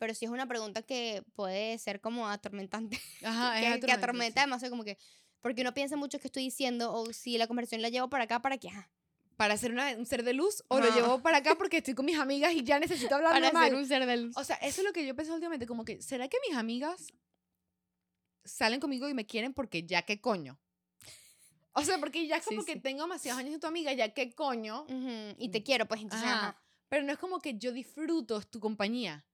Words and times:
pero 0.00 0.14
sí 0.14 0.24
es 0.24 0.30
una 0.30 0.48
pregunta 0.48 0.82
que 0.82 1.22
puede 1.34 1.78
ser 1.78 2.00
como 2.00 2.26
atormentante. 2.28 2.98
Ajá, 3.24 3.60
es 3.60 3.60
que, 3.60 3.86
que 3.86 3.92
atormentante, 3.92 3.92
atormenta 3.92 4.40
sí. 4.40 4.46
demasiado, 4.46 4.70
como 4.72 4.82
que. 4.84 4.98
Porque 5.40 5.60
uno 5.62 5.72
piensa 5.72 5.96
mucho 5.96 6.18
que 6.18 6.26
estoy 6.28 6.42
diciendo, 6.42 6.92
o 6.92 7.12
si 7.12 7.38
la 7.38 7.46
conversación 7.46 7.80
la 7.82 7.88
llevo 7.90 8.10
para 8.10 8.24
acá, 8.24 8.40
para 8.42 8.58
que. 8.58 8.68
Ajá, 8.68 8.90
Para 9.36 9.56
ser 9.56 9.72
una- 9.72 9.96
un 9.96 10.04
ser 10.04 10.22
de 10.22 10.32
luz 10.34 10.62
o 10.68 10.80
lo 10.80 10.86
Ajá. 10.86 10.96
llevo 10.96 11.22
para 11.22 11.38
acá 11.38 11.54
porque 11.56 11.78
estoy 11.78 11.94
con 11.94 12.04
mis 12.04 12.18
amigas 12.18 12.52
y 12.52 12.62
ya 12.62 12.78
necesito 12.78 13.14
hablar 13.14 13.32
para 13.34 13.46
normal. 13.46 13.68
ser 13.70 13.74
un 13.78 13.86
ser 13.86 14.04
de 14.06 14.16
luz. 14.18 14.36
O 14.36 14.44
sea, 14.44 14.56
eso 14.56 14.80
es 14.82 14.86
lo 14.86 14.92
que 14.92 15.06
yo 15.06 15.14
pensé 15.14 15.32
últimamente, 15.32 15.66
como 15.66 15.84
que, 15.84 16.02
¿será 16.02 16.28
que 16.28 16.36
mis 16.48 16.56
amigas 16.58 17.06
salen 18.44 18.80
conmigo 18.80 19.08
y 19.08 19.14
me 19.14 19.26
quieren 19.26 19.54
porque 19.54 19.84
ya 19.86 20.02
qué 20.02 20.20
coño? 20.20 20.58
O 21.72 21.82
sea, 21.84 21.98
porque 21.98 22.26
ya 22.26 22.36
es 22.36 22.44
Sí, 22.44 22.50
como 22.50 22.64
que 22.66 22.74
sí. 22.74 22.80
tengo 22.80 23.02
demasiados 23.02 23.38
años 23.40 23.52
de 23.52 23.58
tu 23.60 23.66
amiga, 23.66 23.92
ya 23.92 24.12
qué 24.12 24.34
coño. 24.34 24.82
Ujú, 24.82 25.34
Y 25.38 25.50
te 25.50 25.62
quiero, 25.62 25.86
pues 25.86 26.00
entonces. 26.02 26.26
Ajá. 26.28 26.48
ajá. 26.48 26.62
Pero 26.88 27.04
no 27.04 27.12
es 27.12 27.18
como 27.18 27.38
que 27.40 27.56
yo 27.56 27.72
disfruto 27.72 28.40
tu 28.42 28.58
compañía. 28.58 29.24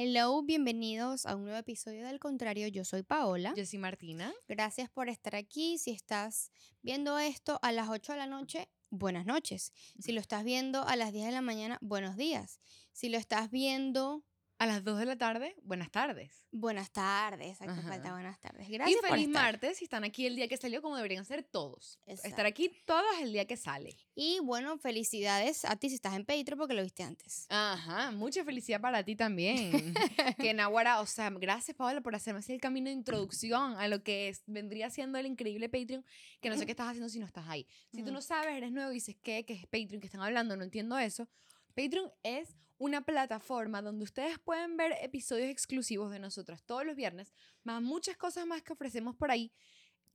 Hello, 0.00 0.44
bienvenidos 0.44 1.26
a 1.26 1.34
un 1.34 1.42
nuevo 1.42 1.58
episodio 1.58 2.06
del 2.06 2.20
contrario. 2.20 2.68
Yo 2.68 2.84
soy 2.84 3.02
Paola. 3.02 3.52
Yo 3.56 3.66
soy 3.66 3.80
Martina. 3.80 4.32
Gracias 4.46 4.88
por 4.88 5.08
estar 5.08 5.34
aquí. 5.34 5.76
Si 5.76 5.90
estás 5.90 6.52
viendo 6.82 7.18
esto 7.18 7.58
a 7.62 7.72
las 7.72 7.88
8 7.88 8.12
de 8.12 8.18
la 8.18 8.28
noche, 8.28 8.68
buenas 8.90 9.26
noches. 9.26 9.72
Si 9.98 10.12
lo 10.12 10.20
estás 10.20 10.44
viendo 10.44 10.86
a 10.86 10.94
las 10.94 11.12
10 11.12 11.26
de 11.26 11.32
la 11.32 11.40
mañana, 11.40 11.78
buenos 11.80 12.16
días. 12.16 12.60
Si 12.92 13.08
lo 13.08 13.18
estás 13.18 13.50
viendo, 13.50 14.22
A 14.60 14.66
las 14.66 14.82
2 14.82 14.98
de 14.98 15.06
la 15.06 15.16
tarde, 15.16 15.54
buenas 15.62 15.88
tardes. 15.88 16.44
buenas 16.50 16.90
tardes. 16.90 17.62
Aquí 17.62 17.80
falta 17.82 18.10
buenas 18.10 18.40
tardes. 18.40 18.68
y 18.68 18.72
Gracias 18.72 19.00
por 19.02 19.10
feliz 19.10 19.28
estar. 19.28 19.42
martes 19.44 19.78
si 19.78 19.84
están 19.84 20.02
aquí 20.02 20.26
el 20.26 20.34
día 20.34 20.48
que 20.48 20.56
salió, 20.56 20.82
como 20.82 20.96
deberían 20.96 21.24
ser 21.24 21.44
todos. 21.44 22.00
Exacto. 22.06 22.28
Estar 22.28 22.46
aquí 22.46 22.72
todos 22.84 23.04
el 23.20 23.32
día 23.32 23.44
que 23.46 23.56
sale. 23.56 23.96
Y 24.16 24.40
bueno, 24.40 24.76
felicidades 24.78 25.64
a 25.64 25.76
ti 25.76 25.88
si 25.90 25.94
estás 25.94 26.14
en 26.16 26.24
Patreon 26.24 26.58
porque 26.58 26.74
lo 26.74 26.82
viste 26.82 27.04
antes. 27.04 27.46
Ajá, 27.50 28.10
mucha 28.10 28.42
felicidad 28.44 28.80
para 28.80 29.04
ti 29.04 29.14
también. 29.14 29.94
que 30.40 30.52
Nahuara, 30.54 31.00
o 31.02 31.06
sea, 31.06 31.30
gracias 31.30 31.76
Paola 31.76 32.00
por 32.00 32.16
hacerme 32.16 32.40
así 32.40 32.52
el 32.52 32.60
camino 32.60 32.86
de 32.86 32.94
introducción 32.94 33.74
a 33.78 33.86
lo 33.86 34.02
que 34.02 34.28
es- 34.28 34.42
vendría 34.46 34.90
siendo 34.90 35.18
el 35.18 35.26
increíble 35.26 35.68
Patreon, 35.68 36.04
que 36.40 36.50
no 36.50 36.56
sé 36.56 36.66
qué 36.66 36.72
estás 36.72 36.88
haciendo 36.88 37.08
si 37.08 37.20
no 37.20 37.26
estás 37.26 37.46
ahí. 37.46 37.64
Si 37.92 38.02
tú 38.02 38.10
no 38.10 38.20
sabes, 38.20 38.56
eres 38.56 38.72
nuevo 38.72 38.90
y 38.90 38.94
dices, 38.94 39.14
¿qué? 39.22 39.44
¿Qué 39.44 39.52
es 39.52 39.66
Patreon? 39.66 40.00
¿Qué 40.00 40.06
están 40.06 40.22
hablando? 40.22 40.56
No 40.56 40.64
entiendo 40.64 40.98
eso. 40.98 41.28
Patreon 41.76 42.10
es 42.24 42.56
una 42.78 43.02
plataforma 43.04 43.82
donde 43.82 44.04
ustedes 44.04 44.38
pueden 44.38 44.76
ver 44.76 44.94
episodios 45.02 45.50
exclusivos 45.50 46.10
de 46.10 46.18
nosotros 46.18 46.62
todos 46.62 46.86
los 46.86 46.96
viernes, 46.96 47.32
más 47.64 47.82
muchas 47.82 48.16
cosas 48.16 48.46
más 48.46 48.62
que 48.62 48.72
ofrecemos 48.72 49.16
por 49.16 49.30
ahí 49.30 49.52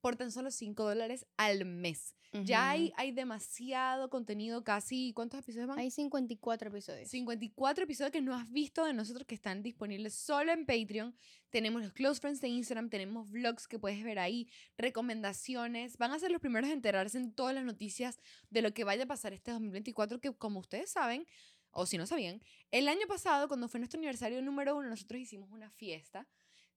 por 0.03 0.17
tan 0.17 0.33
solo 0.33 0.52
5 0.52 0.84
dólares 0.84 1.25
al 1.38 1.64
mes. 1.64 2.14
Ya 2.44 2.72
hay, 2.72 2.91
hay 2.97 3.14
demasiado 3.14 4.09
contenido, 4.09 4.64
casi, 4.66 5.14
¿cuántos 5.14 5.39
episodios 5.39 5.69
van? 5.69 5.80
Hay 5.80 5.91
54 5.91 6.69
episodios. 6.69 7.08
54 7.08 7.86
episodios 7.86 8.11
que 8.11 8.19
no 8.19 8.36
has 8.36 8.52
visto 8.52 8.84
de 8.84 8.91
nosotros 8.91 9.25
que 9.25 9.36
están 9.36 9.64
disponibles 9.64 10.14
solo 10.14 10.52
en 10.52 10.66
Patreon. 10.66 11.16
Tenemos 11.52 11.84
los 11.84 11.94
close 11.94 12.19
friends 12.19 12.41
de 12.41 12.50
Instagram, 12.50 12.89
tenemos 12.89 13.30
vlogs 13.30 13.66
que 13.66 13.80
puedes 13.80 14.03
ver 14.03 14.19
ahí, 14.19 14.50
recomendaciones. 14.78 15.97
Van 15.97 16.11
a 16.11 16.19
ser 16.19 16.31
los 16.31 16.41
primeros 16.41 16.69
en 16.69 16.78
enterarse 16.78 17.17
en 17.17 17.31
todas 17.31 17.56
las 17.56 17.64
noticias 17.64 18.19
de 18.50 18.61
lo 18.61 18.73
que 18.73 18.84
vaya 18.84 19.03
a 19.03 19.08
pasar 19.08 19.31
este 19.31 19.52
2024, 19.52 20.19
que 20.19 20.34
como 20.34 20.59
ustedes 20.59 20.89
saben, 20.89 21.25
o 21.74 21.86
si 21.86 21.98
no 21.98 22.06
sabían, 22.06 22.42
el 22.72 22.88
año 22.88 23.06
pasado, 23.08 23.48
cuando 23.48 23.68
fue 23.68 23.80
nuestro 23.80 23.98
aniversario 24.00 24.42
número 24.42 24.76
uno, 24.76 24.90
nosotros 24.90 25.20
hicimos 25.20 25.50
una 25.52 25.70
fiesta. 25.70 26.28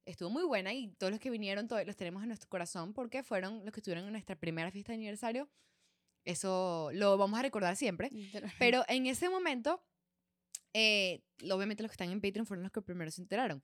Estuvo 0.04 0.30
muy 0.30 0.44
buena 0.44 0.72
y 0.72 0.88
todos 0.92 1.10
los 1.10 1.20
que 1.20 1.30
vinieron 1.30 1.68
todavía 1.68 1.86
los 1.86 1.96
tenemos 1.96 2.22
en 2.22 2.28
nuestro 2.28 2.48
corazón 2.48 2.92
porque 2.92 3.22
fueron 3.22 3.64
los 3.64 3.72
que 3.72 3.80
estuvieron 3.80 4.04
en 4.04 4.12
nuestra 4.12 4.36
primera 4.36 4.70
fiesta 4.70 4.92
de 4.92 4.96
aniversario. 4.96 5.48
Eso 6.24 6.90
lo 6.92 7.16
vamos 7.18 7.38
a 7.38 7.42
recordar 7.42 7.76
siempre. 7.76 8.10
Pero 8.58 8.84
en 8.88 9.06
ese 9.06 9.28
momento, 9.28 9.82
eh, 10.74 11.22
obviamente 11.50 11.82
los 11.82 11.90
que 11.90 11.94
están 11.94 12.10
en 12.10 12.20
Patreon 12.20 12.46
fueron 12.46 12.62
los 12.62 12.72
que 12.72 12.82
primero 12.82 13.10
se 13.10 13.20
enteraron. 13.20 13.62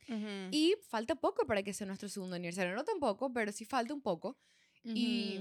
Y 0.51 0.75
falta 0.89 1.15
poco 1.15 1.47
para 1.47 1.62
que 1.62 1.73
sea 1.73 1.87
nuestro 1.87 2.09
segundo 2.09 2.37
aniversario. 2.37 2.75
No 2.75 2.85
tampoco, 2.85 3.33
pero 3.33 3.53
sí 3.53 3.65
falta 3.65 3.95
un 3.95 4.01
poco. 4.03 4.37
Y 4.85 5.41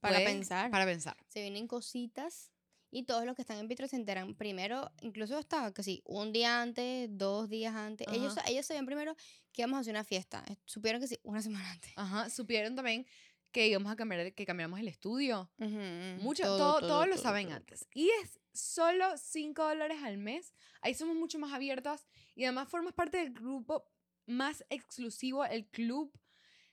Para 0.00 0.18
pensar. 0.18 0.70
Para 0.70 0.86
pensar. 0.86 1.16
se 1.28 1.42
vienen 1.42 1.66
cositas 1.66 2.50
y 2.90 3.04
todos 3.04 3.24
los 3.26 3.36
que 3.36 3.42
están 3.42 3.58
en 3.58 3.68
Patreon 3.68 3.88
se 3.88 3.96
enteran 3.96 4.34
primero, 4.34 4.90
incluso 5.02 5.36
hasta 5.36 5.72
casi 5.72 6.02
un 6.04 6.32
día 6.32 6.62
antes, 6.62 7.08
dos 7.12 7.48
días 7.48 7.74
antes. 7.74 8.06
Ellos, 8.10 8.36
Ajá. 8.38 8.48
ellos 8.48 8.66
sabían 8.66 8.86
primero 8.86 9.14
que 9.52 9.62
íbamos 9.62 9.76
a 9.76 9.80
hacer 9.80 9.92
una 9.94 10.04
fiesta. 10.04 10.42
Eh, 10.48 10.56
Supieron 10.64 11.00
que 11.00 11.06
sí, 11.08 11.18
una 11.22 11.42
semana 11.42 11.70
antes. 11.70 11.92
Ajá. 11.96 12.30
Supieron 12.30 12.74
también 12.76 13.06
que 13.52 13.66
íbamos 13.68 13.90
a 13.92 13.96
cambiar, 13.96 14.32
que 14.34 14.44
cambiamos 14.46 14.78
el 14.80 14.88
estudio. 14.88 15.50
Ujú, 15.58 16.22
Mucho, 16.22 16.44
todo, 16.44 16.58
todo, 16.58 16.78
todo, 16.80 16.88
todo 16.88 17.06
lo 17.06 17.16
saben 17.16 17.50
antes. 17.52 17.86
Y 17.94 18.08
es 18.22 18.38
solo 18.52 19.16
5 19.16 19.62
dólares 19.62 19.98
al 20.02 20.18
mes. 20.18 20.52
Ahí 20.82 20.94
somos 20.94 21.16
mucho 21.16 21.38
más 21.38 21.52
abiertas. 21.52 22.06
Y 22.34 22.44
además 22.44 22.68
formas 22.68 22.92
parte 22.94 23.16
del 23.18 23.32
grupo 23.32 23.84
más 24.26 24.64
exclusivo, 24.68 25.44
el 25.46 25.66
club 25.66 26.12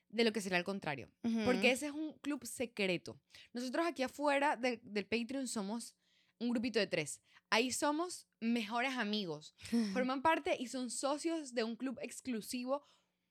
de 0.09 0.23
lo 0.25 0.31
que 0.33 0.41
será 0.41 0.57
el 0.57 0.63
contrario. 0.65 1.09
Porque 1.21 1.59
Ujú. 1.59 1.67
ese 1.67 1.85
es 1.87 1.91
un 1.93 2.13
club 2.19 2.45
secreto. 2.45 3.19
Nosotros 3.53 3.85
aquí 3.87 4.03
afuera 4.03 4.55
del- 4.57 4.79
del 4.83 5.05
Patreon 5.05 5.47
somos 5.47 5.95
un 6.39 6.49
grupito 6.49 6.79
de 6.79 6.87
tres. 6.87 7.21
Ahí 7.49 7.71
somos 7.71 8.27
mejores 8.39 8.93
amigos. 8.93 9.55
Forman 9.93 10.21
parte 10.21 10.55
y 10.59 10.67
son 10.67 10.89
socios 10.89 11.53
de 11.53 11.63
un 11.63 11.75
club 11.75 11.97
exclusivo 12.01 12.87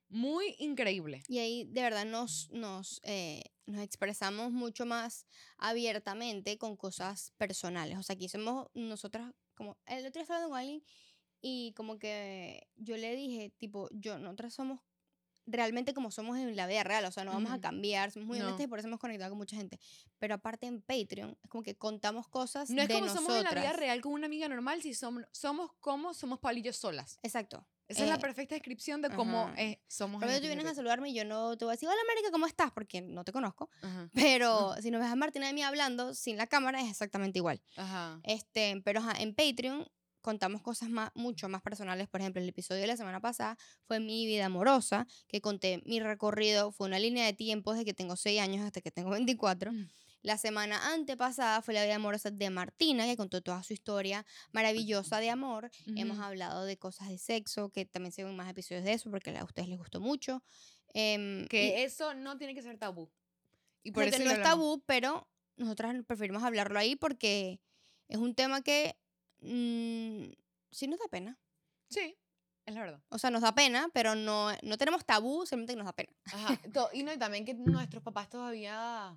muy 0.09 0.55
increíble. 0.59 1.23
Y 1.27 1.39
ahí 1.39 1.65
de 1.65 1.81
verdad 1.81 2.05
nos, 2.05 2.49
nos, 2.51 3.01
eh, 3.03 3.43
nos 3.65 3.81
expresamos 3.81 4.51
mucho 4.51 4.85
más 4.85 5.25
abiertamente 5.57 6.57
con 6.57 6.77
cosas 6.77 7.31
personales. 7.37 7.97
O 7.97 8.03
sea, 8.03 8.13
aquí 8.15 8.29
somos 8.29 8.67
nosotras, 8.73 9.33
como 9.55 9.77
el 9.85 10.05
otro 10.05 10.13
día 10.13 10.21
estaba 10.21 10.37
hablando 10.37 10.49
con 10.51 10.59
alguien 10.59 10.83
y 11.41 11.73
como 11.73 11.99
que 11.99 12.67
yo 12.75 12.97
le 12.97 13.15
dije, 13.15 13.53
tipo, 13.57 13.89
yo, 13.91 14.17
nosotras 14.19 14.53
somos 14.53 14.79
realmente 15.47 15.93
como 15.93 16.11
somos 16.11 16.37
en 16.37 16.55
la 16.55 16.67
vida 16.67 16.83
real, 16.83 17.05
o 17.05 17.11
sea, 17.11 17.23
no 17.23 17.31
vamos 17.31 17.51
a 17.51 17.55
Ujú. 17.55 17.61
cambiar, 17.61 18.11
somos 18.11 18.27
muy 18.27 18.39
No. 18.39 18.45
honestas 18.45 18.65
y 18.65 18.67
por 18.67 18.79
eso 18.79 18.87
hemos 18.87 18.99
conectado 18.99 19.29
con 19.31 19.37
mucha 19.37 19.55
gente. 19.55 19.79
Pero 20.19 20.35
aparte 20.35 20.65
en 20.67 20.81
Patreon, 20.81 21.37
es 21.43 21.49
como 21.49 21.63
que 21.63 21.75
contamos 21.75 22.27
cosas 22.27 22.69
No 22.69 22.81
es 22.81 22.87
de 22.87 22.93
como 22.95 23.05
nosotras. 23.05 23.25
somos 23.25 23.37
en 23.51 23.55
la 23.55 23.61
vida 23.61 23.73
real 23.73 24.01
con 24.01 24.13
una 24.13 24.25
amiga 24.27 24.47
normal, 24.49 24.81
si 24.81 24.93
somos, 24.93 25.23
somos 25.31 25.71
como 25.79 26.13
somos 26.13 26.39
palillos 26.39 26.77
solas. 26.77 27.19
Exacto. 27.23 27.65
Esa 27.87 28.01
es 28.03 28.09
la 28.09 28.15
Eh, 28.15 28.19
perfecta 28.19 28.55
descripción 28.55 29.03
de 29.03 29.11
cómo 29.11 29.47
eh, 29.57 29.79
somos. 29.87 30.19
Pero 30.19 30.41
tú 30.41 30.47
vienes 30.47 30.65
a 30.65 30.73
saludarme 30.73 31.09
y 31.09 31.13
yo 31.13 31.23
no 31.23 31.55
te 31.55 31.65
voy 31.65 31.73
a 31.73 31.75
decir, 31.75 31.87
hola 31.87 31.99
América, 32.09 32.31
¿cómo 32.31 32.47
estás? 32.47 32.71
Porque 32.71 32.99
no 33.01 33.23
te 33.23 33.31
conozco. 33.31 33.69
Ajá, 33.83 34.09
Pero 34.13 34.75
si 34.81 34.89
nos 34.89 35.01
ves 35.01 35.11
a 35.11 35.15
Martina 35.15 35.45
y 35.45 35.49
a 35.49 35.53
mí 35.53 35.61
hablando 35.61 36.15
sin 36.15 36.35
la 36.37 36.47
cámara 36.47 36.81
es 36.81 36.89
exactamente 36.89 37.37
igual. 37.37 37.61
ajá. 37.75 38.19
Este, 38.23 38.81
pero 38.83 39.01
en 39.19 39.35
Patreon 39.35 39.87
contamos 40.25 40.63
cosas 40.63 40.89
más, 40.89 41.11
mucho 41.13 41.47
más 41.49 41.61
personales. 41.61 42.07
Por 42.07 42.19
ejemplo, 42.19 42.41
el 42.41 42.49
episodio 42.49 42.81
de 42.81 42.87
la 42.87 42.97
semana 42.97 43.21
pasada 43.21 43.57
fue 43.83 43.99
mi 43.99 44.25
vida 44.25 44.47
amorosa, 44.47 45.05
que 45.27 45.39
conté 45.39 45.83
mi 45.85 45.99
recorrido, 45.99 46.71
fue 46.71 46.87
una 46.87 46.97
línea 46.97 47.25
de 47.25 47.33
tiempo 47.33 47.73
desde 47.73 47.85
que 47.85 47.93
tengo 47.93 48.15
6 48.15 48.41
años 48.41 48.65
hasta 48.65 48.81
que 48.81 48.89
tengo 48.89 49.11
24. 49.11 49.71
Mm. 49.71 49.87
La 50.23 50.39
semana 50.39 50.91
antepasada 50.93 51.61
fue 51.61 51.75
la 51.75 51.83
vida 51.83 51.93
amorosa 51.97 52.31
de 52.31 52.49
Martina, 52.49 53.05
que 53.05 53.15
contó 53.15 53.43
toda 53.43 53.61
su 53.61 53.73
historia 53.73 54.25
maravillosa 54.51 55.19
de 55.19 55.29
amor. 55.29 55.69
Hemos 55.95 56.17
Ujú. 56.17 56.25
hablado 56.25 56.65
de 56.65 56.77
cosas 56.77 57.09
de 57.09 57.19
sexo, 57.19 57.69
que 57.69 57.85
también 57.85 58.11
se 58.11 58.23
ven 58.23 58.35
más 58.35 58.49
episodios 58.49 58.83
de 58.83 58.93
eso, 58.93 59.11
porque 59.11 59.29
a 59.37 59.43
ustedes 59.43 59.67
les 59.69 59.77
gustó 59.77 59.99
mucho. 60.01 60.43
Y- 60.95 61.45
Que 61.47 61.83
eso 61.83 62.15
no 62.15 62.39
tiene 62.39 62.55
que 62.55 62.63
ser 62.63 62.79
tabú. 62.79 63.11
Y 63.83 63.91
por 63.91 64.03
eso 64.05 64.17
no 64.23 64.31
es 64.31 64.41
tabú, 64.41 64.81
pero 64.87 65.27
nosotras 65.57 65.95
preferimos 66.07 66.41
hablarlo 66.41 66.79
ahí 66.79 66.95
porque 66.95 67.59
es 68.07 68.17
un 68.17 68.33
tema 68.33 68.63
que 68.63 68.97
mm, 69.45 70.33
sí 70.71 70.87
nos 70.87 70.99
da 70.99 71.07
pena. 71.09 71.39
Sí, 71.89 72.17
es 72.65 72.73
la 72.73 72.81
verdad. 72.81 73.03
O 73.09 73.19
sea, 73.19 73.29
nos 73.29 73.41
da 73.41 73.53
pena, 73.53 73.89
pero 73.93 74.15
no, 74.15 74.49
no 74.63 74.77
tenemos 74.77 75.05
tabú, 75.05 75.45
simplemente 75.45 75.73
que 75.73 75.77
nos 75.77 75.85
da 75.85 75.93
pena. 75.93 76.13
Ajá. 76.25 76.59
y 76.93 77.03
no, 77.03 77.13
y 77.13 77.17
también 77.17 77.45
que 77.45 77.53
nuestros 77.53 78.03
papás 78.03 78.29
todavía, 78.29 79.15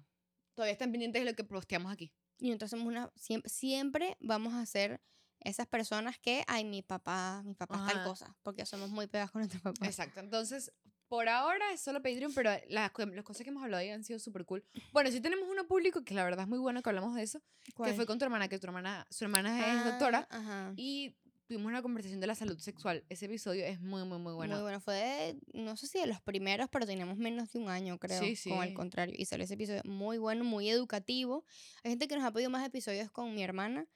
todavía 0.55 0.73
están 0.73 0.91
pendientes 0.91 1.23
de 1.23 1.31
lo 1.31 1.37
que 1.37 1.45
posteamos 1.45 1.93
aquí. 1.93 2.13
Y 2.39 2.49
nosotros 2.49 2.71
somos 2.71 2.87
una, 2.87 3.11
siempre, 3.17 3.51
siempre 3.51 4.17
vamos 4.21 4.55
a 4.55 4.65
ser 4.67 5.01
esas 5.41 5.67
personas 5.67 6.19
que, 6.19 6.45
ay, 6.47 6.65
mi 6.65 6.83
papá, 6.83 7.43
mi 7.45 7.55
papá 7.55 7.77
es 7.77 7.87
tal 7.87 7.97
Ajá. 7.97 8.05
cosa, 8.05 8.37
porque 8.43 8.67
somos 8.67 8.91
muy 8.91 9.07
pegadas 9.07 9.31
con 9.31 9.41
nuestro 9.41 9.61
papá. 9.61 9.87
Exacto. 9.87 10.21
Entonces, 10.21 10.73
por 11.09 11.29
ahora 11.29 11.73
es 11.73 11.81
solo 11.81 12.03
Patreon, 12.03 12.33
pero 12.35 12.51
las, 12.69 12.93
las 12.97 13.25
cosas 13.25 13.43
que 13.45 13.51
hemos 13.51 13.63
hablado 13.63 13.81
ahí 13.81 13.91
han 13.91 14.05
sido 14.05 14.19
súper 14.19 14.45
cool. 14.45 14.65
Bueno, 14.93 15.11
sí 15.11 15.21
tenemos 15.21 15.49
uno 15.49 15.67
público 15.67 16.05
que 16.05 16.15
la 16.15 16.25
verdad 16.25 16.43
es 16.43 16.49
muy 16.49 16.59
bueno 16.59 16.83
que 16.83 16.91
hablamos 16.91 17.15
de 17.15 17.23
eso, 17.23 17.41
¿Cuál? 17.75 17.91
que 17.91 17.97
fue 17.97 18.07
con 18.07 18.19
tu 18.19 18.25
hermana, 18.25 18.49
que 18.49 18.59
tu 18.59 18.67
hermana, 18.67 19.07
su 19.11 19.25
hermana 19.25 19.79
es 19.79 19.85
doctora, 19.85 20.27
Ah, 20.31 20.39
Ajá. 20.39 20.73
y 20.77 21.15
tuvimos 21.47 21.67
una 21.71 21.81
conversación 21.81 22.21
de 22.21 22.27
la 22.27 22.35
salud 22.35 22.59
sexual. 22.59 23.05
Ese 23.09 23.25
episodio 23.25 23.65
es 23.65 23.81
muy, 23.81 24.05
muy, 24.05 24.19
muy 24.19 24.35
bueno. 24.35 24.55
Muy 24.57 24.63
bueno, 24.63 24.81
fue 24.81 24.95
de, 24.95 25.39
no 25.55 25.77
sé 25.79 25.87
si 25.87 25.99
de 25.99 26.07
los 26.07 26.21
primeros, 26.21 26.69
pero 26.71 26.85
teníamos 26.85 27.17
menos 27.17 27.51
de 27.53 27.59
un 27.59 27.71
año, 27.71 27.99
creo. 27.99 28.21
Sí, 28.21 28.37
Con 28.51 28.63
el 28.63 28.69
sí. 28.69 28.75
contrario. 28.75 29.15
Y 29.17 29.25
salió 29.25 29.45
ese 29.45 29.55
episodio 29.55 29.81
muy 29.87 30.19
bueno, 30.19 30.45
muy 30.45 30.69
educativo. 30.69 31.47
Hay 31.85 31.93
gente 31.93 32.07
que 32.07 32.17
nos 32.17 32.25
ha 32.27 32.33
pedido 32.33 32.51
más 32.51 32.67
episodios 32.67 33.11
con 33.11 33.35
mi 33.35 33.43
hermana. 33.43 33.87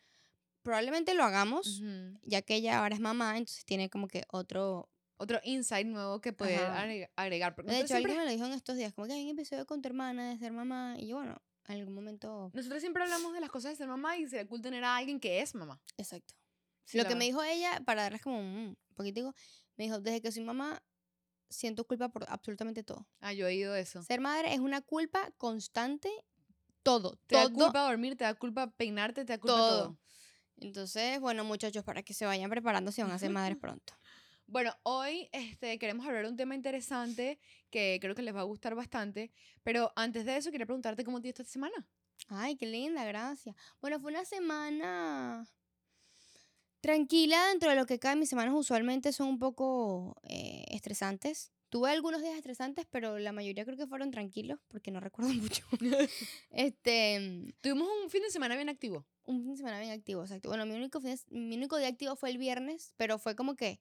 Probablemente 0.63 1.13
lo 1.15 1.25
hagamos, 1.25 1.81
Ujú. 1.81 2.19
ya 2.23 2.41
que 2.41 2.55
ella 2.55 2.79
ahora 2.79 2.95
es 2.95 3.01
mamá, 3.01 3.37
entonces 3.37 3.65
tiene 3.67 3.91
como 3.91 4.09
que 4.09 4.23
otro 4.31 4.89
otro 5.17 5.41
insight 5.45 5.87
nuevo 5.87 6.21
que 6.21 6.33
poder 6.33 6.59
Ajá. 6.59 7.09
agregar. 7.17 7.55
Porque 7.55 7.71
De 7.71 7.81
hecho, 7.81 7.95
alguien 7.95 8.13
siempre, 8.13 8.17
me 8.17 8.25
lo 8.25 8.31
dijo 8.31 8.47
en 8.47 8.53
estos 8.53 8.77
días, 8.77 8.93
como 8.93 9.07
que 9.07 9.15
hay 9.15 9.25
un 9.25 9.31
episodio 9.31 9.67
con 9.67 9.83
tu 9.83 9.89
hermana 9.89 10.31
de 10.31 10.39
ser 10.39 10.53
mamá. 10.53 10.97
Y 10.99 11.09
yo, 11.09 11.17
bueno, 11.17 11.41
en 11.69 11.79
algún 11.79 11.95
momento. 11.95 12.51
nosotros 12.53 12.81
siempre 12.81 13.03
hablamos 13.03 13.33
de 13.33 13.41
las 13.41 13.51
cosas 13.51 13.73
de 13.73 13.77
ser 13.77 13.89
mamá 13.89 14.17
y 14.17 14.27
sería 14.27 14.47
cool 14.47 14.61
tener 14.61 14.85
a 14.85 14.97
alguien 14.97 15.21
que 15.21 15.41
es 15.41 15.55
mamá. 15.55 15.81
Exacto. 15.97 16.35
Sí, 16.85 16.99
lo 16.99 17.07
que 17.07 17.15
me 17.15 17.25
dijo 17.25 17.43
ella, 17.43 17.81
para 17.85 18.03
darles 18.03 18.23
como 18.23 18.39
un 18.39 18.77
poquitico, 18.97 19.35
me 19.77 19.85
dijo, 19.85 20.01
desde 20.01 20.21
que 20.21 20.33
soy 20.33 20.43
mamá, 20.43 20.83
siento 21.49 21.87
culpa 21.87 22.09
por 22.09 22.25
absolutamente 22.29 22.83
todo. 22.83 23.07
Ah, 23.21 23.33
yo 23.33 23.47
he 23.47 23.51
oído 23.51 23.75
eso. 23.77 24.03
Ser 24.03 24.21
madre 24.21 24.53
es 24.53 24.61
una 24.61 24.81
culpa 24.81 25.31
constante, 25.39 26.11
todo, 26.83 27.17
Te 27.29 27.37
da 27.37 27.49
culpa 27.49 27.85
dormir, 27.85 28.17
te 28.17 28.25
da 28.25 28.35
culpa 28.35 28.71
peinarte, 28.73 29.25
te 29.25 29.33
da 29.33 29.39
culpa 29.39 29.57
todo. 29.57 29.83
todo. 29.85 29.99
Entonces, 30.57 31.21
bueno, 31.21 31.45
muchachos, 31.45 31.85
para 31.85 32.03
que 32.03 32.15
se 32.15 32.27
vayan 32.27 32.51
preparando 32.51 32.93
si 32.93 33.03
van 33.03 33.13
a 33.13 33.19
ser 33.19 33.31
madres 33.31 33.57
pronto. 33.61 33.95
Bueno, 34.53 34.77
hoy 34.83 35.31
este, 35.33 35.79
queremos 35.79 36.05
hablar 36.07 36.25
de 36.25 36.29
un 36.31 36.37
tema 36.37 36.55
interesante 36.55 37.39
que 37.71 37.97
creo 38.03 38.15
que 38.15 38.21
les 38.21 38.37
va 38.37 38.41
a 38.41 38.43
gustar 38.43 38.75
bastante. 38.75 39.33
Pero 39.63 39.95
antes 39.97 40.27
de 40.27 40.37
eso, 40.37 40.51
quería 40.51 40.67
preguntarte 40.67 41.05
cómo 41.05 41.23
te 41.23 41.31
esta 41.31 41.43
semana. 41.43 41.87
Ay, 42.29 42.57
qué 42.57 42.67
linda, 42.67 43.03
gracias. 43.07 43.57
Bueno, 43.81 43.99
fue 43.99 44.11
una 44.13 44.27
semana 44.27 45.47
tranquila 46.83 47.47
dentro 47.49 47.71
de 47.71 47.77
lo 47.77 47.87
que 47.87 47.99
cae. 47.99 48.15
Mis 48.17 48.29
semanas 48.29 48.53
usualmente 48.55 49.13
son 49.15 49.29
un 49.29 49.39
poco 49.39 50.17
eh, 50.25 50.67
estresantes. 50.69 51.51
Tuve 51.71 51.91
algunos 51.91 52.21
días 52.21 52.37
estresantes, 52.37 52.85
pero 52.91 53.19
la 53.19 53.33
mayoría 53.33 53.65
creo 53.65 53.79
que 53.79 53.87
fueron 53.87 54.11
tranquilos, 54.11 54.61
porque 54.69 54.91
no 54.91 55.01
recuerdo 55.01 55.33
mucho. 55.33 55.65
este, 56.51 57.55
Tuvimos 57.63 57.89
un 58.05 58.11
fin 58.11 58.21
de 58.23 58.31
semana 58.31 58.57
bien 58.57 58.69
activo. 58.69 59.07
un 59.25 59.41
fin 59.41 59.53
de 59.53 59.57
semana 59.57 59.81
bien 59.81 59.93
activo, 59.93 60.23
exacto. 60.23 60.51
Bueno, 60.51 60.67
mi 60.67 60.75
único, 60.75 61.01
fin 61.01 61.15
de- 61.17 61.39
mi 61.39 61.57
único 61.57 61.79
día 61.79 61.89
activo 61.89 62.17
fue 62.17 62.29
el 62.29 62.37
viernes, 62.37 62.93
pero 62.99 63.19
fue 63.19 63.35
como 63.35 63.57
que... 63.57 63.81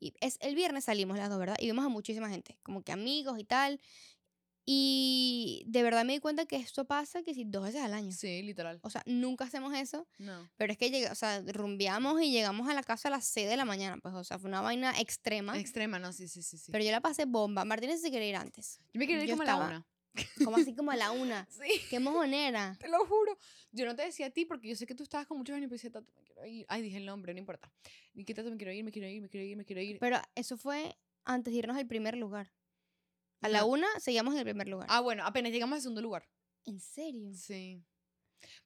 y 0.00 0.14
es, 0.20 0.38
el 0.40 0.54
viernes 0.54 0.84
salimos 0.84 1.18
las 1.18 1.28
dos, 1.28 1.38
¿verdad? 1.38 1.56
Y 1.58 1.66
vimos 1.66 1.84
a 1.84 1.88
muchísima 1.88 2.28
gente, 2.28 2.58
como 2.62 2.82
que 2.82 2.92
amigos 2.92 3.38
y 3.38 3.44
tal. 3.44 3.80
Y 4.70 5.64
de 5.66 5.82
verdad 5.82 6.04
me 6.04 6.12
di 6.12 6.18
cuenta 6.18 6.44
que 6.44 6.56
esto 6.56 6.84
pasa 6.84 7.22
que 7.22 7.32
si 7.32 7.44
dos 7.44 7.62
veces 7.62 7.80
al 7.80 7.94
año. 7.94 8.12
Sí, 8.12 8.42
literal. 8.42 8.78
O 8.82 8.90
sea, 8.90 9.02
nunca 9.06 9.46
hacemos 9.46 9.74
eso. 9.74 10.06
No. 10.18 10.46
Pero 10.58 10.72
es 10.72 10.78
que 10.78 10.90
llega, 10.90 11.10
o 11.10 11.14
sea, 11.14 11.40
rumbeamos 11.40 12.20
y 12.20 12.30
llegamos 12.30 12.68
a 12.68 12.74
la 12.74 12.82
casa 12.82 13.08
a 13.08 13.10
las 13.10 13.24
6 13.24 13.48
de 13.48 13.56
la 13.56 13.64
mañana. 13.64 13.96
Pues, 13.96 14.14
o 14.14 14.22
sea, 14.24 14.38
fue 14.38 14.48
una 14.48 14.60
vaina 14.60 14.92
extrema. 15.00 15.58
Extrema, 15.58 15.98
no, 15.98 16.12
sí, 16.12 16.28
sí, 16.28 16.42
sí. 16.42 16.58
sí. 16.58 16.70
Pero 16.70 16.84
yo 16.84 16.90
la 16.90 17.00
pasé 17.00 17.24
bomba. 17.24 17.64
Martínez 17.64 18.02
se 18.02 18.10
quería 18.10 18.28
ir 18.28 18.36
antes. 18.36 18.78
yo 18.92 18.98
me 18.98 19.06
quería 19.06 19.22
ir 19.22 19.30
yo 19.30 19.36
como 19.38 19.44
a 19.44 19.46
la 19.46 19.56
una. 19.56 19.86
Como 20.44 20.56
así 20.56 20.74
como 20.74 20.90
a 20.90 20.96
la 20.96 21.10
una. 21.10 21.46
Sí, 21.50 21.80
Qué 21.90 22.00
mojonera. 22.00 22.76
te 22.80 22.88
lo 22.88 23.04
juro. 23.06 23.38
Yo 23.72 23.86
no 23.86 23.94
te 23.94 24.02
decía 24.02 24.26
a 24.26 24.30
ti 24.30 24.44
porque 24.44 24.68
yo 24.68 24.76
sé 24.76 24.86
que 24.86 24.94
tú 24.94 25.02
estabas 25.02 25.26
con 25.26 25.38
muchos 25.38 25.54
años 25.56 25.68
y 25.70 25.74
decía, 25.74 25.90
Tato, 25.90 26.12
me 26.16 26.22
quiero 26.24 26.44
ir. 26.46 26.64
Ay, 26.68 26.82
dije 26.82 26.96
el 26.96 27.06
nombre, 27.06 27.32
no 27.34 27.38
importa. 27.40 27.70
Y 28.14 28.24
que 28.24 28.34
Tato, 28.34 28.50
me 28.50 28.56
quiero 28.56 28.72
ir, 28.72 28.82
me 28.84 28.90
quiero 28.92 29.08
ir, 29.08 29.20
me 29.22 29.28
quiero 29.28 29.46
ir, 29.46 29.56
me 29.56 29.64
quiero 29.64 29.80
ir. 29.82 29.98
Pero 29.98 30.18
eso 30.34 30.56
fue 30.56 30.96
antes 31.24 31.52
de 31.52 31.58
irnos 31.58 31.76
al 31.76 31.86
primer 31.86 32.16
lugar. 32.16 32.50
A 33.40 33.48
la 33.48 33.60
No. 33.60 33.66
una 33.68 33.86
seguíamos 34.00 34.34
en 34.34 34.38
el 34.40 34.44
primer 34.44 34.66
lugar. 34.68 34.88
Ah, 34.90 35.00
bueno, 35.00 35.24
apenas 35.24 35.52
llegamos 35.52 35.76
al 35.76 35.82
segundo 35.82 36.02
lugar. 36.02 36.28
¿En 36.64 36.80
serio? 36.80 37.32
Sí. 37.34 37.84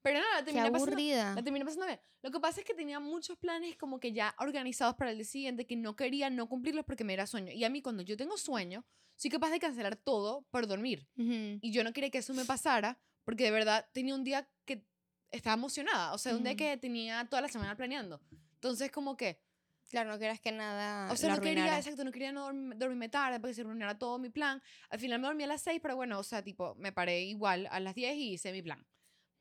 Pero 0.03 0.19
nada, 0.21 0.31
la 0.35 0.39
Qué 0.41 0.45
terminé 0.47 0.71
pasando, 0.71 0.93
aburrida. 0.93 1.35
la 1.35 1.43
terminé 1.43 1.65
pasando 1.65 1.87
bien. 1.87 2.01
Lo 2.23 2.31
que 2.31 2.41
pasa 2.41 2.61
es 2.61 2.67
que 2.67 2.75
tenía 2.75 3.01
muchos 3.01 3.37
planes 3.39 3.77
como 3.77 3.99
que 4.01 4.13
ya 4.13 4.35
organizados 4.39 4.95
para 4.97 5.11
el 5.11 5.17
día 5.19 5.25
siguiente 5.27 5.67
que 5.67 5.77
no 5.77 5.97
quería 5.97 6.31
no 6.31 6.49
cumplirlos 6.49 6.85
porque 6.85 7.05
me 7.05 7.13
era 7.15 7.27
sueño. 7.27 7.53
Y 7.53 7.65
a 7.65 7.71
mí 7.71 7.83
cuando 7.83 8.03
yo 8.03 8.17
tengo 8.17 8.37
sueño, 8.37 8.85
soy 9.17 9.31
capaz 9.31 9.51
de 9.51 9.59
cancelar 9.61 9.97
todo 9.97 10.47
por 10.51 10.67
dormir. 10.67 11.09
Ujú. 11.17 11.59
Y 11.61 11.73
yo 11.73 11.85
no 11.85 11.93
quería 11.93 12.11
que 12.11 12.19
eso 12.19 12.35
me 12.35 12.45
pasara 12.45 12.99
porque 13.25 13.45
de 13.45 13.51
verdad 13.51 13.89
tenía 13.93 14.15
un 14.15 14.25
día 14.25 14.49
que 14.65 14.85
estaba 15.31 15.55
emocionada. 15.55 16.13
O 16.13 16.19
sea, 16.19 16.35
un 16.37 16.43
día 16.45 16.57
que 16.57 16.77
tenía 16.77 17.25
toda 17.29 17.41
la 17.43 17.49
semana 17.49 17.77
planeando. 17.77 18.21
Entonces, 18.55 18.91
como 18.91 19.17
que, 19.17 19.41
Claro, 19.91 20.11
no 20.11 20.19
quieras 20.19 20.41
que 20.41 20.53
nada 20.53 21.13
o 21.13 21.17
sea, 21.17 21.29
no 21.35 21.41
quería, 21.43 21.51
arruinara. 21.65 21.79
exacto, 21.79 22.03
no 22.05 22.13
quería 22.13 22.33
no 22.33 22.49
dorm- 22.51 22.75
dormirme 22.77 23.11
tarde 23.11 23.39
porque 23.41 23.53
se 23.53 23.61
arruinara 23.61 23.99
todo 23.99 24.19
mi 24.19 24.31
plan. 24.31 24.63
Al 24.89 24.99
final 24.99 25.21
me 25.21 25.27
dormí 25.27 25.43
a 25.45 25.49
las 25.49 25.61
6, 25.63 25.81
pero 25.83 25.97
bueno, 25.97 26.19
o 26.19 26.23
sea, 26.23 26.43
tipo, 26.43 26.75
me 26.77 26.93
paré 26.93 27.23
igual 27.25 27.69
a 27.71 27.79
las 27.79 27.95
10 27.95 28.15
y 28.17 28.33
hice 28.35 28.53
mi 28.53 28.63
plan. 28.63 28.87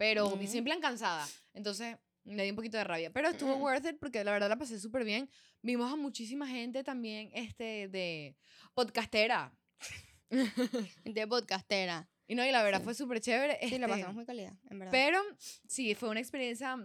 Pero 0.02 0.30
Ujú. 0.30 0.42
hice 0.42 0.56
mi 0.56 0.64
plan 0.64 0.82
cansada. 0.82 1.28
Entonces, 1.54 1.96
me 2.24 2.44
di 2.44 2.50
un 2.50 2.56
poquito 2.56 2.76
de 2.76 2.84
rabia. 2.84 3.12
Pero 3.12 3.30
estuvo 3.30 3.54
Ujú. 3.54 3.62
worth 3.66 3.86
it 3.86 4.00
porque 4.00 4.24
la 4.24 4.32
verdad 4.32 4.50
la 4.50 4.58
pasé 4.58 4.80
súper 4.80 5.04
bien. 5.04 5.30
Vimos 5.62 5.94
a 5.94 5.96
muchísima 5.96 6.48
gente 6.48 6.84
también, 6.84 7.30
este, 7.36 7.88
de 7.88 8.36
podcastera. 8.74 9.56
De 11.06 11.28
podcastera. 11.28 12.10
Y 12.28 12.34
no, 12.34 12.44
y 12.44 12.52
la 12.52 12.64
verdad 12.64 12.80
Sí. 12.80 12.86
fue 12.86 12.96
súper 12.96 13.22
chévere. 13.22 13.60
Sí, 13.62 13.78
la 13.78 13.86
este, 13.86 13.88
pasamos 13.90 14.16
muy 14.16 14.26
calidad, 14.26 14.54
en 14.72 14.80
verdad. 14.80 14.92
Pero 14.92 15.20
sí, 15.68 15.94
fue 15.94 16.10
una 16.10 16.20
experiencia 16.20 16.76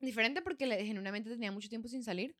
diferente 0.00 0.42
porque 0.42 0.66
genuinamente 0.84 1.30
tenía 1.30 1.52
mucho 1.52 1.68
tiempo 1.68 1.86
sin 1.86 2.02
salir. 2.02 2.36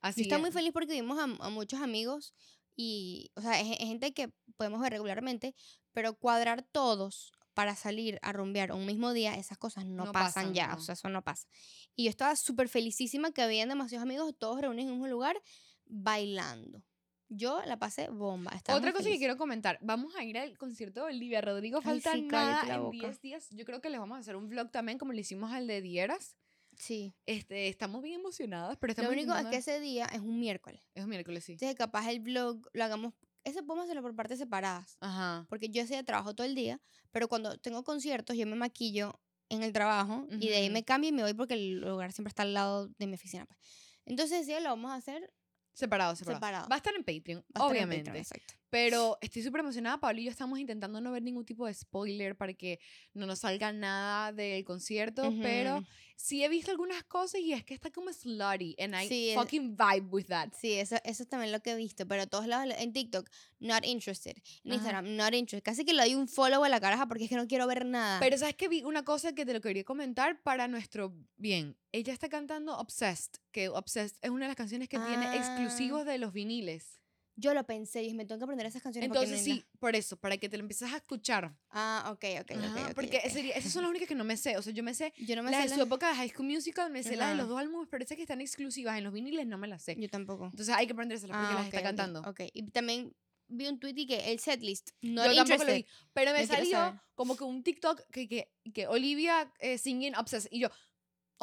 Así 0.00 0.22
Yo 0.22 0.24
estaba 0.24 0.40
muy 0.40 0.50
feliz 0.50 0.72
porque 0.72 0.94
vimos 0.94 1.20
a, 1.20 1.22
a 1.46 1.50
muchos 1.50 1.80
amigos 1.80 2.34
y, 2.74 3.30
o 3.36 3.40
sea, 3.40 3.60
es, 3.60 3.70
es 3.78 3.86
gente 3.86 4.12
que 4.12 4.32
podemos 4.56 4.80
ver 4.80 4.90
regularmente, 4.90 5.54
pero 5.92 6.14
cuadrar 6.18 6.62
todos 6.64 7.30
para 7.54 7.74
salir 7.74 8.18
a 8.22 8.32
rumbear 8.32 8.72
un 8.72 8.86
mismo 8.86 9.12
día, 9.12 9.34
esas 9.34 9.58
cosas 9.58 9.84
no, 9.86 10.06
No 10.06 10.12
pasan, 10.12 10.44
pasan, 10.44 10.54
ya, 10.54 10.68
no. 10.68 10.76
o 10.76 10.80
sea, 10.80 10.94
eso 10.94 11.08
no 11.08 11.22
pasa. 11.22 11.46
Y 11.94 12.04
yo 12.04 12.10
estaba 12.10 12.34
súper 12.36 12.68
felicísima 12.68 13.32
que 13.32 13.42
habían 13.42 13.68
demasiados 13.68 14.02
amigos, 14.04 14.34
todos 14.38 14.60
reunidos 14.60 14.92
en 14.92 15.00
un 15.00 15.10
lugar, 15.10 15.40
bailando. 15.86 16.82
Yo 17.28 17.62
la 17.64 17.78
pasé 17.78 18.08
bomba. 18.08 18.52
estaba 18.54 18.78
Otra 18.78 18.92
cosa 18.92 19.08
que 19.08 19.16
quiero 19.18 19.38
comentar, 19.38 19.78
vamos 19.80 20.14
a 20.16 20.24
ir 20.24 20.36
al 20.36 20.58
concierto 20.58 21.00
de 21.00 21.06
Olivia 21.06 21.40
Rodrigo, 21.40 21.80
falta 21.80 22.12
sí, 22.12 22.22
nada 22.22 22.74
en 22.74 22.82
boca. 22.82 22.96
10 22.96 23.20
días. 23.20 23.48
Yo 23.50 23.64
creo 23.64 23.80
que 23.80 23.88
les 23.88 23.98
vamos 23.98 24.16
a 24.16 24.20
hacer 24.20 24.36
un 24.36 24.48
vlog 24.48 24.70
también 24.70 24.98
como 24.98 25.12
le 25.12 25.22
hicimos 25.22 25.50
al 25.52 25.66
de 25.66 25.80
Dieras. 25.80 26.36
Sí. 26.76 27.14
Este, 27.26 27.68
estamos 27.68 28.02
bien 28.02 28.20
emocionadas, 28.20 28.76
pero 28.78 28.90
Lo 28.90 28.92
estamos 28.92 29.12
único 29.12 29.34
es 29.34 29.46
que 29.46 29.56
ese 29.56 29.80
día 29.80 30.06
es 30.06 30.20
un 30.20 30.38
miércoles. 30.38 30.82
es 30.94 31.04
un 31.04 31.10
miércoles, 31.10 31.44
sí. 31.44 31.52
Entonces, 31.52 31.76
capaz 31.76 32.10
el 32.10 32.20
vlog 32.20 32.68
lo 32.72 32.84
hagamos. 32.84 33.14
Ese 33.44 33.62
podemos 33.62 33.84
hacerlo 33.84 34.02
por 34.02 34.14
partes 34.14 34.38
separadas. 34.38 34.96
Ajá. 35.00 35.46
porque 35.48 35.68
yo 35.68 35.82
ese 35.82 36.02
trabajo 36.04 36.34
todo 36.34 36.46
el 36.46 36.54
día, 36.54 36.80
pero 37.10 37.28
cuando 37.28 37.58
tengo 37.58 37.82
conciertos 37.84 38.36
yo 38.36 38.46
me 38.46 38.56
maquillo 38.56 39.20
en 39.48 39.62
el 39.62 39.72
trabajo 39.72 40.26
y 40.30 40.48
de 40.48 40.56
ahí 40.56 40.70
me 40.70 40.84
cambio 40.84 41.10
y 41.10 41.12
me 41.12 41.22
voy 41.22 41.34
porque 41.34 41.54
el 41.54 41.80
lugar 41.80 42.12
siempre 42.12 42.30
está 42.30 42.42
al 42.42 42.54
lado 42.54 42.88
de 42.98 43.06
mi 43.06 43.14
oficina. 43.14 43.44
pues. 43.44 43.58
Entonces 44.06 44.46
día 44.46 44.60
lo 44.60 44.70
vamos 44.70 44.90
a 44.90 44.94
hacer 44.94 45.32
Separado, 45.74 46.14
separado, 46.16 46.38
Separado. 46.38 46.68
Va 46.68 46.76
a 46.76 46.78
estar 46.78 46.94
en 46.94 47.02
Patreon, 47.02 47.44
va 47.56 47.64
en 47.64 47.70
obviamente. 47.70 48.10
Patreon, 48.10 48.16
exacto. 48.22 48.54
Pero 48.72 49.18
estoy 49.20 49.42
súper 49.42 49.60
emocionada. 49.60 50.00
Pablo 50.00 50.18
y 50.22 50.24
yo 50.24 50.30
estamos 50.30 50.58
intentando 50.58 50.98
no 50.98 51.12
ver 51.12 51.22
ningún 51.22 51.44
tipo 51.44 51.66
de 51.66 51.74
spoiler 51.74 52.34
para 52.38 52.54
que 52.54 52.80
no 53.12 53.26
nos 53.26 53.40
salga 53.40 53.70
nada 53.70 54.32
del 54.32 54.64
concierto. 54.64 55.30
Pero 55.42 55.76
Ujú. 55.76 55.86
sí 56.16 56.42
he 56.42 56.48
visto 56.48 56.70
algunas 56.70 57.04
cosas 57.04 57.42
y 57.42 57.52
es 57.52 57.64
que 57.66 57.74
está 57.74 57.90
como 57.90 58.10
slutty. 58.10 58.74
And 58.78 58.94
I 58.94 59.08
Sí, 59.08 59.32
fucking 59.34 59.76
vibe 59.76 60.06
with 60.10 60.24
that. 60.28 60.54
Sí, 60.58 60.72
eso, 60.72 60.96
eso 61.04 61.22
es 61.22 61.28
también 61.28 61.52
lo 61.52 61.60
que 61.60 61.72
he 61.72 61.76
visto, 61.76 62.08
pero 62.08 62.26
todos 62.26 62.46
lados, 62.46 62.74
en 62.78 62.94
TikTok, 62.94 63.28
not 63.60 63.84
interested, 63.84 64.38
en 64.64 64.72
Ajá. 64.72 64.74
Instagram, 64.76 65.16
not 65.16 65.34
interested. 65.34 65.62
Casi 65.62 65.84
que 65.84 65.92
le 65.92 66.04
doy 66.04 66.14
un 66.14 66.26
follow 66.26 66.64
a 66.64 66.70
la 66.70 66.80
caraja 66.80 67.06
porque 67.06 67.24
es 67.24 67.28
que 67.28 67.36
no 67.36 67.46
quiero 67.46 67.66
ver 67.66 67.84
nada. 67.84 68.20
Pero 68.20 68.38
sabes 68.38 68.54
que 68.56 68.68
vi 68.68 68.84
una 68.84 69.04
cosa 69.04 69.34
que 69.34 69.44
te 69.44 69.52
lo 69.52 69.60
quería 69.60 69.84
comentar 69.84 70.40
para 70.42 70.66
nuestro 70.66 71.14
bien. 71.36 71.76
Ella 71.92 72.14
está 72.14 72.30
cantando 72.30 72.78
Obsessed, 72.78 73.32
que 73.50 73.68
Obsessed 73.68 74.16
es 74.22 74.30
una 74.30 74.46
de 74.46 74.48
las 74.48 74.56
canciones 74.56 74.88
que 74.88 74.96
tiene 74.98 75.26
Ah. 75.26 75.36
exclusivos 75.36 76.06
de 76.06 76.16
los 76.16 76.32
viniles. 76.32 77.01
Yo 77.36 77.54
lo 77.54 77.64
pensé 77.64 78.02
y 78.02 78.14
me 78.14 78.24
tengo 78.24 78.38
que 78.38 78.44
aprender 78.44 78.66
esas 78.66 78.82
canciones 78.82 79.06
Entonces 79.08 79.38
no- 79.38 79.44
sí, 79.44 79.64
por 79.78 79.96
eso, 79.96 80.16
para 80.16 80.36
que 80.36 80.48
te 80.48 80.56
lo 80.56 80.62
empieces 80.62 80.92
a 80.92 80.96
escuchar. 80.96 81.54
Ah, 81.70 82.10
ok, 82.12 82.24
ok, 82.42 82.50
Ajá, 82.52 82.86
ok, 82.88 82.94
porque 82.94 83.20
ok. 83.24 83.30
sería- 83.32 83.54
esas 83.54 83.72
son 83.72 83.82
las 83.82 83.90
únicas 83.90 84.08
que 84.08 84.14
no 84.14 84.24
me 84.24 84.36
sé. 84.36 84.56
O 84.58 84.62
sea, 84.62 84.72
yo 84.72 84.82
me 84.82 84.94
sé 84.94 85.12
Yo 85.18 85.36
no 85.36 85.42
me 85.42 85.50
las 85.50 85.62
sé 85.64 85.68
de 85.70 85.74
su 85.74 85.82
época 85.82 86.08
de 86.10 86.14
High 86.16 86.28
School 86.30 86.46
Musical, 86.48 86.90
me 86.90 87.02
sé 87.02 87.16
las 87.16 87.30
de 87.30 87.36
los 87.36 87.48
dos 87.48 87.58
álbumes, 87.58 87.88
pero 87.90 88.04
esas 88.04 88.16
que 88.16 88.22
están 88.22 88.40
exclusivas 88.40 88.98
en 88.98 89.04
los 89.04 89.12
viniles 89.12 89.46
no 89.46 89.58
me 89.58 89.68
las 89.68 89.82
sé. 89.82 89.96
Yo 89.98 90.08
tampoco. 90.08 90.46
Entonces 90.46 90.74
hay 90.74 90.86
que 90.86 90.92
aprendérselas 90.92 91.36
porque 91.36 91.52
Ah, 91.52 91.56
las 91.56 91.66
está 91.66 91.82
cantando. 91.82 92.20
Ok, 92.20 92.40
y 92.52 92.62
también 92.70 93.14
vi 93.48 93.66
un 93.68 93.78
tweet 93.78 93.94
y 93.96 94.06
que 94.06 94.32
el 94.32 94.38
setlist, 94.38 94.90
no 95.02 95.26
Yo 95.26 95.34
tampoco 95.34 95.64
lo 95.64 95.74
vi. 95.74 95.86
Pero 96.14 96.32
me 96.32 96.46
quiero 96.46 96.64
salió 96.64 97.00
como 97.14 97.36
que 97.36 97.44
un 97.44 97.62
TikTok 97.62 98.00
que, 98.10 98.28
que, 98.28 98.50
que 98.72 98.86
Olivia 98.86 99.52
eh, 99.58 99.78
singing 99.78 100.14
Obsessed. 100.16 100.48
Y 100.50 100.60
yo, 100.60 100.68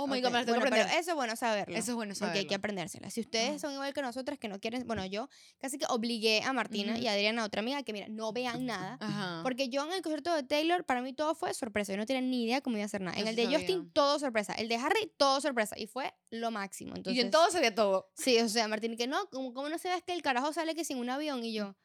oh 0.04 0.08
my 0.08 0.18
Ok, 0.20 0.24
god, 0.24 0.32
me 0.32 0.38
las 0.38 0.46
tengo 0.46 0.60
bueno, 0.60 0.76
aprender. 0.76 1.00
eso 1.00 1.10
es 1.12 1.16
bueno 1.16 1.36
saberlo. 1.36 1.76
Eso 1.78 1.92
es 1.92 1.96
bueno 1.96 2.14
Porque 2.18 2.26
hay 2.40 2.46
que 2.46 2.50
saberlo. 2.50 2.56
aprendérsela. 2.58 3.10
Si 3.10 3.22
ustedes 3.22 3.62
son 3.62 3.74
igual 3.74 3.94
que 3.94 4.02
nosotras, 4.02 4.40
que 4.40 4.48
no 4.48 4.60
quieren, 4.60 4.86
bueno, 4.88 5.06
yo 5.06 5.30
casi 5.60 5.78
que 5.78 5.86
obligué 5.90 6.42
a 6.44 6.54
Martina 6.54 6.94
Ujú. 6.94 7.02
y 7.02 7.08
a 7.08 7.14
Adriana, 7.14 7.44
otra 7.44 7.60
amiga, 7.62 7.84
que 7.84 7.94
mira, 7.94 8.08
no 8.10 8.32
vean 8.34 8.66
nada. 8.66 8.98
Ajá. 9.00 9.42
Porque 9.44 9.70
yo 9.70 9.86
en 9.86 9.94
el 9.94 10.02
concierto 10.02 10.34
de 10.34 10.44
Taylor, 10.44 10.84
para 10.86 11.02
mí 11.02 11.14
todo 11.14 11.36
fue 11.36 11.54
sorpresa. 11.54 11.94
Yo 11.94 11.98
no 11.98 12.06
tenía 12.06 12.22
ni 12.22 12.46
idea 12.46 12.62
cómo 12.62 12.78
iba 12.78 12.84
a 12.84 12.86
hacer 12.86 13.02
nada. 13.02 13.18
En 13.20 13.28
el 13.28 13.36
de 13.36 13.46
Justin, 13.46 13.78
sabía. 13.80 13.92
todo 13.94 14.20
sorpresa. 14.20 14.54
El 14.54 14.68
de 14.70 14.76
Harry, 14.78 15.12
todo 15.18 15.42
sorpresa. 15.42 15.78
Y 15.78 15.88
fue 15.88 16.14
lo 16.32 16.52
máximo. 16.52 16.96
Entonces, 16.96 17.14
y 17.14 17.18
yo 17.18 17.24
en 17.24 17.32
todo 17.32 17.50
sabía 17.52 17.74
todo. 17.76 18.10
Sí, 18.16 18.38
o 18.40 18.50
sea, 18.50 18.68
Martín, 18.68 18.96
que 18.98 19.08
no, 19.08 19.28
¿cómo, 19.30 19.54
cómo 19.54 19.70
no 19.70 19.78
se 19.78 19.90
ve 19.90 20.02
que 20.06 20.14
el 20.14 20.22
carajo 20.22 20.54
sale 20.54 20.76
que 20.76 20.84
sin 20.86 20.98
un 20.98 21.10
avión? 21.10 21.44
Y 21.44 21.54
yo, 21.54 21.76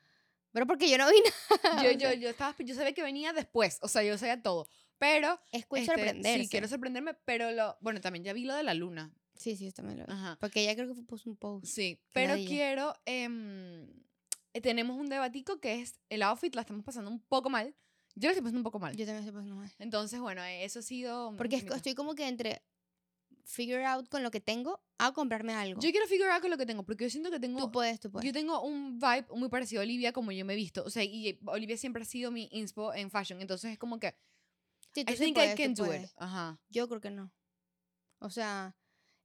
pero 0.53 0.67
porque 0.67 0.89
yo 0.89 0.99
no 0.99 1.09
vi 1.11 1.17
nada. 1.65 1.83
Yo, 1.83 1.91
yo, 1.93 2.13
yo, 2.13 2.29
estaba, 2.29 2.55
yo 2.59 2.75
sabía 2.75 2.93
que 2.93 3.03
venía 3.03 3.33
después. 3.33 3.79
O 3.83 3.89
sea, 3.89 4.03
yo 4.05 4.17
sabía 4.19 4.41
todo. 4.41 4.69
Pero. 5.05 5.41
es 5.53 5.67
cool 5.67 5.79
este, 5.81 5.93
sorprenderse. 5.93 6.43
Sí, 6.43 6.49
quiero 6.49 6.69
sorprenderme. 6.69 7.15
Pero 7.25 7.51
lo. 7.53 7.77
Bueno, 7.81 8.01
también 8.01 8.25
ya 8.25 8.33
vi 8.33 8.45
lo 8.45 8.55
de 8.55 8.63
la 8.63 8.75
luna. 8.75 9.13
Sí, 9.37 9.57
sí, 9.57 9.71
también 9.73 9.99
lo 9.99 10.07
vi. 10.07 10.13
Ajá. 10.13 10.37
Porque 10.41 10.61
ella 10.63 10.75
creo 10.75 10.95
que 10.95 11.03
puso 11.03 11.29
un 11.31 11.37
post. 11.37 11.67
Sí. 11.67 12.01
Pero 12.13 12.35
quiero. 12.37 12.95
em, 13.05 13.89
eh, 14.55 14.61
tenemos 14.61 14.97
un 14.99 15.09
debatico 15.09 15.61
que 15.61 15.81
es 15.81 15.99
el 16.09 16.23
outfit, 16.23 16.55
la 16.55 16.61
estamos 16.63 16.85
pasando 16.85 17.11
un 17.11 17.21
poco 17.21 17.51
mal. 17.51 17.75
Yo 18.15 18.29
la 18.29 18.33
estoy 18.33 18.43
pasando 18.43 18.61
un 18.61 18.65
poco 18.65 18.79
mal. 18.79 18.93
Yo 18.97 19.05
también 19.05 19.25
estoy 19.25 19.33
pasando 19.35 19.57
mal. 19.57 19.73
Entonces, 19.81 20.21
bueno, 20.21 20.43
eh, 20.45 20.65
eso 20.65 20.79
ha 20.79 20.83
sido. 20.83 21.35
Porque 21.37 21.57
es- 21.57 21.65
estoy 21.65 21.95
como 21.95 22.15
que 22.15 22.29
entre 22.29 22.63
figure 23.45 23.85
out 23.85 24.09
con 24.09 24.23
lo 24.23 24.31
que 24.31 24.41
tengo 24.41 24.81
a 24.99 25.13
comprarme 25.13 25.53
algo. 25.53 25.81
Yo 25.81 25.91
quiero 25.91 26.07
figure 26.07 26.31
out 26.31 26.41
con 26.41 26.51
lo 26.51 26.57
que 26.57 26.65
tengo, 26.65 26.83
porque 26.85 27.05
yo 27.05 27.11
siento 27.11 27.31
que 27.31 27.39
tengo... 27.41 27.59
tú 27.61 27.71
puedes, 27.71 28.01
tú 28.01 28.11
puedes. 28.11 28.25
Yo 28.27 28.33
tengo 28.33 28.63
un 28.63 28.99
vibe 28.99 29.27
muy 29.35 29.49
parecido 29.49 29.83
a 29.83 29.85
Olivia 29.85 30.13
como 30.13 30.33
yo 30.33 30.45
me 30.45 30.55
he 30.55 30.57
visto. 30.57 30.83
O 30.85 30.91
sea, 30.91 31.05
y 31.05 31.39
Olivia 31.45 31.77
siempre 31.77 32.03
ha 32.03 32.07
sido 32.07 32.31
mi 32.31 32.49
inspo 32.53 32.95
en 32.95 33.11
fashion. 33.11 33.41
Entonces 33.41 33.73
es 33.73 33.79
como 33.79 33.99
que... 33.99 34.15
Sí, 34.95 35.05
tú 35.05 35.13
I 35.13 35.17
sí 35.17 35.25
think 35.25 35.37
puedes, 35.37 35.55
I 35.59 35.63
can 35.63 35.75
do 35.75 35.85
it. 35.85 35.89
puedes. 35.89 36.15
Ajá. 36.17 36.61
Yo 36.69 36.89
creo 36.89 37.01
que 37.01 37.11
no. 37.11 37.33
O 38.21 38.31
sea, 38.31 38.77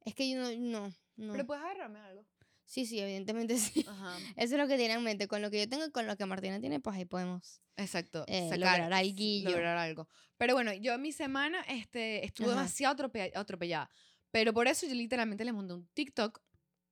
es 0.04 0.16
que 0.16 0.30
yo 0.30 0.38
no, 0.42 0.50
no, 0.58 0.94
no. 1.16 1.32
Pero 1.34 1.46
puedes 1.46 1.64
agarrarme 1.64 2.00
algo. 2.00 2.26
Sí, 2.66 2.86
sí, 2.86 3.00
evidentemente 3.00 3.58
sí. 3.60 3.86
Ajá. 3.88 4.18
Eso 4.36 4.56
es 4.56 4.60
lo 4.62 4.68
que 4.68 4.78
tiene 4.78 4.96
en 4.96 5.04
mente. 5.04 5.28
Con 5.28 5.42
lo 5.42 5.50
que 5.52 5.60
yo 5.60 5.70
tengo 5.70 5.86
y 5.86 5.92
con 5.92 6.08
lo 6.08 6.16
que 6.18 6.26
Martina 6.26 6.60
tiene, 6.60 6.80
pues 6.80 6.96
ahí 6.98 7.06
podemos. 7.06 7.62
Exacto. 7.78 8.26
Eh, 8.28 8.44
sacar, 8.50 8.60
lograr 8.80 8.94
alguillo. 8.94 9.52
Lograr 9.52 9.78
algo. 9.78 10.08
Pero 10.38 10.54
bueno, 10.54 10.74
yo 10.74 10.98
mi 10.98 11.12
semana 11.12 11.62
este, 11.68 12.26
estuve 12.26 12.48
Ajá. 12.48 12.56
demasiado 12.58 12.96
atrope- 12.96 13.32
atropellada. 13.36 13.90
Pero 14.32 14.54
por 14.54 14.68
eso 14.68 14.86
yo 14.88 14.94
literalmente 14.94 15.46
le 15.46 15.52
monté 15.54 15.74
un 15.74 15.88
TikTok 15.94 16.40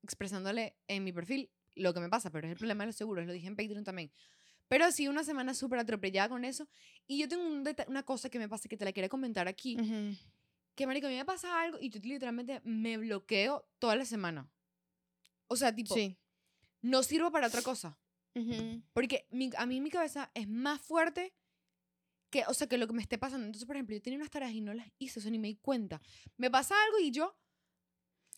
expresándole 0.03 0.75
en 0.87 1.03
mi 1.03 1.11
perfil 1.13 1.51
lo 1.75 1.93
que 1.93 1.99
me 1.99 2.09
pasa. 2.09 2.29
Pero 2.31 2.47
es 2.47 2.51
el 2.51 2.57
problema 2.57 2.83
de 2.83 2.87
los 2.87 2.95
seguros. 2.95 3.25
Lo 3.25 3.33
dije 3.33 3.47
en 3.47 3.55
Patreon 3.55 3.83
también. 3.83 4.11
Pero 4.67 4.91
sí, 4.91 5.07
una 5.07 5.23
semana 5.23 5.53
súper 5.53 5.79
atropellada 5.79 6.29
con 6.29 6.43
eso. 6.45 6.67
Y 7.07 7.19
yo 7.19 7.27
tengo 7.27 7.45
un 7.45 7.63
una 7.87 8.03
cosa 8.03 8.29
que 8.29 8.39
me 8.39 8.49
pasa 8.49 8.67
que 8.67 8.77
te 8.77 8.85
la 8.85 8.91
quería 8.91 9.09
comentar 9.09 9.47
aquí. 9.47 9.77
Ujú. 9.79 10.15
Que, 10.75 10.85
marico, 10.85 11.07
a 11.07 11.09
mí 11.09 11.15
me 11.15 11.25
pasa 11.25 11.61
algo 11.61 11.77
y 11.79 11.89
yo 11.89 11.99
literalmente 12.03 12.61
me 12.63 12.97
bloqueo 12.97 13.67
toda 13.79 13.95
la 13.95 14.05
semana. 14.05 14.49
O 15.47 15.55
sea, 15.55 15.73
tipo, 15.73 15.95
Sí. 15.95 16.17
no 16.81 17.01
sirvo 17.03 17.31
para 17.31 17.47
otra 17.47 17.61
cosa. 17.61 17.97
Ujú. 18.35 18.83
Porque 18.93 19.25
mi- 19.31 19.49
a 19.57 19.65
mí 19.65 19.81
mi 19.81 19.89
cabeza 19.89 20.29
es 20.35 20.47
más 20.47 20.81
fuerte 20.81 21.33
que, 22.29 22.43
o 22.47 22.53
sea, 22.53 22.67
que 22.67 22.77
lo 22.77 22.85
que 22.87 22.93
me 22.93 23.01
esté 23.01 23.17
pasando. 23.17 23.45
Entonces, 23.45 23.65
por 23.65 23.75
ejemplo, 23.77 23.95
yo 23.95 24.01
tenía 24.01 24.17
unas 24.19 24.29
tareas 24.29 24.51
y 24.51 24.59
no 24.61 24.73
las 24.73 24.91
hice, 24.99 25.19
o 25.19 25.21
sea, 25.21 25.31
ni 25.31 25.39
me 25.39 25.47
di 25.47 25.55
cuenta. 25.55 26.01
Me 26.35 26.51
pasa 26.51 26.75
algo 26.87 26.99
y 26.99 27.11
yo 27.11 27.35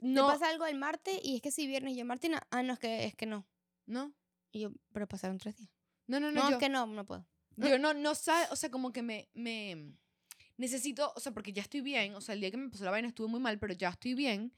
no, 0.02 0.28
Te 0.28 0.34
pasa 0.34 0.50
algo 0.50 0.66
el 0.66 0.78
martes 0.78 1.20
y 1.24 1.36
es 1.36 1.42
que 1.42 1.52
si 1.52 1.68
viernes 1.68 1.94
y 1.94 1.98
yo, 1.98 2.06
Martina, 2.06 2.42
ah, 2.52 2.64
no, 2.64 2.72
es 2.74 2.80
que, 2.80 3.04
es 3.06 3.16
que 3.16 3.26
no. 3.26 3.46
no, 3.86 4.14
Y 4.52 4.62
yo, 4.62 4.72
pero 4.94 5.08
pasaron 5.08 5.38
tres 5.40 5.58
días. 5.58 5.70
No, 6.10 6.20
no, 6.20 6.32
No, 6.32 6.42
no, 6.44 6.50
yo, 6.50 6.56
es 6.56 6.60
que 6.60 6.70
no, 6.70 6.86
no 6.88 7.06
puedo. 7.06 7.26
yo 7.56 7.80
no, 7.80 7.94
no 7.94 8.16
sabe, 8.16 8.48
o 8.52 8.56
sea, 8.56 8.70
como 8.70 8.92
que 8.92 9.02
me, 9.02 9.30
me 9.34 9.94
necesito, 10.58 11.14
o 11.16 11.20
sea, 11.20 11.32
porque 11.32 11.54
ya 11.54 11.62
estoy 11.62 11.82
bien, 11.82 12.16
o 12.16 12.22
sea, 12.22 12.34
el 12.36 12.42
día 12.42 12.52
que 12.52 12.58
me 12.58 12.70
pasó 12.70 12.84
la 12.84 12.92
vaina 12.92 13.08
estuve 13.08 13.28
muy 13.28 13.40
mal, 13.40 13.58
pero 13.60 13.74
ya 13.74 13.90
estoy 13.90 14.14
bien, 14.14 14.54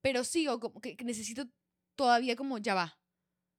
pero 0.00 0.24
sigo 0.24 0.58
como 0.60 0.80
que, 0.80 0.96
que 0.96 1.04
necesito 1.04 1.46
todavía 1.94 2.36
como, 2.36 2.58
ya 2.58 2.74
va, 2.74 2.98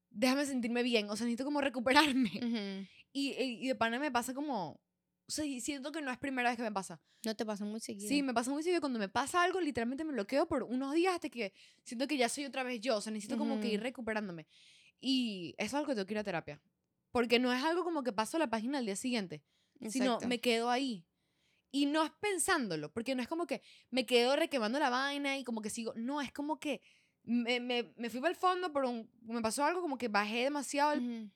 déjame 0.10 0.46
sentirme 0.46 0.84
bien, 0.84 1.10
o 1.10 1.16
sea, 1.16 1.26
necesito 1.26 1.46
como 1.46 1.62
recuperarme. 1.62 2.32
Ujú. 2.38 2.88
Y, 3.12 3.32
y, 3.34 3.64
y 3.64 3.68
de 3.68 3.76
pana 3.76 4.00
me 4.00 4.12
pasa 4.12 4.34
como, 4.34 4.80
o 5.26 5.32
sea, 5.32 5.46
siento 5.62 5.92
que 5.92 6.02
no 6.02 6.12
es 6.12 6.18
primera 6.18 6.50
vez 6.50 6.58
que 6.58 6.64
me 6.64 6.72
pasa. 6.72 7.00
No 7.26 7.36
te 7.36 7.46
pasa 7.46 7.64
muy 7.64 7.80
seguido. 7.80 8.10
Sí, 8.10 8.22
me 8.22 8.34
pasa 8.34 8.52
muy 8.52 8.64
seguido. 8.64 8.82
Cuando 8.82 9.00
me 9.00 9.08
pasa 9.08 9.42
algo, 9.44 9.62
literalmente 9.62 10.04
me 10.04 10.12
bloqueo 10.12 10.46
por 10.48 10.64
unos 10.64 10.94
días 10.94 11.14
hasta 11.16 11.30
que 11.30 11.54
siento 11.86 12.06
que 12.08 12.18
ya 12.18 12.28
soy 12.28 12.44
otra 12.46 12.64
vez 12.64 12.82
yo. 12.82 12.98
O 12.98 13.02
sea, 13.02 13.14
necesito 13.14 13.38
como 13.38 13.62
que 13.62 13.70
ir 13.70 13.80
recuperándome. 13.82 14.46
Y 15.00 15.56
eso 15.58 15.68
es 15.68 15.74
algo 15.76 15.88
que 15.88 15.94
tengo 15.96 16.06
que 16.06 16.14
ir 16.14 16.18
a 16.18 16.24
terapia. 16.24 16.62
Porque 17.14 17.40
no 17.40 17.54
es 17.54 17.64
algo 17.64 17.84
como 17.84 18.04
que 18.04 18.12
paso 18.12 18.38
la 18.40 18.50
página 18.50 18.80
al 18.80 18.86
día 18.86 18.96
siguiente, 18.96 19.44
sino 19.88 20.16
Exacto. 20.16 20.28
me 20.28 20.42
quedo 20.42 20.70
ahí. 20.70 21.06
Y 21.72 21.86
no 21.86 22.04
es 22.04 22.12
pensándolo, 22.20 22.92
porque 22.92 23.16
no 23.16 23.22
es 23.22 23.28
como 23.28 23.48
que 23.48 23.62
me 23.92 24.06
quedo 24.06 24.36
requemando 24.36 24.80
la 24.80 24.90
vaina 24.90 25.38
y 25.38 25.44
como 25.44 25.62
que 25.62 25.70
sigo. 25.70 25.94
No, 25.96 26.22
es 26.22 26.32
como 26.32 26.60
que 26.60 26.82
me, 27.24 27.60
me, 27.60 27.94
me 27.96 28.10
fui 28.10 28.20
para 28.20 28.32
el 28.32 28.36
fondo, 28.36 28.74
pero 28.74 28.90
un- 28.90 29.10
me 29.22 29.42
pasó 29.42 29.64
algo 29.64 29.80
como 29.82 29.98
que 29.98 30.08
bajé 30.08 30.44
demasiado 30.44 30.94
el 30.94 31.00
Ujú. 31.02 31.32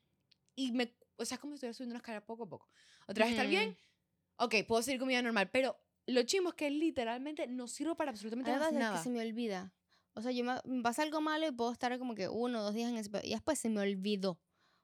y 0.56 0.72
me, 0.72 0.96
o 1.16 1.26
sea, 1.26 1.36
es 1.36 1.40
como 1.42 1.54
si 1.54 1.58
estuviera 1.58 1.74
subiendo 1.76 1.94
una 1.94 2.00
escalera 2.00 2.26
poco 2.26 2.44
a 2.44 2.50
poco. 2.50 2.70
Otra 3.08 3.26
vez 3.26 3.32
estar 3.34 3.48
bien, 3.48 3.78
ok, 4.38 4.56
puedo 4.68 4.82
seguir 4.82 5.00
con 5.00 5.08
mi 5.08 5.14
vida 5.14 5.22
normal, 5.22 5.50
pero 5.52 5.80
lo 6.08 6.24
chimo 6.24 6.50
es 6.50 6.56
que 6.56 6.70
literalmente 6.72 7.46
no 7.48 7.68
sirvo 7.68 7.96
para 7.96 8.12
absolutamente 8.12 8.50
Además 8.52 8.70
es 8.74 8.80
nada. 8.80 8.98
que 8.98 9.04
se 9.04 9.10
me 9.10 9.22
olvida. 9.22 9.74
O 10.14 10.22
sea, 10.22 10.32
yo 10.32 10.44
me, 10.44 10.56
me 10.66 10.82
pasa 10.82 11.04
algo 11.04 11.22
malo 11.22 11.48
y 11.48 11.52
puedo 11.52 11.72
estar 11.72 11.98
como 12.00 12.16
que 12.16 12.28
uno 12.28 12.60
o 12.60 12.64
dos 12.64 12.74
días 12.74 12.90
en 12.90 12.98
ese... 12.98 13.10
Y 13.24 13.32
después 13.32 13.60
se 13.60 13.70
me 13.70 13.82
olvidó. 13.82 14.40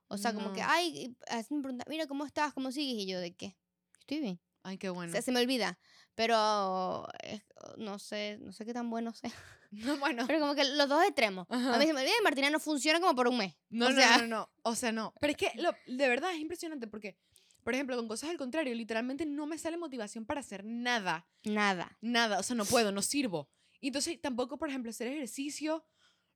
O 0.08 0.18
sea, 0.18 0.34
como 0.34 0.54
que, 0.54 0.62
No. 0.62 0.68
ay, 0.70 1.16
a 1.30 1.38
me 1.38 1.62
preguntan, 1.62 1.86
mira, 1.90 2.08
¿cómo 2.08 2.26
estás? 2.26 2.54
¿Cómo 2.54 2.72
sigues? 2.72 3.04
Y 3.04 3.08
yo, 3.08 3.20
¿de 3.20 3.36
qué? 3.36 3.58
Estoy 4.00 4.20
bien. 4.20 4.40
Ay, 4.64 4.78
qué 4.78 4.90
O 4.90 4.94
bueno. 4.94 5.12
sea, 5.12 5.22
se 5.22 5.32
me 5.32 5.42
olvida. 5.42 5.78
Pero 6.16 7.08
es- 7.24 7.42
no 7.78 8.00
sé, 8.00 8.38
no 8.42 8.52
sé 8.54 8.66
qué 8.66 8.74
tan 8.74 8.90
bueno 8.90 9.12
sea. 9.14 9.32
No, 9.72 9.98
bueno. 10.00 10.26
Pero 10.28 10.40
como 10.40 10.56
que 10.56 10.64
los 10.64 10.88
dos 10.88 11.04
extremos. 11.04 11.48
A 11.50 11.56
Ajá. 11.56 11.78
mí 11.80 11.86
se 11.86 11.94
me 11.94 12.02
olvida 12.02 12.14
y 12.20 12.24
Martina 12.24 12.50
no 12.50 12.60
funciona 12.60 13.00
como 13.00 13.16
por 13.16 13.28
un 13.28 13.38
mes. 13.38 13.56
No, 13.70 13.88
o 13.88 13.90
no, 13.90 13.96
sea, 13.96 14.18
no, 14.20 14.28
no, 14.28 14.50
O 14.64 14.76
sea, 14.76 14.92
no. 14.92 15.14
Pero 15.20 15.32
es 15.32 15.38
que 15.38 15.52
lo, 15.56 15.72
de 15.88 16.08
verdad 16.10 16.32
es 16.34 16.40
impresionante 16.40 16.88
porque, 16.88 17.18
por 17.64 17.74
ejemplo, 17.74 17.96
con 17.98 18.08
cosas 18.08 18.30
al 18.30 18.38
contrario, 18.38 18.74
literalmente 18.76 19.26
no 19.26 19.48
me 19.48 19.58
sale 19.58 19.78
motivación 19.78 20.26
para 20.26 20.42
hacer 20.42 20.64
nada. 20.64 21.28
nada. 21.44 21.98
Nada. 22.02 22.40
O 22.40 22.44
sea, 22.44 22.56
no 22.56 22.66
puedo, 22.66 22.92
no 22.92 23.02
sirvo. 23.02 23.50
Y 23.82 23.88
entonces 23.88 24.22
tampoco, 24.22 24.58
por 24.58 24.70
ejemplo, 24.70 24.92
hacer 24.92 25.08
ejercicio, 25.08 25.86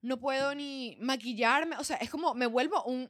no 0.01 0.19
puedo 0.19 0.53
ni 0.55 0.97
maquillarme. 1.00 1.77
O 1.77 1.83
sea, 1.83 1.97
es 1.97 2.09
como 2.09 2.33
me 2.33 2.45
vuelvo 2.47 2.83
un 2.83 3.09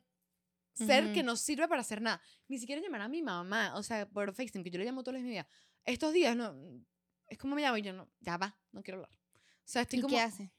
ser 0.77 1.11
que 1.13 1.19
Ujú. 1.19 1.25
no 1.27 1.35
sirve 1.35 1.67
para 1.67 1.81
hacer 1.81 2.01
nada. 2.01 2.21
Ni 2.47 2.57
siquiera 2.59 2.81
llamar 2.81 3.01
a 3.01 3.07
mi 3.07 3.21
mamá. 3.21 3.73
O 3.75 3.83
sea, 3.83 4.07
por 4.07 4.33
FaceTime, 4.33 4.63
que 4.63 4.69
yo 4.71 4.79
le 4.79 4.85
llamo 4.85 5.03
todos 5.03 5.15
los 5.19 5.23
días. 5.27 5.45
Estos 5.85 6.13
días, 6.13 6.35
no. 6.35 6.55
Es 7.27 7.37
como 7.37 7.55
me 7.55 7.61
llamo 7.61 7.77
y 7.77 7.81
yo 7.81 7.93
no. 7.93 8.07
Ya 8.21 8.37
va, 8.37 8.57
no 8.71 8.81
quiero 8.83 8.99
hablar. 8.99 9.11
O 9.11 9.39
sea, 9.65 9.81
estoy 9.81 9.99
¿Y 9.99 10.01
como. 10.01 10.15
qué 10.15 10.21
hace? 10.21 10.51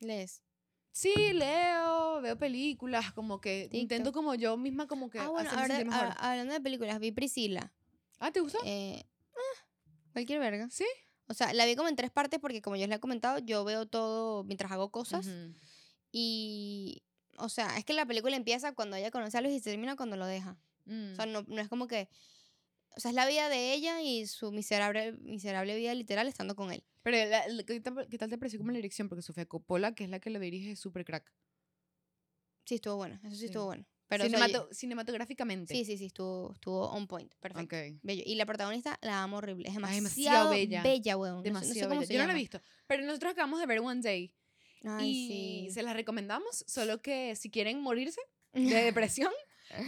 Lees. 0.00 0.42
Sí, 0.92 1.14
leo, 1.34 2.20
veo 2.20 2.36
películas, 2.36 3.12
como 3.12 3.40
que 3.40 3.68
intento 3.72 4.10
TikTok. 4.10 4.14
como 4.14 4.34
yo 4.34 4.56
misma 4.56 4.88
como 4.88 5.08
que 5.08 5.20
Ah, 5.20 5.28
bueno, 5.28 5.48
ahora, 5.50 5.78
mejor. 5.84 5.92
ah, 6.16 6.30
hablando 6.32 6.52
de 6.52 6.60
películas, 6.60 6.98
vi 6.98 7.12
Priscila. 7.12 7.72
Ah, 8.18 8.32
¿te 8.32 8.40
gustó? 8.40 8.58
Eh, 8.64 9.04
ah, 9.36 9.66
cualquier 10.12 10.40
verga. 10.40 10.68
¿Sí? 10.70 10.84
O 11.28 11.34
sea, 11.34 11.52
la 11.54 11.64
vi 11.64 11.76
como 11.76 11.88
en 11.88 11.94
tres 11.94 12.10
partes 12.10 12.40
porque 12.40 12.60
como 12.60 12.74
yo 12.74 12.88
les 12.88 12.96
he 12.96 13.00
comentado, 13.00 13.38
yo 13.38 13.62
veo 13.64 13.86
todo 13.86 14.42
mientras 14.42 14.72
hago 14.72 14.90
cosas. 14.90 15.26
Ujú. 15.28 15.54
Y, 16.10 17.04
o 17.38 17.48
sea, 17.48 17.76
es 17.78 17.84
que 17.84 17.92
la 17.92 18.06
película 18.06 18.36
empieza 18.36 18.72
cuando 18.74 18.96
ella 18.96 19.10
conoce 19.10 19.38
a 19.38 19.40
Luis 19.40 19.56
y 19.56 19.60
termina 19.60 19.96
cuando 19.96 20.16
lo 20.16 20.26
deja. 20.26 20.56
Mm. 20.86 21.12
O 21.12 21.16
sea, 21.16 21.26
no, 21.26 21.42
no 21.46 21.60
es 21.60 21.68
como 21.68 21.86
que... 21.86 22.08
O 22.96 23.00
sea, 23.00 23.10
es 23.10 23.14
la 23.14 23.26
vida 23.28 23.48
de 23.48 23.72
ella 23.72 24.02
y 24.02 24.26
su 24.26 24.50
miserable, 24.50 25.12
miserable 25.20 25.76
vida 25.76 25.94
literal 25.94 26.26
estando 26.26 26.56
con 26.56 26.72
él. 26.72 26.82
Pero, 27.02 27.16
la- 27.30 27.46
la- 27.48 27.62
¿qué, 27.62 27.80
tal, 27.80 28.08
qué 28.10 28.18
tal 28.18 28.28
te 28.28 28.36
pareció 28.36 28.58
como 28.58 28.72
la 28.72 28.76
dirección? 28.76 29.08
Porque 29.08 29.22
Sofía 29.22 29.46
Coppola, 29.46 29.94
que 29.94 30.04
es 30.04 30.10
la 30.10 30.18
que 30.18 30.28
la 30.30 30.38
dirige, 30.40 30.72
es 30.72 30.80
súper 30.80 31.04
crack. 31.04 31.32
Sí, 32.66 32.74
estuvo 32.76 32.96
bueno. 32.96 33.18
Eso 33.22 33.30
sí, 33.34 33.36
Sí. 33.40 33.44
estuvo 33.46 33.66
bueno. 33.66 33.86
Pero 34.08 34.24
o 34.24 34.28
sea, 34.28 34.38
Cinemato- 34.40 34.68
cinematográficamente. 34.72 35.72
sí, 35.72 35.84
sí, 35.84 35.96
sí, 35.96 36.06
estuvo, 36.06 36.52
estuvo 36.54 36.90
on 36.90 37.06
point. 37.06 37.32
Perfecto. 37.36 37.76
Ok. 37.76 38.00
Bello. 38.02 38.22
Y 38.26 38.34
la 38.34 38.44
protagonista 38.44 38.98
la 39.02 39.22
amo 39.22 39.36
horrible. 39.36 39.68
Es 39.68 39.76
Ay, 39.76 39.94
demasiado, 39.96 40.02
demasiado 40.06 40.50
bella. 40.50 40.82
bella, 40.82 41.16
weón. 41.16 41.36
No 41.36 41.42
sé- 41.44 41.50
no 41.52 41.60
sé 41.60 41.66
Demasiado 41.68 41.90
bella. 41.90 42.12
Yo 42.12 42.18
no 42.18 42.18
la 42.18 42.24
he 42.24 42.26
llama. 42.26 42.38
visto. 42.38 42.60
Pero 42.88 43.04
nosotros 43.04 43.32
acabamos 43.32 43.60
de 43.60 43.66
ver 43.66 43.78
One 43.78 44.00
Day. 44.02 44.34
Ay, 44.84 45.10
y 45.10 45.66
sí. 45.68 45.74
se 45.74 45.82
las 45.82 45.94
recomendamos. 45.94 46.64
Solo 46.66 47.00
que 47.02 47.34
si 47.36 47.50
quieren 47.50 47.80
morirse 47.80 48.20
de 48.52 48.60
depresión, 48.84 49.32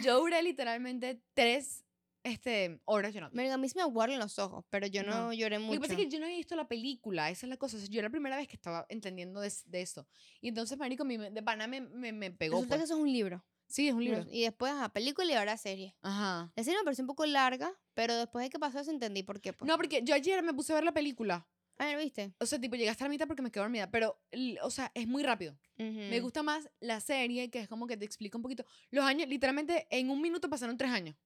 yo 0.05 0.19
duré 0.21 0.43
literalmente 0.43 1.21
tres 1.35 1.85
este, 2.25 2.81
horas 2.85 3.13
llorando. 3.13 3.37
Verga, 3.37 3.55
a 3.55 3.59
mí 3.59 3.69
se 3.69 3.75
me 3.77 3.83
aguardan 3.83 4.19
los 4.21 4.39
ojos, 4.39 4.65
pero 4.71 4.87
yo 4.87 5.03
no, 5.03 5.11
No. 5.13 5.33
lloré 5.33 5.59
Lo 5.59 5.65
mucho. 5.65 5.73
que 5.81 5.81
pasa 5.89 5.93
es 5.95 5.99
que 5.99 6.09
yo 6.09 6.19
no 6.21 6.27
había 6.27 6.37
visto 6.37 6.55
la 6.55 6.69
película, 6.69 7.31
esa 7.31 7.47
es 7.47 7.51
la 7.51 7.57
cosa. 7.57 7.77
o 7.77 7.81
sea, 7.81 7.89
yo 7.89 7.99
era 7.99 8.09
la 8.09 8.13
primera 8.13 8.37
vez 8.37 8.47
que 8.47 8.55
estaba 8.55 8.87
entendiendo 8.89 9.41
de, 9.41 9.53
de 9.67 9.83
eso. 9.83 10.07
Y 10.41 10.49
entonces, 10.49 10.79
marico, 10.79 11.05
mi- 11.05 11.17
de 11.17 11.43
pana 11.43 11.67
me, 11.67 11.81
me, 11.81 12.13
me 12.13 12.31
pegó. 12.31 12.57
Resulta 12.59 12.77
que 12.77 12.81
pues. 12.81 12.91
eso 12.91 12.95
es 12.99 13.01
un 13.03 13.13
libro. 13.13 13.45
Sí, 13.67 13.89
es 13.89 13.95
un 13.95 14.05
libro. 14.05 14.25
Y 14.31 14.43
después 14.43 14.71
a 14.73 14.91
película 14.91 15.33
y 15.33 15.35
ahora 15.35 15.57
serie. 15.57 15.97
Ajá. 16.03 16.53
La 16.55 16.63
serie 16.63 16.79
me 16.79 16.85
pareció 16.85 17.03
un 17.03 17.07
poco 17.09 17.25
larga, 17.27 17.73
pero 17.95 18.15
después 18.15 18.45
de 18.45 18.51
que 18.51 18.59
pasó 18.59 18.79
eso 18.79 18.91
entendí 18.91 19.23
por 19.23 19.41
qué. 19.41 19.53
pues. 19.55 19.67
No, 19.67 19.77
porque 19.77 20.03
yo 20.05 20.15
ayer 20.15 20.43
me 20.43 20.53
puse 20.53 20.73
a 20.73 20.77
ver 20.77 20.85
la 20.85 20.93
película. 20.93 21.49
A 21.83 21.87
ver, 21.87 21.99
¿viste? 21.99 22.33
O 22.39 22.47
sea, 22.47 22.61
tipo, 22.61 22.77
llegué 22.77 22.91
hasta 22.91 23.05
la 23.05 23.09
mitad 23.11 23.27
porque 23.27 23.43
me 23.43 23.51
quedé 23.51 23.62
dormida. 23.62 23.91
Pero, 23.91 24.21
o 24.62 24.71
sea, 24.71 24.93
es 24.95 25.09
muy 25.09 25.23
rápido. 25.25 25.59
Me 25.79 26.21
gusta 26.21 26.45
más 26.45 26.71
la 26.79 27.01
serie, 27.01 27.51
que 27.51 27.59
es 27.61 27.69
como 27.69 27.89
que 27.89 27.97
te 27.97 28.05
explica 28.05 28.39
un 28.39 28.43
poquito. 28.43 28.65
Los 28.91 29.05
años, 29.05 29.29
literalmente, 29.29 29.89
en 29.91 30.09
un 30.11 30.21
minuto 30.21 30.49
pasaron 30.49 30.77
tres 30.77 30.93
años. 30.93 31.17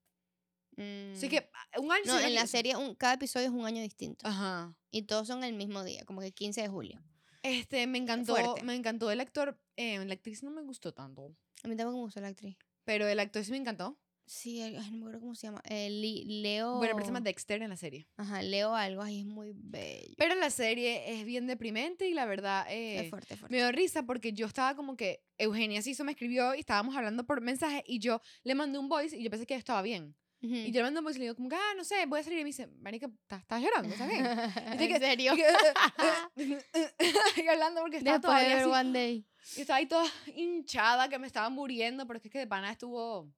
Así 0.79 1.27
Mm. 1.27 1.31
que, 1.31 1.51
ah, 1.53 1.81
un 1.81 1.93
año. 1.93 2.05
No, 2.07 2.19
en 2.19 2.35
la 2.35 2.47
serie 2.47 2.75
un- 2.77 2.95
cada 2.95 3.15
episodio 3.15 3.47
es 3.47 3.53
un 3.53 3.67
año 3.67 3.83
distinto. 3.83 4.27
Ajá. 4.27 4.75
Y 4.91 5.03
todos 5.03 5.27
son 5.27 5.45
el 5.45 5.55
mismo 5.55 5.85
día, 5.85 6.05
como 6.07 6.21
que 6.23 6.33
15 6.33 6.63
de 6.63 6.69
julio. 6.69 7.03
Este, 7.43 7.87
me 7.87 7.99
encantó, 7.99 8.35
fuerte. 8.35 8.63
me 8.65 8.75
encantó 8.75 9.11
el 9.11 9.21
actor. 9.21 9.59
eh, 9.77 10.03
la 10.07 10.15
actriz 10.15 10.43
no 10.43 10.51
me 10.51 10.63
gustó 10.63 10.93
tanto. 10.95 11.37
A 11.63 11.69
mí 11.69 11.77
tampoco 11.77 11.99
me 11.99 12.05
gustó 12.05 12.21
la 12.23 12.29
actriz. 12.29 12.57
Pero 12.85 13.07
el 13.07 13.21
actor 13.21 13.45
sí 13.45 13.51
me 13.51 13.59
encantó. 13.59 13.99
Sí, 14.27 14.61
ay, 14.61 14.75
no 14.91 14.97
me 14.97 14.99
acuerdo 15.03 15.21
cómo 15.21 15.35
se 15.37 15.47
llama. 15.47 15.63
Li- 15.69 16.25
Leo. 16.43 16.79
Bueno, 16.79 16.95
pero 16.95 17.05
se 17.07 17.11
llama 17.13 17.21
Dexter 17.21 17.63
en 17.63 17.71
la 17.71 17.77
serie. 17.77 18.09
Ajá, 18.17 18.43
Leo 18.43 18.75
algo. 18.75 19.03
Ay, 19.03 19.21
es 19.21 19.27
muy 19.27 19.53
bello. 19.55 20.15
Pero 20.19 20.35
la 20.35 20.51
serie 20.51 21.13
es 21.13 21.25
bien 21.25 21.47
deprimente 21.47 22.09
y 22.09 22.15
la 22.15 22.25
verdad 22.27 22.67
eh, 22.69 23.01
es 23.05 23.11
fuerte, 23.11 23.35
es 23.35 23.41
fuerte. 23.41 23.53
me 23.55 23.63
dio 23.63 23.71
risa 23.71 24.03
porque 24.05 24.33
yo 24.33 24.47
estaba 24.47 24.75
como 24.75 24.97
que 24.97 25.23
Eugenia 25.39 25.81
Ciso 25.81 26.03
me 26.05 26.13
escribió 26.13 26.55
y 26.55 26.61
estábamos 26.61 26.97
hablando 26.97 27.25
por 27.25 27.41
mensaje 27.41 27.85
y 27.87 28.01
yo 28.01 28.21
le 28.43 28.55
mandé 28.57 28.79
un 28.79 28.89
voice 28.89 29.17
y 29.17 29.23
yo 29.23 29.31
pensé 29.31 29.47
que 29.47 29.55
estaba 29.55 29.81
bien. 29.83 30.17
Y 30.43 30.71
yo 30.71 30.79
le 30.81 30.83
mandé 30.85 31.01
un 31.01 31.05
voice 31.05 31.19
y 31.19 31.21
le 31.21 31.25
digo 31.25 31.35
como 31.35 31.49
que, 31.49 31.57
ah, 31.57 31.75
no 31.77 31.83
sé, 31.83 32.07
voy 32.07 32.21
a 32.21 32.23
salir 32.23 32.39
y 32.39 32.43
me 32.43 32.49
dice, 32.49 32.69
marica, 32.69 33.09
¿estás, 33.29 33.61
llorando? 33.61 33.89
¿Estás 33.89 34.09
bien? 34.09 34.25
¿En 34.67 34.79
que- 34.79 34.99
serio? 35.01 35.33
Y 36.37 37.49
hablando 37.49 37.81
porque 37.81 37.97
estaba 37.99 38.19
Después 38.19 38.39
de 38.39 38.45
todavía 38.51 38.57
así, 38.61 38.87
One 38.89 38.93
Day. 38.99 39.27
y 39.57 39.61
estaba 39.63 39.79
ahí 39.79 39.87
toda 39.87 40.05
hinchada 40.35 41.09
que 41.09 41.19
me 41.19 41.27
estaba 41.27 41.49
muriendo, 41.49 42.07
pero 42.07 42.19
es 42.19 42.23
que, 42.23 42.29
es 42.29 42.33
que 42.33 42.39
de 42.41 42.47
pana 42.47 42.71
estuvo, 42.71 43.29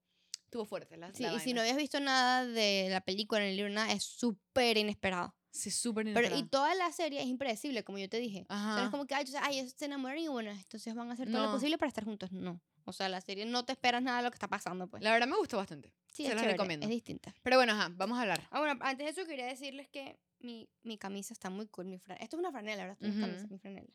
estuvo 0.49 0.65
fuerte 0.65 0.97
la, 0.97 1.13
Sí, 1.15 1.23
la 1.23 1.35
y 1.35 1.41
si 1.41 1.53
no 1.53 1.57
vaina. 1.57 1.61
habías 1.63 1.77
visto 1.77 2.01
nada 2.01 2.47
de 2.47 2.89
la 2.91 3.01
película, 3.03 3.43
en 3.43 3.51
el 3.51 3.57
libro, 3.57 3.71
nada, 3.73 3.93
es 3.93 4.03
súper 4.05 4.77
inesperado. 4.79 5.35
Sí, 5.51 5.71
súper 5.71 6.05
Pero, 6.05 6.21
y 6.21 6.25
inesperado. 6.27 6.49
toda 6.51 6.75
la 6.75 6.91
serie 6.93 7.21
es 7.21 7.27
impredecible, 7.27 7.83
como 7.85 7.99
yo 7.99 8.09
te 8.09 8.19
dije. 8.19 8.47
O 8.49 8.55
sea, 8.55 8.57
Ajá. 8.75 8.85
es 8.85 8.91
como 8.91 9.07
que, 9.07 9.15
ay, 9.15 9.23
entonces, 9.27 9.43
ay, 9.45 9.59
ellos 9.61 9.75
se 9.77 9.85
enamoran 9.85 10.19
y 10.19 10.29
bueno, 10.29 10.51
entonces 10.51 10.95
van 10.95 11.11
a 11.11 11.15
hacer 11.15 11.29
todo 11.31 11.39
lo 11.43 11.47
No. 11.49 11.53
posible 11.53 11.77
para 11.79 11.89
estar 11.89 12.05
juntos. 12.05 12.33
No. 12.33 12.61
O 12.85 12.93
sea, 12.93 13.09
la 13.11 13.21
serie 13.21 13.45
no 13.45 13.65
te 13.67 13.73
esperas 13.73 14.03
nada 14.03 14.19
de 14.19 14.25
lo 14.25 14.31
que 14.31 14.37
está 14.37 14.49
pasando, 14.49 14.89
pues. 14.89 15.03
La 15.03 15.13
verdad 15.13 15.27
me 15.27 15.37
gustó 15.37 15.57
bastante. 15.59 15.93
sí, 16.11 16.23
se 16.25 16.29
es 16.31 16.35
chévere, 16.37 16.53
recomiendo. 16.53 16.85
Es 16.87 16.91
distinta. 16.91 17.35
Pero 17.43 17.57
bueno, 17.57 17.73
ajá, 17.75 17.91
vamos 17.95 18.17
a 18.19 18.23
hablar. 18.23 18.41
Ah, 18.51 18.61
bueno, 18.61 18.79
antes 18.83 19.05
de 19.15 19.21
eso 19.21 19.29
quería 19.29 19.47
decirles 19.47 19.89
que 19.89 20.19
mi, 20.39 20.69
mi 20.83 20.97
camisa 20.97 21.33
está 21.35 21.51
muy 21.51 21.67
cool. 21.69 21.87
Mi 21.87 21.97
Esto 21.97 22.15
es 22.21 22.35
una 22.35 22.51
franela, 22.51 22.85
¿verdad? 22.87 22.97
Esto 23.01 23.07
no 23.09 23.13
es 23.15 23.21
camisa, 23.21 23.47
mi 23.49 23.59
franela. 23.59 23.89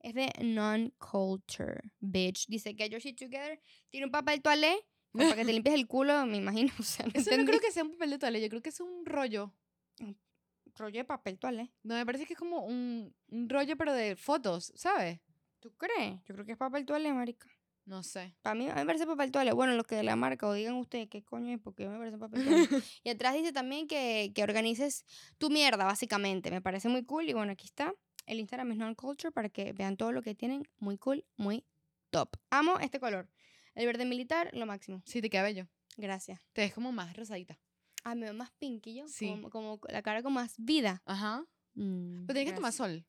Es 0.00 0.14
de 0.14 0.32
Non-Culture, 0.42 1.80
bitch. 2.00 2.46
Dice, 2.48 2.74
get 2.74 2.90
your 2.90 3.00
shit 3.00 3.18
together. 3.18 3.60
Tiene 3.90 4.06
un 4.06 4.12
papel 4.12 4.40
toalé 4.40 4.78
para 5.24 5.36
que 5.36 5.44
te 5.44 5.52
limpies 5.52 5.74
el 5.74 5.86
culo, 5.86 6.26
me 6.26 6.36
imagino. 6.36 6.72
O 6.78 6.82
sea, 6.82 7.06
no 7.06 7.12
Eso 7.14 7.36
no 7.36 7.44
creo 7.44 7.60
que 7.60 7.70
sea 7.70 7.84
un 7.84 7.92
papel 7.92 8.10
de 8.10 8.18
toalla, 8.18 8.38
yo 8.38 8.48
creo 8.48 8.62
que 8.62 8.70
es 8.70 8.80
un 8.80 9.04
rollo. 9.04 9.52
Rollo 10.76 10.98
de 10.98 11.04
papel 11.04 11.38
toalé. 11.38 11.72
No, 11.82 11.94
me 11.94 12.06
parece 12.06 12.24
que 12.24 12.34
es 12.34 12.38
como 12.38 12.64
un, 12.64 13.12
un 13.28 13.48
rollo, 13.48 13.76
pero 13.76 13.92
de 13.92 14.14
fotos, 14.14 14.72
¿sabes? 14.76 15.18
¿Tú 15.58 15.72
crees? 15.76 16.22
Yo 16.24 16.34
creo 16.34 16.46
que 16.46 16.52
es 16.52 16.58
papel 16.58 16.86
toalé, 16.86 17.12
marica. 17.12 17.48
No 17.84 18.02
sé. 18.02 18.34
Para 18.42 18.54
mí, 18.54 18.68
a 18.68 18.74
mí 18.74 18.80
me 18.80 18.86
parece 18.86 19.06
papel 19.06 19.32
toalé. 19.32 19.52
Bueno, 19.52 19.74
lo 19.74 19.82
que 19.82 19.96
de 19.96 20.02
la 20.02 20.14
marca, 20.14 20.46
o 20.46 20.52
digan 20.52 20.74
ustedes 20.74 21.08
qué 21.08 21.24
coño 21.24 21.54
es, 21.54 21.58
porque 21.58 21.88
me 21.88 21.96
parece 21.96 22.18
papel 22.18 22.44
toalé. 22.44 22.68
y 23.04 23.08
atrás 23.08 23.34
dice 23.34 23.52
también 23.52 23.88
que, 23.88 24.30
que 24.34 24.42
organices 24.42 25.04
tu 25.38 25.48
mierda, 25.48 25.84
básicamente. 25.84 26.50
Me 26.50 26.60
parece 26.60 26.88
muy 26.88 27.04
cool. 27.04 27.28
Y 27.28 27.32
bueno, 27.32 27.52
aquí 27.52 27.66
está. 27.66 27.94
El 28.26 28.40
Instagram 28.40 28.72
es 28.72 28.78
Non-Culture 28.78 29.32
para 29.32 29.48
que 29.48 29.72
vean 29.72 29.96
todo 29.96 30.12
lo 30.12 30.20
que 30.20 30.34
tienen. 30.34 30.68
Muy 30.78 30.98
cool, 30.98 31.24
muy 31.36 31.64
top. 32.10 32.36
Amo 32.50 32.78
este 32.78 33.00
color. 33.00 33.26
El 33.78 33.86
verde 33.86 34.04
militar, 34.04 34.50
lo 34.54 34.66
máximo. 34.66 35.02
Sí, 35.06 35.22
te 35.22 35.30
queda 35.30 35.44
bello. 35.44 35.68
Gracias. 35.96 36.40
Te 36.52 36.62
ves 36.62 36.74
como 36.74 36.90
más 36.90 37.16
rosadita. 37.16 37.60
Ah, 38.02 38.16
me 38.16 38.22
veo 38.22 38.34
más 38.34 38.50
yo. 38.60 39.06
Sí. 39.06 39.28
Como, 39.28 39.50
como 39.50 39.80
la 39.88 40.02
cara 40.02 40.20
con 40.20 40.32
más 40.32 40.54
vida. 40.58 41.00
Ajá. 41.06 41.44
Mm, 41.74 42.26
Pero 42.26 42.34
tienes 42.34 42.50
que 42.52 42.56
tomar 42.56 42.72
sol. 42.72 43.06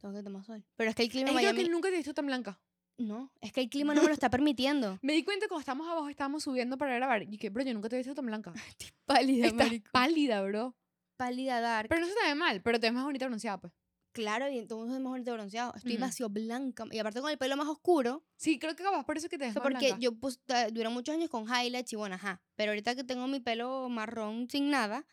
Tengo 0.00 0.12
que 0.12 0.24
tomar 0.24 0.42
sol. 0.44 0.64
Pero 0.74 0.90
es 0.90 0.96
que 0.96 1.04
el 1.04 1.08
clima 1.08 1.28
Es 1.28 1.34
Miami... 1.36 1.62
que 1.62 1.68
nunca 1.70 1.88
te 1.88 1.94
he 1.94 1.98
visto 1.98 2.12
tan 2.12 2.26
blanca. 2.26 2.60
No, 2.98 3.32
es 3.40 3.52
que 3.52 3.60
el 3.60 3.70
clima 3.70 3.94
no 3.94 4.02
me 4.02 4.08
lo 4.08 4.12
está 4.14 4.28
permitiendo. 4.28 4.98
Me 5.02 5.12
di 5.12 5.22
cuenta 5.22 5.46
cuando 5.46 5.60
estábamos 5.60 5.86
abajo, 5.88 6.08
estábamos 6.08 6.42
subiendo 6.42 6.76
para 6.76 6.96
grabar. 6.96 7.22
Y 7.22 7.38
que, 7.38 7.50
bro, 7.50 7.62
yo 7.62 7.74
nunca 7.74 7.88
te 7.88 7.94
he 7.94 7.98
visto 7.98 8.14
tan 8.16 8.26
blanca. 8.26 8.52
Pálida, 9.06 9.46
Estás 9.46 9.66
marico. 9.68 9.90
pálida, 9.92 10.42
bro. 10.42 10.76
Pálida 11.16 11.60
dark. 11.60 11.88
Pero 11.88 12.00
no 12.00 12.08
se 12.08 12.14
te 12.14 12.26
ve 12.26 12.34
mal, 12.34 12.60
pero 12.60 12.80
te 12.80 12.88
ves 12.88 12.94
más 12.94 13.04
bonita 13.04 13.26
bronceada, 13.28 13.58
pues. 13.58 13.72
Claro, 14.14 14.48
y 14.48 14.58
entonces 14.58 14.94
es 14.94 15.00
mejor 15.00 15.18
bonito 15.18 15.32
bronceado. 15.32 15.74
Estoy 15.74 15.92
Ujú. 15.92 16.00
demasiado 16.00 16.30
blanca. 16.30 16.84
Y 16.92 16.98
aparte 17.00 17.20
con 17.20 17.30
el 17.30 17.36
pelo 17.36 17.56
más 17.56 17.66
oscuro. 17.66 18.24
Sí, 18.36 18.60
creo 18.60 18.76
que 18.76 18.84
capaz 18.84 19.04
por 19.04 19.18
eso 19.18 19.28
que 19.28 19.36
te 19.36 19.46
más 19.46 19.54
porque 19.56 19.70
blanca. 19.70 19.98
yo 19.98 20.14
pues, 20.14 20.40
duré 20.72 20.88
muchos 20.88 21.16
años 21.16 21.28
con 21.28 21.44
highlights 21.48 21.92
y 21.92 21.96
bueno, 21.96 22.14
ajá. 22.14 22.40
Pero 22.54 22.70
ahorita 22.70 22.94
que 22.94 23.02
tengo 23.02 23.26
mi 23.26 23.40
pelo 23.40 23.88
marrón 23.88 24.48
sin 24.48 24.70
nada, 24.70 25.04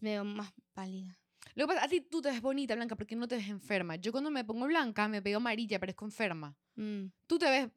me 0.00 0.12
veo 0.12 0.24
más 0.24 0.50
pálida. 0.72 1.18
Lo 1.54 1.66
que 1.66 1.74
pasa, 1.74 1.84
a 1.84 1.88
ti 1.88 2.00
tú 2.00 2.22
te 2.22 2.30
ves 2.30 2.40
bonita, 2.40 2.74
blanca, 2.74 2.96
porque 2.96 3.16
no 3.16 3.28
te 3.28 3.36
ves 3.36 3.48
enferma. 3.48 3.96
Yo 3.96 4.12
cuando 4.12 4.30
me 4.30 4.44
pongo 4.44 4.66
blanca, 4.66 5.08
me 5.08 5.20
veo 5.20 5.36
amarilla, 5.36 5.78
parezco 5.78 6.06
enferma. 6.06 6.56
Mm. 6.76 7.06
Tú 7.26 7.38
te 7.38 7.50
ves 7.50 7.68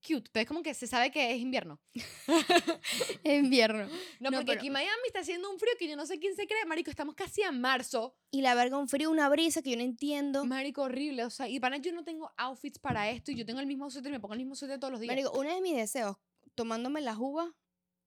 cute, 0.00 0.30
te 0.30 0.40
ves 0.40 0.46
como 0.48 0.62
que 0.62 0.74
se 0.74 0.86
sabe 0.86 1.10
que 1.10 1.32
es 1.34 1.40
invierno. 1.40 1.80
Invierno. 3.24 3.86
No, 4.20 4.30
No, 4.30 4.38
porque 4.38 4.46
pero- 4.46 4.58
aquí 4.60 4.66
en 4.68 4.72
Miami 4.72 5.00
está 5.06 5.20
haciendo 5.20 5.50
un 5.50 5.58
frío 5.58 5.72
que 5.78 5.88
yo 5.88 5.96
no 5.96 6.06
sé 6.06 6.18
quién 6.18 6.34
se 6.36 6.46
cree. 6.46 6.64
Marico, 6.66 6.90
estamos 6.90 7.14
casi 7.14 7.42
a 7.42 7.52
marzo. 7.52 8.16
Y 8.30 8.40
la 8.42 8.54
verga, 8.54 8.78
un 8.78 8.88
frío, 8.88 9.10
una 9.10 9.28
brisa 9.28 9.62
que 9.62 9.70
yo 9.70 9.76
no 9.76 9.82
entiendo. 9.82 10.44
Marico, 10.44 10.82
horrible. 10.82 11.24
O 11.24 11.30
sea, 11.30 11.48
y 11.48 11.60
para 11.60 11.76
yo 11.78 11.92
no 11.92 12.04
tengo 12.04 12.32
outfits 12.36 12.78
para 12.78 13.10
esto. 13.10 13.32
Y 13.32 13.36
yo 13.36 13.46
tengo 13.46 13.60
el 13.60 13.66
mismo 13.66 13.90
suéter 13.90 14.10
y 14.10 14.14
me 14.14 14.20
pongo 14.20 14.34
el 14.34 14.40
mismo 14.40 14.54
suéter 14.54 14.78
todos 14.78 14.92
los 14.92 15.00
días. 15.00 15.10
Marico, 15.14 15.32
uno 15.38 15.54
de 15.54 15.60
mis 15.60 15.74
deseos, 15.76 16.16
tomándome 16.54 17.00
las 17.00 17.16
uvas, 17.18 17.48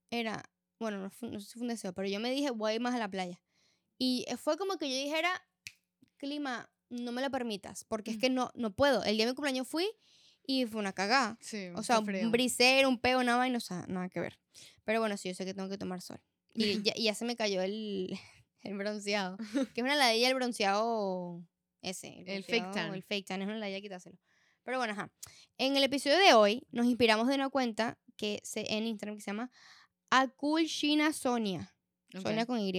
era, 0.10 0.44
bueno, 0.80 1.00
no, 1.00 1.10
fue- 1.10 1.30
no 1.30 1.40
sé 1.40 1.48
si 1.48 1.54
fue 1.54 1.64
un 1.64 1.68
deseo, 1.70 1.94
pero 1.94 2.08
yo 2.08 2.20
me 2.20 2.32
dije, 2.32 2.52
voy 2.52 2.72
a 2.72 2.76
ir 2.76 2.82
más 2.82 2.96
a 2.96 3.00
la 3.00 3.10
playa. 3.10 3.42
Y 3.98 4.26
fue 4.42 4.58
como 4.58 4.78
que 4.78 4.90
yo 4.90 4.96
dijera, 4.96 5.46
clima, 6.18 6.70
no 6.90 7.12
me 7.12 7.22
lo 7.22 7.30
permitas, 7.30 7.84
porque 7.84 8.12
es 8.12 8.18
Mm. 8.18 8.20
que 8.22 8.30
no, 8.30 8.52
no 8.56 8.74
puedo. 8.74 9.04
El 9.04 9.18
día 9.18 9.26
de 9.26 9.32
mi 9.34 9.36
cumpleaños 9.36 9.68
fui 9.68 9.88
y 10.52 10.66
fue 10.66 10.80
una 10.80 10.94
cagada. 10.94 11.38
sí, 11.42 11.68
O 11.76 11.84
sea, 11.84 12.02
frío. 12.02 12.26
un 12.26 12.32
brisero, 12.32 12.90
un 12.90 12.98
peo, 12.98 13.20
una 13.20 13.38
vaina, 13.38 13.58
o 13.58 13.62
sea, 13.62 13.86
nada 13.88 14.10
que 14.10 14.20
ver. 14.20 14.40
Pero 14.84 15.00
bueno, 15.00 15.16
sí, 15.16 15.30
yo 15.30 15.36
sé 15.36 15.46
que 15.46 15.54
tengo 15.54 15.70
que 15.70 15.78
tomar 15.78 16.02
sol. 16.02 16.20
Y 16.56 16.82
ya, 16.82 16.92
ya 16.98 17.14
se 17.14 17.24
me 17.24 17.36
cayó 17.36 17.62
el, 17.62 18.18
el 18.64 18.76
bronceado. 18.76 19.38
Que 19.76 19.82
es 19.82 19.84
una 19.84 19.96
ladilla 19.96 20.28
el 20.28 20.34
bronceado 20.34 21.46
ese. 21.84 22.24
El 22.26 22.44
fake 22.44 22.64
bronceado, 22.64 22.74
tan. 22.74 22.94
El 22.96 23.04
fake 23.04 23.28
tan, 23.28 23.42
es 23.44 23.48
una 23.48 23.58
ladilla 23.60 23.80
quitárselo. 23.80 24.18
Pero 24.64 24.80
bueno, 24.80 24.94
ajá. 24.94 25.12
En 25.60 25.78
el 25.78 25.84
episodio 25.84 26.18
de 26.18 26.34
hoy 26.34 26.66
nos 26.72 26.88
inspiramos 26.88 27.28
de 27.28 27.36
una 27.36 27.50
cuenta 27.52 28.00
que 28.18 28.42
se, 28.44 28.74
en 28.74 28.88
Instagram 28.88 29.18
que 29.18 29.22
se 29.22 29.30
llama 29.30 29.52
Akulshina 30.10 31.14
Sonia. 31.14 31.76
Ok. 32.16 32.22
Sonia 32.24 32.48
con 32.48 32.60
Y. 32.60 32.74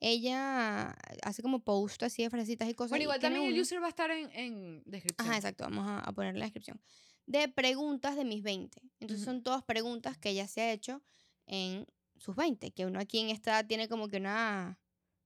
Ella 0.00 0.90
hace 1.22 1.42
como 1.42 1.60
post 1.64 2.02
así 2.04 2.22
de 2.22 2.30
frasecitas 2.30 2.68
y 2.68 2.74
cosas. 2.74 2.90
Bueno, 2.90 3.02
igual 3.04 3.20
también 3.20 3.44
el 3.44 3.60
user 3.60 3.82
va 3.82 3.86
a 3.86 3.90
estar 3.90 4.10
en, 4.10 4.30
en 4.32 4.82
descripción. 4.86 5.26
Ajá, 5.28 5.36
exacto. 5.36 5.64
Vamos 5.64 5.88
a, 5.88 6.00
a 6.00 6.12
poner 6.12 6.36
la 6.36 6.44
descripción. 6.44 6.80
De 7.26 7.48
preguntas 7.48 8.16
de 8.16 8.24
mis 8.24 8.42
20. 8.42 8.80
Entonces 9.00 9.24
son 9.24 9.42
todas 9.42 9.62
preguntas 9.64 10.16
que 10.16 10.30
ella 10.30 10.46
se 10.46 10.60
ha 10.62 10.72
hecho 10.72 11.02
en 11.46 11.86
sus 12.16 12.36
20. 12.36 12.70
Que 12.70 12.86
uno 12.86 13.00
aquí 13.00 13.18
en 13.18 13.30
esta 13.30 13.66
tiene 13.66 13.88
como 13.88 14.08
que 14.08 14.18
una 14.18 14.78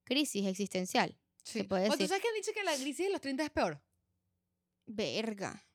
crisis 0.04 0.46
existencial. 0.46 1.18
Sí. 1.44 1.58
se 1.60 1.64
puede 1.64 1.84
O 1.84 1.86
tú 1.88 1.92
decir. 1.92 2.08
sabes 2.08 2.22
que 2.22 2.28
han 2.28 2.34
dicho 2.34 2.52
que 2.54 2.62
la 2.64 2.74
crisis 2.74 3.06
de 3.06 3.12
los 3.12 3.20
30 3.20 3.44
es 3.44 3.50
peor. 3.50 3.82
Verga. 4.86 5.66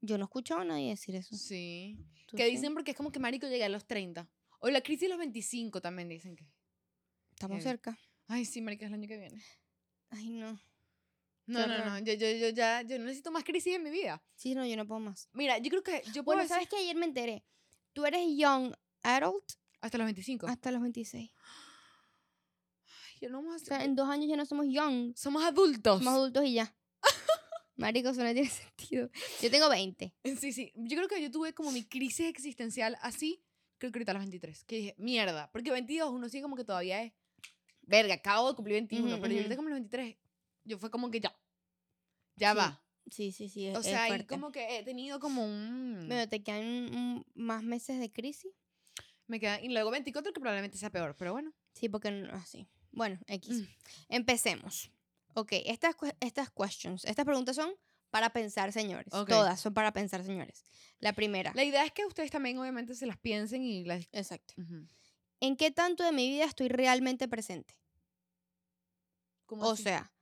Yo 0.00 0.18
no 0.18 0.24
he 0.24 0.26
escuchado 0.26 0.60
a 0.60 0.64
nadie 0.64 0.90
decir 0.90 1.14
eso. 1.16 1.36
Sí. 1.36 1.98
¿Tú 2.26 2.36
Que 2.36 2.44
sí? 2.46 2.50
dicen 2.52 2.74
porque 2.74 2.92
es 2.92 2.96
como 2.96 3.10
que 3.10 3.18
marico 3.18 3.46
llega 3.48 3.66
a 3.66 3.70
los 3.70 3.86
30. 3.86 4.28
O 4.60 4.68
la 4.70 4.80
crisis 4.82 5.02
de 5.02 5.08
los 5.08 5.18
25 5.18 5.80
también 5.80 6.08
dicen 6.08 6.36
que. 6.36 6.46
Estamos 7.32 7.62
cerca. 7.62 7.98
Ay, 8.28 8.44
sí, 8.44 8.60
marica, 8.60 8.86
es 8.86 8.90
el 8.90 8.94
año 8.94 9.08
que 9.08 9.18
viene. 9.18 9.42
Ay, 10.10 10.30
no. 10.30 10.60
No, 11.46 11.64
no, 11.66 11.74
horror. 11.74 11.86
no. 11.86 11.98
Yo, 12.00 12.14
yo, 12.14 12.26
yo 12.32 12.48
ya 12.48 12.82
yo 12.82 12.98
no 12.98 13.04
necesito 13.04 13.30
más 13.30 13.44
crisis 13.44 13.74
en 13.74 13.84
mi 13.84 13.90
vida. 13.90 14.22
Sí, 14.34 14.54
no, 14.54 14.66
yo 14.66 14.76
no 14.76 14.86
puedo 14.86 15.00
más. 15.00 15.28
Mira, 15.32 15.58
yo 15.58 15.70
creo 15.70 15.82
que 15.82 16.02
yo 16.12 16.24
puedo 16.24 16.38
Bueno, 16.38 16.48
¿sabes 16.48 16.68
que 16.68 16.76
Ayer 16.76 16.96
me 16.96 17.06
enteré. 17.06 17.44
Tú 17.92 18.04
eres 18.04 18.26
young 18.36 18.74
adult 19.02 19.44
hasta 19.80 19.98
los 19.98 20.06
25. 20.06 20.48
hasta 20.48 20.72
los 20.72 20.82
26. 20.82 21.30
Ay, 22.84 23.18
yo 23.20 23.30
no 23.30 23.38
vamos 23.38 23.54
a 23.54 23.56
O 23.56 23.66
sea, 23.66 23.84
en 23.84 23.94
dos 23.94 24.08
años 24.08 24.28
ya 24.28 24.36
no 24.36 24.44
somos 24.44 24.66
young. 24.68 25.14
Somos 25.16 25.44
adultos. 25.44 25.98
Somos 25.98 26.14
adultos 26.14 26.44
y 26.44 26.54
ya. 26.54 26.74
Marico, 27.76 28.08
eso 28.08 28.24
no 28.24 28.32
tiene 28.32 28.48
sentido. 28.48 29.08
Yo 29.40 29.50
tengo 29.50 29.68
20. 29.68 30.12
Sí, 30.40 30.52
sí. 30.52 30.72
Yo 30.74 30.96
creo 30.96 31.08
que 31.08 31.22
yo 31.22 31.30
tuve 31.30 31.54
como 31.54 31.70
mi 31.70 31.84
crisis 31.84 32.26
existencial 32.26 32.98
así, 33.02 33.40
creo 33.78 33.92
que 33.92 33.98
ahorita 33.98 34.10
a 34.12 34.14
los 34.14 34.22
23. 34.22 34.64
Que 34.64 34.76
dije, 34.76 34.94
mierda. 34.98 35.50
Porque 35.52 35.70
22 35.70 36.10
uno 36.10 36.28
sí 36.28 36.42
como 36.42 36.56
que 36.56 36.64
todavía 36.64 37.02
es. 37.02 37.12
Verga, 37.86 38.14
acabo 38.14 38.50
de 38.50 38.56
cumplir 38.56 38.74
21. 38.74 39.06
Ujú, 39.12 39.20
pero 39.22 39.32
yo 39.32 39.38
ahorita 39.38 39.56
como 39.56 39.68
los 39.68 39.76
23, 39.78 40.16
yo 40.64 40.78
fue 40.78 40.90
como 40.90 41.10
que 41.10 41.20
ya. 41.20 41.34
Ya 42.36 42.52
Sí, 42.52 42.58
va. 42.58 42.82
Sí, 43.10 43.32
sí, 43.32 43.48
sí. 43.48 43.66
es- 43.66 43.76
O 43.76 43.80
es 43.80 43.86
sea, 43.86 44.06
y 44.06 44.10
fuerte. 44.10 44.26
como 44.26 44.50
que 44.52 44.78
he 44.78 44.82
tenido 44.82 45.20
como 45.20 45.44
un. 45.44 46.04
Bueno, 46.08 46.28
te 46.28 46.42
quedan 46.42 47.24
más 47.34 47.62
meses 47.62 48.00
de 48.00 48.10
crisis. 48.12 48.52
Me 49.28 49.38
queda. 49.40 49.60
Y 49.60 49.68
luego 49.68 49.90
24, 49.90 50.32
que 50.32 50.40
probablemente 50.40 50.76
sea 50.78 50.90
peor, 50.90 51.14
pero 51.16 51.32
bueno. 51.32 51.52
Sí, 51.72 51.88
porque 51.88 52.10
no- 52.10 52.32
así. 52.34 52.66
Bueno, 52.92 53.18
X. 53.28 53.60
Mm. 53.62 53.66
Empecemos. 54.08 54.90
Ok, 55.34 55.52
estas, 55.66 55.94
estas 56.20 56.50
questions, 56.50 57.04
estas 57.04 57.24
preguntas 57.24 57.54
son 57.56 57.70
para 58.10 58.30
pensar, 58.30 58.72
señores. 58.72 59.12
Ok. 59.12 59.28
Todas 59.28 59.60
son 59.60 59.74
para 59.74 59.92
pensar, 59.92 60.24
señores. 60.24 60.64
La 60.98 61.12
primera. 61.12 61.52
La 61.54 61.62
idea 61.64 61.84
es 61.84 61.92
que 61.92 62.06
ustedes 62.06 62.30
también, 62.30 62.56
obviamente, 62.58 62.94
se 62.94 63.04
las 63.06 63.18
piensen 63.18 63.62
y 63.62 63.84
las. 63.84 64.08
Exacto. 64.12 64.54
Ujú. 64.56 64.86
¿En 65.40 65.56
qué 65.56 65.70
tanto 65.70 66.02
de 66.04 66.12
mi 66.12 66.28
vida 66.28 66.44
estoy 66.44 66.68
realmente 66.68 67.28
presente? 67.28 67.78
¿Cómo 69.46 69.64
O 69.64 69.72
así? 69.72 69.84
sea, 69.84 70.12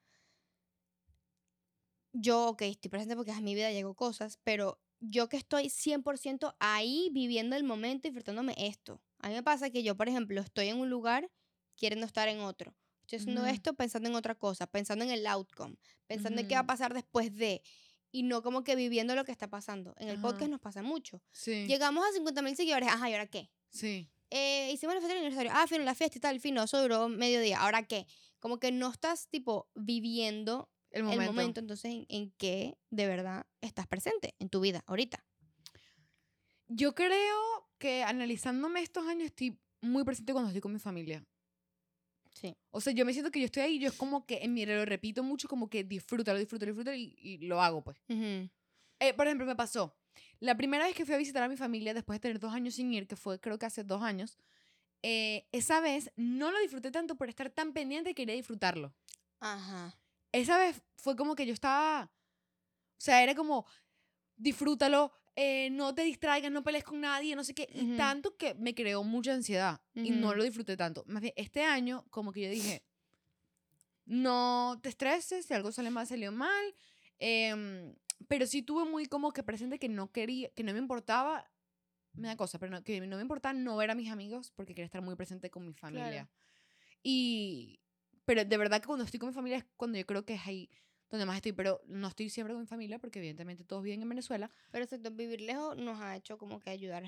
yo, 2.12 2.48
ok, 2.48 2.62
estoy 2.62 2.90
presente 2.90 3.16
porque 3.16 3.32
a 3.32 3.40
mi 3.40 3.54
vida 3.54 3.72
llegó 3.72 3.94
cosas, 3.94 4.38
pero 4.44 4.80
yo 5.00 5.28
que 5.28 5.36
estoy 5.36 5.68
100% 5.68 6.54
ahí 6.60 7.10
viviendo 7.12 7.56
el 7.56 7.64
momento 7.64 8.06
y 8.06 8.10
disfrutándome 8.10 8.54
esto. 8.56 9.02
A 9.18 9.28
mí 9.28 9.34
me 9.34 9.42
pasa 9.42 9.70
que 9.70 9.82
yo, 9.82 9.96
por 9.96 10.08
ejemplo, 10.08 10.40
estoy 10.40 10.68
en 10.68 10.78
un 10.78 10.90
lugar 10.90 11.30
queriendo 11.76 12.06
estar 12.06 12.28
en 12.28 12.40
otro. 12.40 12.76
Estoy 13.02 13.18
haciendo 13.18 13.46
esto 13.46 13.74
pensando 13.74 14.08
en 14.08 14.14
otra 14.14 14.34
cosa, 14.34 14.66
pensando 14.66 15.04
en 15.04 15.10
el 15.10 15.26
outcome, 15.26 15.76
pensando 16.06 16.40
en 16.40 16.48
qué 16.48 16.54
va 16.54 16.62
a 16.62 16.66
pasar 16.66 16.94
después 16.94 17.34
de, 17.34 17.62
y 18.10 18.22
no 18.22 18.42
como 18.42 18.64
que 18.64 18.76
viviendo 18.76 19.14
lo 19.14 19.24
que 19.24 19.32
está 19.32 19.48
pasando. 19.48 19.94
En 19.98 20.08
el 20.08 20.14
Ajá. 20.14 20.22
podcast 20.22 20.50
nos 20.50 20.60
pasa 20.60 20.82
mucho. 20.82 21.22
Sí. 21.32 21.66
Llegamos 21.66 22.04
a 22.06 22.12
50 22.12 22.42
mil 22.42 22.56
seguidores, 22.56 22.88
ajá, 22.88 23.10
¿y 23.10 23.12
ahora 23.12 23.26
qué? 23.26 23.50
Sí. 23.70 24.10
Eh, 24.36 24.70
hicimos 24.72 24.94
la 24.94 25.00
fiesta 25.00 25.14
de 25.14 25.20
aniversario. 25.20 25.52
Ah, 25.54 25.66
fino, 25.66 25.84
la 25.84 25.94
fiesta 25.94 26.18
y 26.18 26.20
tal, 26.20 26.40
fino, 26.40 26.64
eso 26.64 26.82
duró 26.82 27.08
medio 27.08 27.40
día. 27.40 27.60
¿Ahora 27.60 27.84
qué? 27.84 28.06
Como 28.40 28.58
que 28.58 28.72
no 28.72 28.90
estás, 28.90 29.28
tipo, 29.28 29.70
viviendo 29.74 30.68
El 30.90 31.04
momento. 31.04 31.22
el 31.22 31.28
momento. 31.28 31.60
Entonces, 31.60 31.92
¿en, 31.92 32.06
en 32.08 32.30
qué 32.36 32.76
de 32.90 33.06
verdad 33.06 33.46
estás 33.60 33.86
presente 33.86 34.34
en 34.40 34.48
tu 34.48 34.60
vida 34.60 34.82
ahorita? 34.86 35.24
Yo 36.66 36.94
creo 36.94 37.70
que 37.78 38.02
analizándome 38.02 38.80
estos 38.80 39.06
años 39.06 39.26
estoy 39.26 39.58
muy 39.80 40.02
presente 40.04 40.32
cuando 40.32 40.48
estoy 40.48 40.60
con 40.60 40.72
mi 40.72 40.78
familia. 40.78 41.24
Sí. 42.34 42.56
O 42.70 42.80
sea, 42.80 42.92
yo 42.92 43.04
me 43.04 43.12
siento 43.12 43.30
que 43.30 43.38
yo 43.38 43.46
estoy 43.46 43.62
ahí, 43.62 43.78
yo 43.78 43.88
es 43.88 43.94
como 43.94 44.26
que 44.26 44.38
en 44.42 44.52
mi 44.54 44.66
lo 44.66 44.84
repito 44.84 45.22
mucho, 45.22 45.46
como 45.46 45.70
que 45.70 45.84
disfrútalo, 45.84 46.38
disfrútalo, 46.38 46.72
disfrútalo 46.72 46.96
y, 46.96 47.14
y 47.20 47.38
lo 47.46 47.62
hago, 47.62 47.84
pues. 47.84 47.96
Eh, 48.08 49.14
por 49.14 49.26
ejemplo, 49.26 49.46
me 49.46 49.54
pasó. 49.54 49.96
La 50.40 50.56
primera 50.56 50.84
vez 50.84 50.94
que 50.94 51.04
fui 51.04 51.14
a 51.14 51.18
visitar 51.18 51.42
a 51.42 51.48
mi 51.48 51.56
familia 51.56 51.94
después 51.94 52.16
de 52.16 52.20
tener 52.20 52.38
dos 52.38 52.52
años 52.52 52.74
sin 52.74 52.92
ir, 52.92 53.06
que 53.06 53.16
fue 53.16 53.40
creo 53.40 53.58
que 53.58 53.66
hace 53.66 53.84
dos 53.84 54.02
años, 54.02 54.38
eh, 55.02 55.46
esa 55.52 55.80
vez 55.80 56.10
no 56.16 56.50
lo 56.50 56.58
disfruté 56.60 56.90
tanto 56.90 57.16
por 57.16 57.28
estar 57.28 57.50
tan 57.50 57.72
pendiente 57.72 58.10
que 58.10 58.22
quería 58.22 58.34
disfrutarlo. 58.34 58.94
Ajá. 59.40 59.98
Esa 60.32 60.58
vez 60.58 60.82
fue 60.96 61.14
como 61.14 61.34
que 61.34 61.46
yo 61.46 61.52
estaba, 61.52 62.04
o 62.04 63.00
sea, 63.00 63.22
era 63.22 63.34
como, 63.34 63.66
disfrútalo, 64.36 65.12
eh, 65.36 65.68
no 65.70 65.94
te 65.94 66.02
distraigas, 66.02 66.50
no 66.50 66.62
pelees 66.62 66.84
con 66.84 67.00
nadie, 67.00 67.36
no 67.36 67.44
sé 67.44 67.54
qué. 67.54 67.68
Y 67.72 67.96
tanto 67.96 68.36
que 68.36 68.54
me 68.54 68.74
creó 68.74 69.04
mucha 69.04 69.34
ansiedad 69.34 69.80
y 69.94 70.10
no 70.10 70.34
lo 70.34 70.42
disfruté 70.44 70.76
tanto. 70.76 71.04
Más 71.06 71.22
bien, 71.22 71.34
este 71.36 71.62
año, 71.64 72.06
como 72.10 72.32
que 72.32 72.42
yo 72.42 72.50
dije, 72.50 72.84
no 74.06 74.78
te 74.82 74.88
estreses, 74.88 75.46
si 75.46 75.54
algo 75.54 75.72
sale 75.72 75.90
mal, 75.90 76.06
salió 76.06 76.32
mal. 76.32 76.74
em, 77.18 77.94
pero 78.28 78.46
sí 78.46 78.62
tuve 78.62 78.84
muy 78.84 79.06
como 79.06 79.32
que 79.32 79.42
presente 79.42 79.78
que 79.78 79.88
no 79.88 80.10
quería, 80.12 80.50
que 80.50 80.62
no 80.62 80.72
me 80.72 80.78
importaba, 80.78 81.50
me 82.12 82.28
da 82.28 82.36
cosa, 82.36 82.58
pero 82.58 82.72
no, 82.72 82.82
que 82.82 83.00
no 83.00 83.16
me 83.16 83.22
importaba 83.22 83.52
no 83.52 83.76
ver 83.76 83.90
a 83.90 83.94
mis 83.94 84.10
amigos 84.10 84.52
porque 84.54 84.74
quería 84.74 84.86
estar 84.86 85.02
muy 85.02 85.16
presente 85.16 85.50
con 85.50 85.66
mi 85.66 85.74
familia. 85.74 86.30
Y, 87.02 87.80
pero 88.24 88.44
de 88.44 88.56
verdad 88.56 88.80
que 88.80 88.86
cuando 88.86 89.04
estoy 89.04 89.20
con 89.20 89.28
mi 89.28 89.34
familia 89.34 89.58
es 89.58 89.64
cuando 89.76 89.98
yo 89.98 90.06
creo 90.06 90.24
que 90.24 90.34
es 90.34 90.46
ahí 90.46 90.70
donde 91.10 91.26
más 91.26 91.36
estoy, 91.36 91.52
pero 91.52 91.80
no 91.86 92.08
estoy 92.08 92.30
siempre 92.30 92.54
con 92.54 92.62
mi 92.62 92.66
familia 92.66 92.98
porque 92.98 93.18
evidentemente 93.18 93.64
todos 93.64 93.82
viven 93.82 94.02
en 94.02 94.08
Venezuela. 94.08 94.50
Pero 94.70 94.84
exacto, 94.84 95.10
vivir 95.10 95.40
lejos 95.40 95.76
nos 95.76 96.00
ha 96.00 96.16
hecho 96.16 96.38
como 96.38 96.60
que 96.60 96.70
ayudar, 96.70 97.02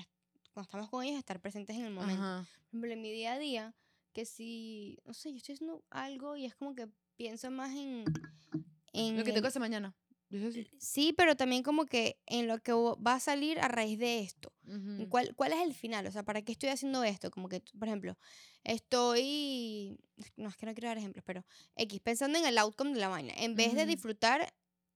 cuando 0.53 0.67
estamos 0.67 0.89
con 0.89 1.03
ellos, 1.03 1.17
a 1.17 1.19
estar 1.19 1.41
presentes 1.41 1.75
en 1.75 1.85
el 1.85 1.93
momento. 1.93 2.21
Ajá. 2.21 2.47
Por 2.55 2.67
ejemplo, 2.69 2.91
en 2.93 3.01
mi 3.01 3.11
día 3.11 3.33
a 3.33 3.39
día, 3.39 3.75
que 4.13 4.25
si, 4.25 4.99
no 5.05 5.13
sé, 5.13 5.31
yo 5.31 5.37
estoy 5.37 5.55
haciendo 5.55 5.83
algo 5.89 6.35
y 6.37 6.45
es 6.45 6.55
como 6.55 6.73
que 6.75 6.87
pienso 7.15 7.51
más 7.51 7.71
en... 7.71 8.05
en 8.93 9.17
Lo 9.17 9.23
que 9.23 9.31
tengo 9.31 9.41
que 9.41 9.47
hacer 9.47 9.59
mañana. 9.59 9.95
Así. 10.31 10.67
Sí, 10.77 11.13
pero 11.13 11.35
también 11.35 11.63
como 11.63 11.85
que 11.85 12.19
en 12.25 12.47
lo 12.47 12.59
que 12.59 12.73
va 12.73 13.13
a 13.13 13.19
salir 13.19 13.59
a 13.59 13.67
raíz 13.67 13.97
de 13.97 14.19
esto. 14.19 14.53
¿Cuál, 15.09 15.35
¿Cuál 15.35 15.53
es 15.53 15.59
el 15.59 15.73
final? 15.73 16.05
O 16.07 16.11
sea, 16.11 16.23
¿para 16.23 16.41
qué 16.41 16.51
estoy 16.51 16.69
haciendo 16.69 17.03
esto? 17.03 17.31
Como 17.31 17.47
que, 17.47 17.61
por 17.77 17.87
ejemplo, 17.87 18.17
estoy... 18.63 19.97
No, 20.35 20.49
es 20.49 20.57
que 20.57 20.65
no 20.65 20.73
quiero 20.73 20.89
dar 20.89 20.97
ejemplos, 20.97 21.23
pero 21.25 21.45
X, 21.75 21.99
pensando 22.01 22.37
en 22.39 22.45
el 22.45 22.57
outcome 22.57 22.93
de 22.93 22.99
la 22.99 23.07
vaina. 23.07 23.33
En 23.37 23.55
vez 23.55 23.75
de 23.75 23.85
disfrutar 23.85 24.53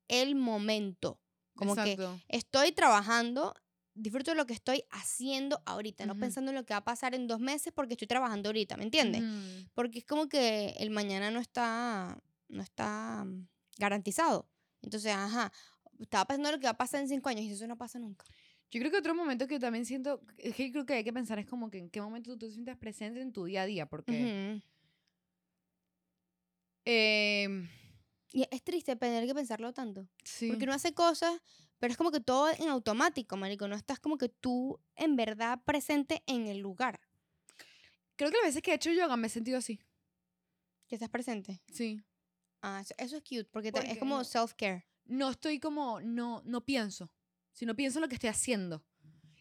el 0.08 0.36
momento. 0.36 1.20
Como 1.56 1.76
que 1.76 1.98
estoy 2.28 2.72
trabajando, 2.72 3.54
disfruto 3.94 4.32
de 4.32 4.38
lo 4.38 4.46
que 4.46 4.54
estoy 4.54 4.84
haciendo 4.89 5.62
ahorita, 5.65 6.06
no 6.06 6.13
Ujú. 6.13 6.22
pensando 6.22 6.52
en 6.52 6.56
lo 6.56 6.65
que 6.65 6.74
va 6.74 6.80
a 6.80 6.84
pasar 6.84 7.13
en 7.13 7.28
dos 7.28 7.39
meses 7.39 7.72
porque 7.74 7.94
estoy 7.94 8.08
trabajando 8.08 8.50
ahorita, 8.50 8.78
¿me 8.78 8.84
entiendes? 8.84 9.24
Porque 9.74 10.00
es 10.00 10.06
como 10.06 10.28
que 10.28 10.76
el 10.80 10.89
mañana 10.89 11.30
no 11.30 11.39
está, 11.39 12.20
no 12.48 12.63
está 12.63 13.24
mm, 13.26 13.48
garantizado. 13.78 14.50
Entonces, 14.82 15.13
ajá, 15.13 15.52
estaba 16.00 16.26
pensando 16.26 16.50
en 16.50 16.56
lo 16.56 16.60
que 16.60 16.65
va 16.67 16.72
a 16.72 16.78
pasar 16.78 17.02
en 17.02 17.08
cinco 17.08 17.30
años 17.30 17.44
y 17.44 17.52
eso 17.52 17.67
no 17.67 17.78
pasa 17.78 18.00
nunca. 18.00 18.26
Yo 18.72 18.80
creo 18.80 18.91
que 18.91 18.98
otro 18.98 19.13
momento 19.13 19.48
que 19.48 19.60
también 19.60 19.86
siento, 19.86 20.22
es 20.38 20.56
que 20.56 20.72
creo 20.72 20.86
que 20.86 20.94
hay 20.94 21.04
que 21.04 21.12
pensar 21.13 21.38
es 21.39 21.46
como 21.46 21.70
que 21.70 21.78
en 21.78 21.89
qué 21.89 22.02
momento 22.02 22.32
tú 22.32 22.38
te 22.39 22.52
sientes 22.52 22.78
presente 22.78 23.22
en 23.22 23.34
tu 23.34 23.44
día 23.46 23.63
a 23.63 23.65
día, 23.65 23.86
porque 23.86 24.12
Ujú. 24.13 24.62
em, 26.86 27.67
Y 28.32 28.48
es 28.50 28.63
triste 28.63 28.96
tener 28.96 29.28
que 29.28 29.36
pensarlo 29.36 29.74
tanto. 29.74 30.08
sí. 30.24 30.48
Porque 30.48 30.63
uno 30.63 30.74
hace 30.74 30.94
cosas, 30.94 31.41
pero 31.80 31.91
es 31.91 31.98
como 31.98 32.12
que 32.12 32.22
todo 32.22 32.50
en 32.50 32.70
automático, 32.70 33.36
marico. 33.36 33.67
No 33.67 33.76
estás 33.76 34.00
como 34.00 34.17
que 34.17 34.30
tú 34.30 34.80
en 34.96 35.15
verdad 35.17 35.60
presente 35.65 36.24
en 36.26 36.48
el 36.48 36.60
lugar. 36.60 37.00
creo 38.15 38.30
que 38.32 38.38
las 38.38 38.46
veces 38.46 38.62
que 38.62 38.72
he 38.72 38.76
hecho 38.76 38.91
yoga 38.91 39.17
me 39.17 39.28
he 39.28 39.30
sentido 39.30 39.58
así. 39.58 39.82
Que 40.88 40.96
estás 40.96 41.10
presente. 41.10 41.62
Sí. 41.74 42.02
Ah, 42.62 42.82
eso, 42.97 43.17
es 43.17 43.24
cute, 43.24 43.45
porque 43.45 43.71
te- 43.71 43.80
es 43.80 43.86
Porque 43.86 44.00
como 44.00 44.24
self-care. 44.24 44.86
No 45.06 45.30
estoy 45.32 45.60
como, 45.60 46.00
no, 46.02 46.41
no 46.45 46.63
pienso, 46.63 47.10
sino 47.52 47.76
pienso 47.76 48.00
en 48.00 48.02
lo 48.04 48.08
que 48.08 48.15
estoy 48.15 48.30
haciendo. 48.30 48.84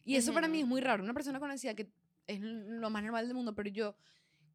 Y 0.04 0.16
eso 0.16 0.33
para 0.33 0.48
mí 0.48 0.61
es 0.61 0.66
muy 0.66 0.80
raro. 0.80 1.02
Una 1.04 1.12
persona 1.14 1.38
con 1.38 1.50
ansiedad 1.50 1.76
que 1.76 1.92
es 2.26 2.40
lo 2.40 2.88
más 2.90 3.02
normal 3.02 3.26
del 3.26 3.35
mundo, 3.35 3.54
pero 3.54 3.68
yo 3.68 3.94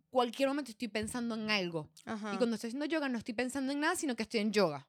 cualquier 0.09 0.49
momento 0.49 0.71
estoy 0.71 0.87
pensando 0.87 1.35
en 1.35 1.49
algo. 1.49 1.89
Ajá. 2.05 2.33
Y 2.33 2.37
cuando 2.37 2.55
estoy 2.55 2.69
haciendo 2.69 2.85
yoga 2.85 3.07
no 3.09 3.17
estoy 3.19 3.33
pensando 3.35 3.71
en 3.71 3.79
nada, 3.79 3.95
sino 3.95 4.15
que 4.15 4.23
estoy 4.23 4.39
en 4.41 4.51
yoga. 4.51 4.87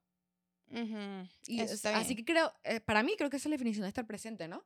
Ujú, 0.71 1.29
Y 1.47 1.57
eso 1.61 1.65
es- 1.67 1.73
está 1.73 1.97
así 1.99 2.17
que 2.17 2.25
creo, 2.25 2.53
eh, 2.65 2.81
para 2.81 3.03
mí 3.03 3.15
creo 3.17 3.31
que 3.31 3.37
esa 3.37 3.49
es 3.49 3.51
la 3.51 3.55
definición 3.55 3.83
de 3.83 3.89
estar 3.89 4.07
presente, 4.07 4.49
¿no? 4.49 4.65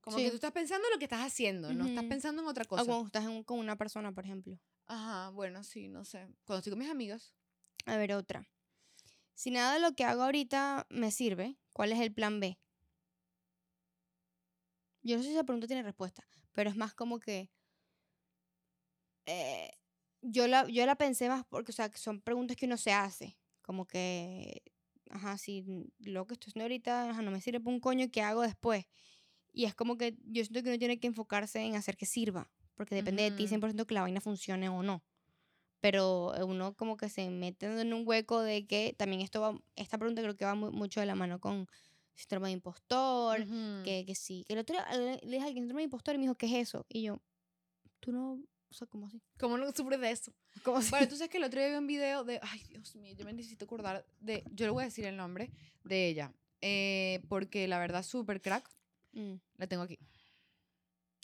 Como 0.00 0.16
que 0.16 0.24
Sí. 0.24 0.30
tú 0.30 0.34
estás 0.36 0.50
pensando 0.52 0.86
en 0.88 0.92
lo 0.94 0.98
que 0.98 1.04
estás 1.04 1.24
haciendo, 1.24 1.72
no 1.72 1.86
estás 1.86 2.04
pensando 2.06 2.42
en 2.42 2.48
otra 2.48 2.64
O 2.64 2.68
cosa. 2.68 2.84
cuando 2.84 3.06
estás 3.06 3.24
en- 3.24 3.44
con 3.44 3.58
una 3.60 3.76
persona, 3.76 4.10
por 4.12 4.24
ejemplo. 4.24 4.58
Ajá, 4.86 5.28
bueno, 5.30 5.62
sí, 5.62 5.86
no 5.88 6.04
sé. 6.04 6.26
Cuando 6.44 6.58
estoy 6.58 6.70
con 6.72 6.78
mis 6.80 6.90
amigos, 6.90 7.32
A 7.86 7.96
ver, 7.96 8.12
otra. 8.12 8.48
Si 9.34 9.50
nada 9.50 9.74
de 9.74 9.80
lo 9.80 9.94
que 9.94 10.04
hago 10.04 10.22
ahorita 10.22 10.86
me 10.90 11.10
sirve, 11.10 11.56
¿cuál 11.72 11.92
es 11.92 12.00
el 12.00 12.12
plan 12.12 12.40
B? 12.40 12.58
Yo 15.02 15.16
no 15.16 15.22
sé 15.22 15.28
si 15.30 15.34
esa 15.34 15.44
pregunta 15.44 15.66
tiene 15.66 15.82
respuesta, 15.82 16.26
pero 16.52 16.70
es 16.70 16.76
más 16.76 16.94
como 16.94 17.18
que... 17.18 17.50
eh, 19.26 19.70
yo, 20.22 20.46
la, 20.46 20.66
yo 20.68 20.86
la 20.86 20.96
pensé 20.96 21.28
más 21.28 21.44
porque, 21.46 21.72
o 21.72 21.74
sea, 21.74 21.90
que 21.90 21.98
son 21.98 22.20
preguntas 22.20 22.56
que 22.56 22.66
uno 22.66 22.76
se 22.76 22.92
hace. 22.92 23.36
Como 23.62 23.86
que, 23.86 24.62
ajá, 25.10 25.38
si 25.38 25.64
lo 25.98 26.26
que 26.26 26.34
estoy 26.34 26.50
haciendo 26.50 26.64
ahorita 26.64 27.10
ajá, 27.10 27.22
no 27.22 27.30
me 27.30 27.40
sirve 27.40 27.60
para 27.60 27.74
un 27.74 27.80
coño, 27.80 28.10
¿qué 28.12 28.22
hago 28.22 28.42
después? 28.42 28.86
Y 29.52 29.64
es 29.66 29.74
como 29.74 29.96
que 29.98 30.16
yo 30.24 30.44
siento 30.44 30.62
que 30.62 30.70
uno 30.70 30.78
tiene 30.78 31.00
que 31.00 31.08
enfocarse 31.08 31.60
en 31.60 31.76
hacer 31.76 31.96
que 31.96 32.06
sirva, 32.06 32.50
porque 32.74 32.94
depende 32.94 33.24
de 33.24 33.32
ti 33.32 33.44
Ujú. 33.44 33.48
100% 33.50 33.86
que 33.86 33.94
la 33.94 34.02
vaina 34.02 34.20
funcione 34.20 34.68
o 34.68 34.82
no 34.82 35.04
pero 35.82 36.32
eh, 36.34 36.42
uno 36.44 36.74
como 36.74 36.96
que 36.96 37.10
se 37.10 37.28
mete 37.28 37.66
en 37.66 37.92
un 37.92 38.06
hueco 38.06 38.40
de 38.40 38.66
que 38.66 38.94
también 38.96 39.20
esto 39.20 39.40
va, 39.42 39.58
esta 39.76 39.98
pregunta 39.98 40.22
creo 40.22 40.36
que 40.36 40.44
va 40.46 40.54
mu- 40.54 40.70
mucho 40.72 41.00
de 41.00 41.06
la 41.06 41.14
mano 41.14 41.38
con 41.40 41.66
síndrome 42.14 42.48
de 42.48 42.52
impostor, 42.54 43.44
que, 43.84 44.04
que 44.06 44.14
sí, 44.14 44.44
que 44.46 44.52
el 44.54 44.60
otro 44.60 44.76
día 44.76 44.86
le, 44.96 45.16
le 45.22 45.26
dije 45.26 45.40
a 45.42 45.46
alguien 45.46 45.64
síndrome 45.64 45.80
de 45.82 45.84
impostor 45.84 46.14
y 46.14 46.18
me 46.18 46.22
dijo, 46.24 46.36
¿qué 46.36 46.46
es 46.46 46.68
eso? 46.68 46.86
Y 46.88 47.02
yo, 47.02 47.20
tú 48.00 48.12
no, 48.12 48.34
o 48.70 48.74
sea, 48.74 48.86
¿cómo 48.86 49.06
así? 49.08 49.20
¿cómo 49.38 49.58
no 49.58 49.70
sufres 49.72 50.00
de 50.00 50.10
eso? 50.12 50.32
¿Cómo 50.62 50.78
así? 50.78 50.90
Bueno, 50.90 51.08
tú 51.08 51.16
sabes 51.16 51.30
que 51.32 51.38
el 51.38 51.44
otro 51.44 51.60
día 51.60 51.68
vi 51.70 51.76
un 51.76 51.86
video 51.86 52.22
de. 52.24 52.38
Ay, 52.42 52.62
Dios 52.68 52.94
mío, 52.96 53.12
yo 53.16 53.24
me 53.24 53.32
necesito 53.32 53.64
acordar 53.64 54.06
de. 54.20 54.44
Yo 54.52 54.66
le 54.66 54.70
voy 54.72 54.82
a 54.82 54.86
decir 54.86 55.04
el 55.04 55.16
nombre 55.16 55.50
de 55.84 56.06
ella. 56.08 56.32
eh, 56.60 57.20
porque 57.28 57.66
la 57.66 57.78
verdad, 57.80 58.02
súper 58.04 58.40
crack. 58.40 58.70
Mm, 59.12 59.34
La 59.56 59.66
tengo 59.66 59.82
aquí. 59.82 59.98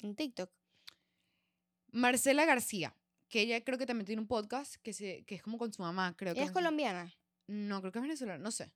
en 0.03 0.15
TikTok. 0.17 0.51
Marcela 1.93 2.45
García. 2.45 2.95
Que 3.29 3.43
ella 3.43 3.63
creo 3.63 3.77
que 3.79 3.87
también 3.87 4.07
tiene 4.07 4.23
un 4.23 4.29
podcast 4.29 4.77
que, 4.77 4.93
se, 4.93 5.25
que 5.25 5.35
es 5.35 5.43
como 5.43 5.59
con 5.59 5.73
su 5.73 5.83
mamá, 5.83 6.15
creo 6.17 6.33
que. 6.35 6.41
Ella 6.41 6.47
es 6.47 6.53
colombiana. 6.53 7.13
No, 7.47 7.81
creo 7.81 7.93
que 7.93 7.99
es 7.99 8.03
venezolana, 8.03 8.39
no 8.43 8.51
sé. 8.51 8.73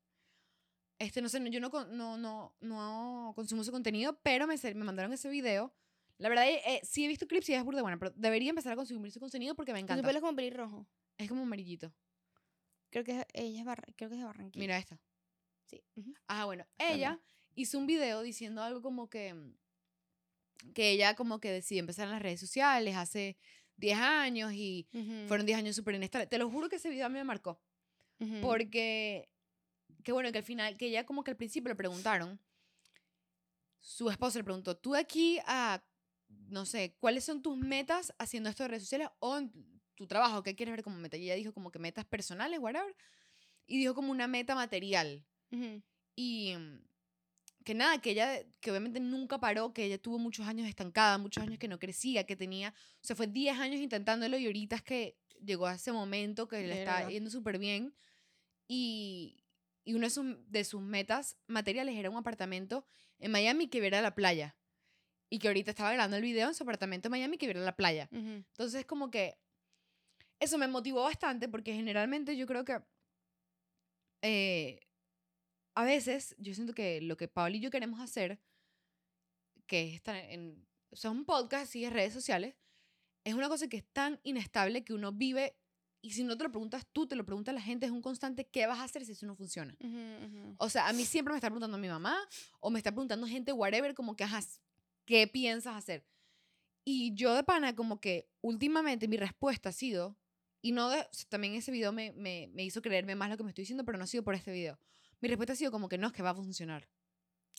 Este, 0.99 1.21
no 1.23 1.29
sé, 1.29 1.41
no- 1.41 1.49
yo 1.49 1.59
no, 1.61 1.71
no, 1.87 2.17
no, 2.19 2.55
no 2.61 3.33
consumo 3.35 3.65
su 3.65 3.73
contenido, 3.73 4.19
pero 4.23 4.47
me, 4.47 4.57
me 4.62 4.85
mandaron 4.85 5.12
ese 5.12 5.29
video. 5.31 5.75
La 6.19 6.29
verdad, 6.29 6.49
eh, 6.49 6.61
eh, 6.67 6.81
sí 6.85 7.05
he 7.05 7.09
visto 7.09 7.27
clips 7.27 7.49
y 7.49 7.55
es 7.55 7.65
burda 7.65 7.83
buena, 7.83 7.99
pero 7.99 8.12
debería 8.15 8.51
empezar 8.51 8.73
a 8.75 8.77
consumir 8.77 9.11
su 9.11 9.19
contenido 9.19 9.55
porque 9.57 9.73
me 9.73 9.81
Su 9.81 9.85
encanta. 9.87 10.07
pelo 10.07 10.19
es 10.19 10.23
como 10.23 10.37
pelirrojo. 10.37 10.87
Es 11.19 11.29
como 11.29 11.43
amarillito. 11.43 11.93
Creo 12.91 13.05
que 13.05 13.21
es, 13.21 13.27
ella 13.33 13.61
es, 13.61 13.65
Barra- 13.67 13.85
creo 13.97 14.09
que 14.11 14.15
es 14.17 14.21
de 14.21 14.25
Barranquilla. 14.27 14.62
Mira 14.62 14.79
esta. 14.79 15.01
Sí. 15.67 15.83
ujú. 15.97 16.15
Ah, 16.29 16.45
bueno, 16.45 16.67
También. 16.77 16.99
ella 16.99 17.21
hizo 17.55 17.79
un 17.79 17.87
video 17.87 18.21
diciendo 18.23 18.62
algo 18.62 18.83
como 18.83 19.09
que 19.09 19.35
que 20.75 20.91
ella 20.93 21.17
como 21.17 21.41
que 21.41 21.51
decidió 21.51 21.81
empezar 21.81 22.05
en 22.07 22.12
las 22.12 22.23
redes 22.23 22.38
sociales 22.38 22.95
hace 22.97 23.37
10 23.76 23.98
años 23.98 24.52
y 24.52 24.88
Ujú, 24.92 25.18
fueron 25.24 25.46
10 25.46 25.58
años 25.58 25.76
súper 25.76 25.94
inestables. 25.94 26.28
Te 26.28 26.38
lo 26.38 26.50
juro 26.50 26.68
que 26.68 26.76
ese 26.76 26.90
video 26.90 27.06
a 27.06 27.08
mí 27.08 27.14
me 27.14 27.24
marcó. 27.24 27.62
ujú. 28.20 28.40
Porque, 28.40 29.30
que 30.04 30.12
bueno, 30.12 30.32
que 30.32 30.38
al 30.38 30.44
final, 30.44 30.76
que 30.78 30.88
ella 30.88 31.06
como 31.06 31.24
que 31.24 31.32
al 31.32 31.38
principio 31.38 31.70
le 31.70 31.76
preguntaron, 31.76 32.40
su 33.80 34.11
esposo 34.11 34.38
le 34.38 34.44
preguntó, 34.44 34.76
tú 34.76 34.92
de 34.92 35.00
aquí 35.00 35.38
a, 35.46 35.85
no 36.28 36.66
sé, 36.66 36.96
¿cuáles 37.00 37.24
son 37.24 37.42
tus 37.42 37.56
metas 37.56 38.14
haciendo 38.18 38.48
esto 38.48 38.62
de 38.64 38.68
redes 38.68 38.85
sociales 38.85 39.08
o 39.18 39.38
en 39.38 39.52
tu 39.94 40.06
trabajo? 40.06 40.42
¿Qué 40.42 40.54
quieres 40.54 40.72
ver 40.72 40.82
como 40.85 40.96
meta? 40.96 41.16
Y 41.16 41.24
ella 41.24 41.35
dijo 41.35 41.52
como 41.52 41.70
que 41.70 41.78
metas 41.78 42.04
personales, 42.04 42.61
whatever. 42.61 42.94
Y 43.66 43.78
dijo 43.78 43.94
como 43.94 44.12
una 44.12 44.28
meta 44.28 44.54
material. 44.54 45.26
Ujú, 45.52 45.82
Y 46.16 46.54
mm, 46.56 46.85
que 47.64 47.75
nada, 47.75 48.01
que 48.01 48.11
ella, 48.11 48.40
que 48.61 48.70
obviamente 48.70 49.01
nunca 49.01 49.38
paró, 49.38 49.72
que 49.72 49.85
ella 49.85 49.98
tuvo 50.01 50.18
muchos 50.18 50.46
años 50.46 50.68
estancada, 50.68 51.18
muchos 51.18 51.42
años 51.42 51.59
que 51.59 51.68
no 51.68 51.79
crecía, 51.79 52.25
que 52.25 52.37
tenía, 52.37 52.75
o 53.03 53.05
sea, 53.05 53.16
fue 53.16 53.27
10 53.27 53.59
años 53.59 53.81
intentándolo 53.81 54.37
y 54.38 54.46
ahorita 54.46 54.77
es 54.77 54.83
que 54.83 55.16
llegó 55.44 55.66
a 55.66 55.75
ese 55.75 55.92
momento 55.92 56.48
que 56.48 56.62
le 56.62 56.79
está 56.81 57.09
yendo 57.09 57.31
súper 57.31 57.59
bien. 57.59 57.94
Y, 58.68 59.44
y 59.85 59.94
una 59.94 60.07
de 60.07 60.11
sus, 60.11 60.37
de 60.51 60.64
sus 60.64 60.81
metas 60.81 61.37
materiales 61.46 61.96
era 61.96 62.11
un 62.11 62.16
apartamento 62.16 62.87
en 63.18 63.33
Miami 63.33 63.68
que 63.68 63.81
viera 63.81 64.01
la 64.01 64.14
playa. 64.14 64.57
Y 65.29 65.38
que 65.38 65.48
ahorita 65.48 65.70
estaba 65.70 65.92
grabando 65.92 66.16
el 66.16 66.22
video 66.22 66.48
en 66.48 66.55
su 66.55 66.62
apartamento 66.62 67.09
en 67.09 67.12
Miami 67.12 67.38
que 67.38 67.46
viera 67.46 67.61
la 67.61 67.75
playa. 67.77 68.09
ujú. 68.12 68.44
Entonces, 68.53 68.85
como 68.85 69.11
que 69.11 69.38
eso 70.38 70.59
me 70.59 70.68
motivó 70.68 71.03
bastante 71.03 71.48
porque 71.48 71.72
generalmente 71.72 72.37
yo 72.37 72.46
creo 72.46 72.64
que 72.64 72.83
eh, 74.22 74.81
a 75.74 75.85
veces 75.85 76.35
yo 76.38 76.54
siento 76.54 76.74
que 76.74 77.00
lo 77.00 77.16
que 77.16 77.28
Pablo 77.28 77.56
y 77.56 77.61
yo 77.61 77.70
queremos 77.70 78.00
hacer, 78.00 78.40
que 79.66 79.88
es 79.88 79.94
estar 79.94 80.16
en 80.16 80.66
o 80.90 80.96
sea, 80.96 81.11
un 81.11 81.24
podcast 81.24 81.74
y 81.76 81.88
redes 81.88 82.12
sociales, 82.12 82.54
es 83.24 83.35
una 83.35 83.48
cosa 83.48 83.66
que 83.68 83.78
es 83.78 83.85
tan 83.92 84.20
inestable 84.24 84.85
que 84.85 84.92
uno 84.92 85.11
vive 85.12 85.56
y 86.02 86.11
si 86.11 86.24
no 86.24 86.37
te 86.37 86.44
lo 86.44 86.50
preguntas 86.50 86.85
tú, 86.92 87.06
te 87.06 87.14
lo 87.16 87.24
pregunta 87.24 87.52
la 87.52 87.61
gente, 87.62 87.87
es 87.87 87.92
un 87.92 88.02
constante, 88.02 88.46
¿qué 88.46 88.66
vas 88.66 88.78
a 88.80 88.85
hacer 88.85 89.06
si 89.06 89.12
eso 89.12 89.24
no 89.24 89.35
funciona? 89.37 89.74
Ujú, 89.80 90.26
ujú. 90.26 90.54
O 90.58 90.68
sea, 90.68 90.88
a 90.88 90.92
mí 90.92 91.04
siempre 91.04 91.32
me 91.32 91.38
está 91.38 91.48
preguntando 91.48 91.78
mi 91.78 91.88
mamá 91.88 92.18
o 92.61 92.68
me 92.70 92.78
está 92.78 92.90
preguntando 92.90 93.26
gente, 93.26 93.52
whatever, 93.52 93.94
como 93.94 94.16
que, 94.16 94.24
ajá, 94.24 94.40
¿qué 95.06 95.26
piensas 95.28 95.76
hacer? 95.76 96.04
Y 96.85 97.14
yo 97.14 97.35
de 97.35 97.44
pana, 97.44 97.74
como 97.76 98.00
que 98.00 98.28
últimamente 98.42 99.06
mi 99.08 99.16
respuesta 99.16 99.68
ha 99.70 99.72
sido, 99.72 100.16
Y 100.64 100.70
no, 100.72 100.90
de- 100.90 101.00
o 101.00 101.08
sea, 101.12 101.26
también 101.28 101.54
ese 101.54 101.72
video 101.72 101.90
me, 101.92 102.12
me, 102.12 102.48
me 102.52 102.62
hizo 102.64 102.82
creerme 102.82 103.16
más 103.16 103.28
lo 103.30 103.37
que 103.37 103.42
me 103.42 103.50
estoy 103.50 103.62
diciendo, 103.62 103.85
pero 103.85 103.98
no 103.98 104.04
ha 104.04 104.06
sido 104.06 104.22
por 104.22 104.35
este 104.37 104.52
video. 104.52 104.78
Mi 105.22 105.28
respuesta 105.28 105.54
ha 105.54 105.56
sido 105.56 105.70
como 105.70 105.88
que 105.88 105.96
no, 105.98 106.08
es 106.08 106.12
que 106.12 106.22
va 106.22 106.30
a 106.30 106.35
funcionar. 106.35 106.88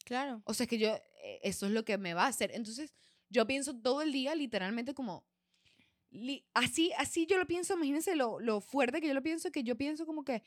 Claro. 0.05 0.41
O 0.45 0.53
sea, 0.53 0.65
es 0.65 0.69
que 0.69 0.77
yo, 0.77 0.89
eh, 1.23 1.39
eso 1.43 1.65
es 1.65 1.71
lo 1.71 1.83
que 1.85 1.97
me 1.97 2.13
va 2.13 2.25
a 2.25 2.27
hacer. 2.27 2.51
Entonces, 2.53 2.93
yo 3.29 3.47
pienso 3.47 3.75
todo 3.75 4.01
el 4.01 4.11
día 4.11 4.35
literalmente 4.35 4.93
como, 4.93 5.25
li- 6.11 6.45
así, 6.53 6.91
así 6.97 7.25
yo 7.25 7.37
lo 7.37 7.47
pienso, 7.47 7.73
imagínense 7.75 8.15
lo, 8.15 8.39
lo 8.39 8.59
fuerte 8.61 8.99
que 9.01 9.07
yo 9.07 9.13
lo 9.13 9.23
pienso, 9.23 9.51
que 9.51 9.63
yo 9.63 9.75
pienso 9.77 10.05
como 10.05 10.23
que 10.23 10.43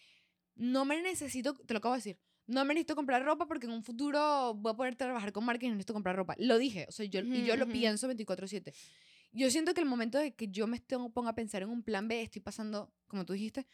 no 0.54 0.84
me 0.84 1.00
necesito, 1.02 1.54
te 1.54 1.74
lo 1.74 1.78
acabo 1.78 1.94
de 1.94 1.98
decir, 1.98 2.18
no 2.46 2.64
me 2.64 2.74
necesito 2.74 2.94
comprar 2.94 3.24
ropa 3.24 3.46
porque 3.46 3.66
en 3.66 3.72
un 3.72 3.82
futuro 3.82 4.54
voy 4.54 4.72
a 4.72 4.76
poder 4.76 4.94
trabajar 4.94 5.32
con 5.32 5.44
marcas 5.44 5.64
y 5.64 5.68
no 5.68 5.74
necesito 5.74 5.94
comprar 5.94 6.14
ropa. 6.16 6.34
Lo 6.38 6.58
dije, 6.58 6.86
o 6.88 6.92
sea, 6.92 7.06
yo, 7.06 7.20
y 7.20 7.44
yo 7.46 7.56
lo 7.56 7.66
pienso 7.72 8.08
24/7. 8.08 8.72
Yo 9.32 9.50
siento 9.50 9.74
que 9.74 9.80
el 9.80 9.86
momento 9.86 10.18
de 10.18 10.34
que 10.34 10.48
yo 10.48 10.66
me 10.66 10.80
ponga 11.12 11.30
a 11.30 11.34
pensar 11.34 11.62
en 11.62 11.70
un 11.70 11.82
plan 11.82 12.06
B, 12.08 12.22
estoy 12.22 12.40
pasando, 12.42 12.92
como 13.08 13.24
tú 13.26 13.32
dijiste, 13.32 13.66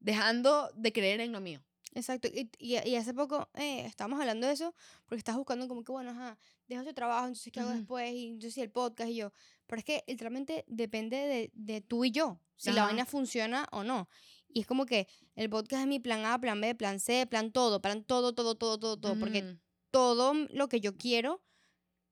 dejando 0.00 0.70
de 0.74 0.92
creer 0.92 1.20
en 1.20 1.32
lo 1.32 1.40
mío. 1.40 1.62
Exacto. 1.94 2.28
Y, 2.28 2.50
y, 2.58 2.76
y 2.88 2.96
hace 2.96 3.14
poco 3.14 3.48
eh, 3.54 3.84
estábamos 3.86 4.20
hablando 4.20 4.46
de 4.46 4.52
eso 4.52 4.74
porque 5.06 5.18
estás 5.20 5.36
buscando 5.36 5.68
como 5.68 5.84
que, 5.84 5.92
bueno, 5.92 6.10
ajá, 6.10 6.36
dejo 6.66 6.82
este 6.82 6.92
trabajo, 6.94 7.26
entonces, 7.26 7.52
¿qué 7.52 7.60
hago 7.60 7.70
Ujú. 7.70 7.78
después? 7.78 8.12
Y 8.12 8.26
entonces, 8.28 8.58
el 8.58 8.70
podcast 8.70 9.10
y 9.10 9.16
yo. 9.16 9.32
Pero 9.66 9.78
es 9.78 9.84
que 9.84 10.04
literalmente 10.06 10.64
depende 10.66 11.16
de, 11.16 11.50
de 11.54 11.80
tú 11.80 12.04
y 12.04 12.10
yo, 12.10 12.40
si 12.56 12.70
la 12.72 12.82
Ajá. 12.82 12.86
vaina 12.86 13.06
funciona 13.06 13.66
o 13.72 13.84
no. 13.84 14.08
Y 14.48 14.60
es 14.60 14.66
como 14.66 14.86
que 14.86 15.08
el 15.34 15.48
podcast 15.50 15.82
es 15.82 15.88
mi 15.88 16.00
plan 16.00 16.24
A, 16.26 16.38
plan 16.38 16.60
B, 16.60 16.74
plan 16.74 17.00
C, 17.00 17.26
plan 17.26 17.50
todo, 17.52 17.80
plan 17.80 18.04
todo, 18.04 18.34
todo, 18.34 18.54
todo, 18.54 18.78
todo, 18.78 18.96
todo. 18.96 19.18
Porque 19.18 19.42
Ujú. 19.42 19.58
todo 19.90 20.34
lo 20.34 20.68
que 20.68 20.80
yo 20.80 20.96
quiero 20.96 21.42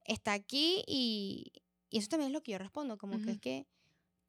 está 0.05 0.33
aquí 0.33 0.83
y, 0.87 1.53
y 1.91 1.99
eso 1.99 2.09
también 2.09 2.29
es 2.31 2.33
lo 2.33 2.43
que 2.43 2.53
yo 2.53 2.59
respondo, 2.59 2.99
como 2.99 3.17
que 3.19 3.23
Ujú. 3.23 3.31
es 3.33 3.39
que 3.41 3.67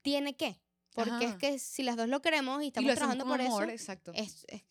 tiene 0.01 0.35
que. 0.35 0.59
Porque 0.93 1.25
es 1.25 1.29
Ajá. 1.31 1.37
que 1.39 1.57
si 1.59 1.81
las 1.81 1.95
dos 1.97 2.07
lo 2.07 2.21
queremos 2.21 2.61
y 2.61 2.65
Y 2.65 2.67
estamos 2.67 2.87
lo 2.87 2.93
hacemos 2.93 3.15
trabajando 3.17 3.25
por 3.25 3.41
amor, 3.41 3.63
eso, 3.63 3.71
exacto. 3.73 4.11
es, 4.13 4.45
es-. 4.47 4.63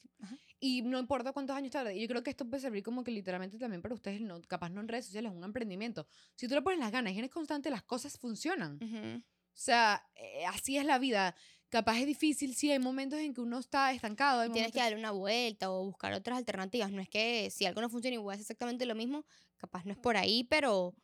Y 0.65 0.83
no 0.83 1.01
importa 1.01 1.33
cuántos 1.33 1.57
años 1.57 1.73
tarde. 1.73 2.01
Yo 2.01 2.07
creo 2.07 2.23
que 2.23 2.31
esto 2.31 2.49
puede 2.49 2.61
servir 2.61 2.85
como 2.85 3.03
que 3.03 3.11
literalmente 3.11 3.59
también 3.59 3.83
para 3.83 3.97
ustedes, 3.97 4.21
no, 4.21 4.41
capaz 4.43 4.71
no 4.71 4.81
en 4.81 4.87
redes 4.87 5.07
sociales, 5.07 5.33
un 5.35 5.43
emprendimiento. 5.43 6.07
Si 6.37 6.47
tú 6.47 6.55
le 6.55 6.63
pones 6.63 6.79
las 6.79 6.93
ganas 6.93 7.13
y 7.15 7.19
eres 7.19 7.33
constante, 7.33 7.69
las 7.69 7.83
cosas 7.83 8.17
funcionan. 8.17 8.79
O 8.81 9.51
sea, 9.55 10.07
eh, 10.15 10.47
así 10.47 10.79
es 10.79 10.85
la 10.87 11.01
vida. 11.01 11.35
Capaz 11.69 11.99
es 11.99 12.07
difícil, 12.07 12.55
sí, 12.55 12.71
hay 12.71 12.79
momentos 12.79 13.19
en 13.19 13.35
que 13.35 13.41
uno 13.41 13.59
está 13.59 13.93
estancado. 13.93 14.41
hay 14.41 14.51
Y 14.51 14.53
tienes 14.53 14.71
que 14.71 14.79
darle 14.79 14.97
una 14.97 15.11
vuelta 15.11 15.69
o 15.69 15.85
buscar 15.85 16.13
otras 16.13 16.39
alternativas. 16.39 16.93
No 16.93 17.03
es 17.03 17.09
que 17.09 17.51
si 17.51 17.67
algo 17.67 17.81
no 17.81 17.91
funciona 17.91 18.15
y 18.15 18.19
voy 18.19 18.31
a 18.31 18.35
hacer 18.35 18.43
exactamente 18.43 18.87
lo 18.87 18.95
mismo, 18.95 19.25
capaz 19.57 19.85
no 19.85 19.91
es 19.91 19.99
por 19.99 20.17
ahí, 20.17 20.45
pero 20.45 20.95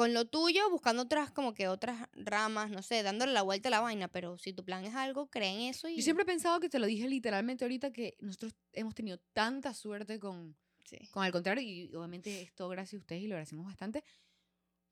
con 0.00 0.14
lo 0.14 0.24
tuyo, 0.24 0.70
buscando 0.70 1.02
otras, 1.02 1.30
como 1.30 1.52
que 1.52 1.68
otras 1.68 2.08
ramas, 2.14 2.70
no 2.70 2.80
sé, 2.80 3.02
dándole 3.02 3.32
la 3.34 3.42
vuelta 3.42 3.68
a 3.68 3.70
la 3.70 3.80
vaina. 3.80 4.08
Pero 4.08 4.38
si 4.38 4.54
tu 4.54 4.64
plan 4.64 4.82
es 4.86 4.94
algo, 4.94 5.28
cree 5.28 5.50
en 5.50 5.60
eso 5.68 5.88
y. 5.90 5.96
Yo 5.96 6.02
siempre 6.02 6.22
he 6.22 6.26
pensado 6.26 6.58
que 6.58 6.70
te 6.70 6.78
lo 6.78 6.86
dije 6.86 7.06
literalmente 7.06 7.64
ahorita 7.66 7.92
que 7.92 8.16
nosotros 8.20 8.54
hemos 8.72 8.94
tenido 8.94 9.18
tanta 9.34 9.74
suerte 9.74 10.18
con, 10.18 10.56
Sí. 10.86 10.96
con 11.10 11.22
al 11.22 11.32
contrario, 11.32 11.62
y 11.62 11.94
obviamente 11.94 12.40
esto 12.40 12.66
gracias 12.70 12.98
a 12.98 13.02
ustedes 13.02 13.22
y 13.24 13.26
lo 13.26 13.34
agradecemos 13.34 13.66
bastante, 13.66 14.02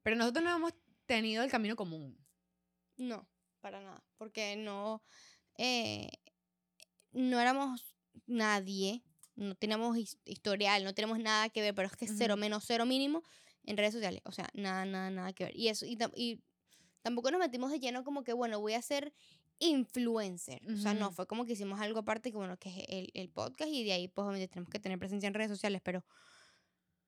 pero 0.02 0.14
nosotros 0.14 0.44
no 0.44 0.54
hemos 0.54 0.74
tenido 1.06 1.42
el 1.42 1.50
camino 1.50 1.74
común. 1.74 2.14
No, 2.98 3.26
para 3.62 3.80
nada. 3.80 4.04
Porque 4.18 4.56
no. 4.56 5.02
eh, 5.56 6.10
no 7.12 7.40
éramos 7.40 7.94
nadie. 8.26 9.02
No 9.36 9.54
teníamos 9.54 9.96
his- 9.96 10.18
historial, 10.26 10.84
no 10.84 10.92
tenemos 10.92 11.18
nada 11.18 11.48
que 11.48 11.62
ver, 11.62 11.74
pero 11.74 11.86
es 11.88 11.96
que 11.96 12.06
cero 12.08 12.36
menos 12.36 12.64
cero 12.66 12.84
mínimo 12.84 13.22
en 13.68 13.76
redes 13.76 13.92
sociales. 13.92 14.22
O 14.24 14.32
sea, 14.32 14.48
nada, 14.54 14.84
nada, 14.84 15.10
nada 15.10 15.32
que 15.32 15.44
ver. 15.44 15.56
Y 15.56 15.68
eso, 15.68 15.84
y, 15.86 15.98
y 16.16 16.42
tampoco 17.02 17.30
nos 17.30 17.38
metimos 17.38 17.70
de 17.70 17.78
lleno 17.78 18.02
como 18.02 18.24
que, 18.24 18.32
bueno, 18.32 18.58
voy 18.60 18.72
a 18.72 18.82
ser 18.82 19.12
influencer. 19.58 20.62
O 20.72 20.76
sea, 20.76 20.94
no, 20.94 21.12
fue 21.12 21.26
como 21.26 21.44
que 21.44 21.52
hicimos 21.52 21.80
algo 21.80 22.00
aparte 22.00 22.30
que, 22.30 22.36
bueno, 22.36 22.56
que 22.58 22.70
es 22.70 22.84
el, 22.88 23.10
el 23.14 23.28
podcast 23.28 23.70
y 23.70 23.84
de 23.84 23.92
ahí, 23.92 24.08
pues, 24.08 24.24
obviamente 24.24 24.48
tenemos 24.48 24.70
que 24.70 24.78
tener 24.78 24.98
presencia 24.98 25.26
en 25.26 25.34
redes 25.34 25.50
sociales, 25.50 25.82
pero 25.84 26.04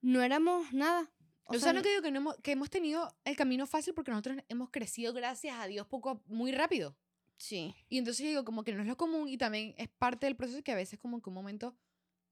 no 0.02 0.22
éramos 0.22 0.72
nada. 0.72 1.10
O, 1.44 1.58
sea, 1.58 1.72
no 1.72 1.82
que 1.82 1.88
digo 1.88 2.02
que, 2.02 2.10
no 2.10 2.18
hemos, 2.18 2.36
que 2.38 2.52
hemos 2.52 2.70
tenido 2.70 3.12
el 3.24 3.36
camino 3.36 3.66
fácil 3.66 3.94
porque 3.94 4.10
nosotros 4.10 4.38
hemos 4.48 4.70
crecido, 4.70 5.12
gracias 5.12 5.58
a 5.58 5.66
Dios, 5.66 5.86
poco, 5.86 6.22
muy 6.26 6.52
rápido. 6.52 6.96
Sí. 7.38 7.74
Y 7.88 7.98
entonces 7.98 8.26
digo, 8.26 8.44
como 8.44 8.62
que 8.62 8.72
no 8.72 8.82
es 8.82 8.88
lo 8.88 8.96
común 8.96 9.28
y 9.28 9.38
también 9.38 9.74
es 9.78 9.88
parte 9.88 10.26
del 10.26 10.36
proceso 10.36 10.62
que 10.62 10.72
a 10.72 10.76
veces 10.76 10.98
como 10.98 11.22
que 11.22 11.30
un 11.30 11.34
momento 11.34 11.74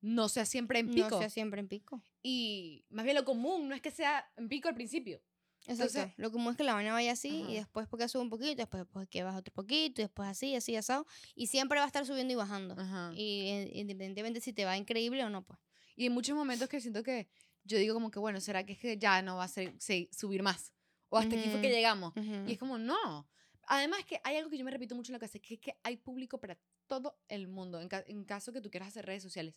no 0.00 0.28
sea 0.28 0.44
siempre 0.46 0.78
en 0.78 0.90
pico. 0.90 1.08
No 1.11 1.18
sea 1.18 1.30
siempre 1.30 1.61
en 1.61 1.68
pico. 1.68 2.02
Y 2.22 2.84
más 2.90 3.04
bien 3.04 3.16
lo 3.16 3.24
común 3.24 3.68
no 3.68 3.74
es 3.74 3.80
que 3.82 3.90
sea 3.90 4.30
en 4.37 4.48
pico 4.48 4.68
al 4.68 4.74
principio. 4.74 5.20
Exacto. 5.66 5.98
Entonces- 5.98 6.14
lo 6.16 6.30
común 6.30 6.52
es 6.52 6.56
que 6.56 6.64
la 6.64 6.72
vaina 6.74 6.92
vaya 6.92 7.12
así 7.12 7.42
Ajá. 7.42 7.50
y 7.50 7.54
después 7.56 7.87
porque 7.88 8.08
sube 8.08 8.22
un 8.22 8.30
poquito, 8.30 8.54
después 8.56 8.84
pues, 8.90 9.08
que 9.08 9.22
baja 9.22 9.38
otro 9.38 9.52
poquito 9.52 10.00
y 10.00 10.04
después 10.04 10.28
así, 10.28 10.54
así, 10.54 10.76
asado. 10.76 11.06
Y 11.34 11.48
siempre 11.48 11.78
va 11.78 11.84
a 11.84 11.87
estar 11.88 12.06
subiendo 12.06 12.32
y 12.32 12.37
bajando. 12.37 12.74
Ajá. 12.78 13.12
Y 13.14 13.48
eh, 13.48 13.70
independientemente 13.74 14.40
si 14.40 14.52
te 14.52 14.64
va 14.64 14.76
increíble 14.76 15.24
o 15.24 15.30
no, 15.30 15.44
pues. 15.44 15.58
Y 15.96 16.04
hay 16.04 16.11
muchos 16.11 16.37
momentos 16.37 16.68
que 16.68 16.80
siento 16.80 17.02
que 17.02 17.28
yo 17.64 17.76
digo 17.76 17.92
como 17.94 18.11
que, 18.11 18.18
bueno, 18.20 18.40
¿será 18.40 18.64
que 18.64 18.72
es 18.74 18.78
que 18.78 18.96
ya 18.98 19.20
no 19.20 19.37
va 19.37 19.44
a 19.44 19.48
ser, 19.48 19.74
se- 19.78 20.08
subir 20.16 20.42
más? 20.42 20.72
O 21.11 21.18
hasta 21.18 21.34
aquí 21.38 21.48
fue 21.50 21.61
que 21.61 21.70
llegamos. 21.70 22.12
Y 22.46 22.52
es 22.52 22.58
como, 22.58 22.78
no. 22.78 23.28
Además 23.66 24.04
que 24.06 24.20
hay 24.24 24.37
algo 24.37 24.48
que 24.48 24.56
yo 24.56 24.64
me 24.64 24.70
repito 24.70 24.94
mucho 24.94 25.11
en 25.11 25.14
lo 25.14 25.18
que 25.18 25.26
hace, 25.26 25.40
que 25.40 25.54
es 25.54 25.61
que 25.61 25.76
hay 25.82 25.96
público 25.96 26.38
para 26.38 26.56
todo 26.87 27.18
el 27.28 27.48
mundo, 27.48 27.80
en, 27.82 27.88
ca- 27.88 28.04
en 28.06 28.24
caso 28.24 28.52
que 28.52 28.62
tú 28.62 28.70
quieras 28.70 28.88
hacer 28.88 29.04
redes 29.04 29.22
sociales. 29.22 29.54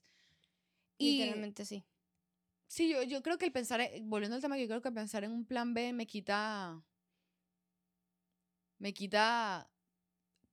Y 1.02 1.12
Literalmente 1.18 1.66
sí. 1.66 1.84
sí, 2.68 2.90
yo, 2.90 3.04
yo 3.04 3.22
creo 3.24 3.38
que 3.38 3.46
el 3.46 3.52
pensar, 3.52 3.82
en- 3.82 4.10
volviendo 4.10 4.36
al 4.36 4.42
tema, 4.42 4.58
yo 4.58 4.68
creo 4.68 4.82
que 4.82 4.92
pensar 4.92 5.24
en 5.24 5.32
un 5.32 5.46
plan 5.46 5.74
B 5.74 5.94
me 5.94 6.06
quita, 6.08 6.82
me 8.80 8.94
quita 8.94 9.70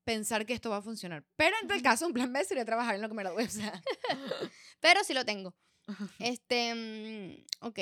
pensar 0.04 0.46
que 0.46 0.54
esto 0.54 0.70
va 0.70 0.78
a 0.78 0.82
funcionar. 0.82 1.24
Pero 1.36 1.56
en 1.60 1.68
tal 1.68 1.82
caso, 1.82 2.06
un 2.06 2.12
plan 2.14 2.32
B 2.32 2.44
sería 2.44 2.64
trabajar 2.64 2.94
en 2.94 3.02
lo 3.02 3.08
que 3.08 3.14
me 3.14 3.22
gradué, 3.22 3.44
o 3.44 3.48
sea. 3.48 3.82
Pero 4.80 5.04
sí 5.04 5.14
lo 5.14 5.24
tengo. 5.24 5.54
Este, 6.18 6.74
mm, 6.74 7.66
ok. 7.66 7.78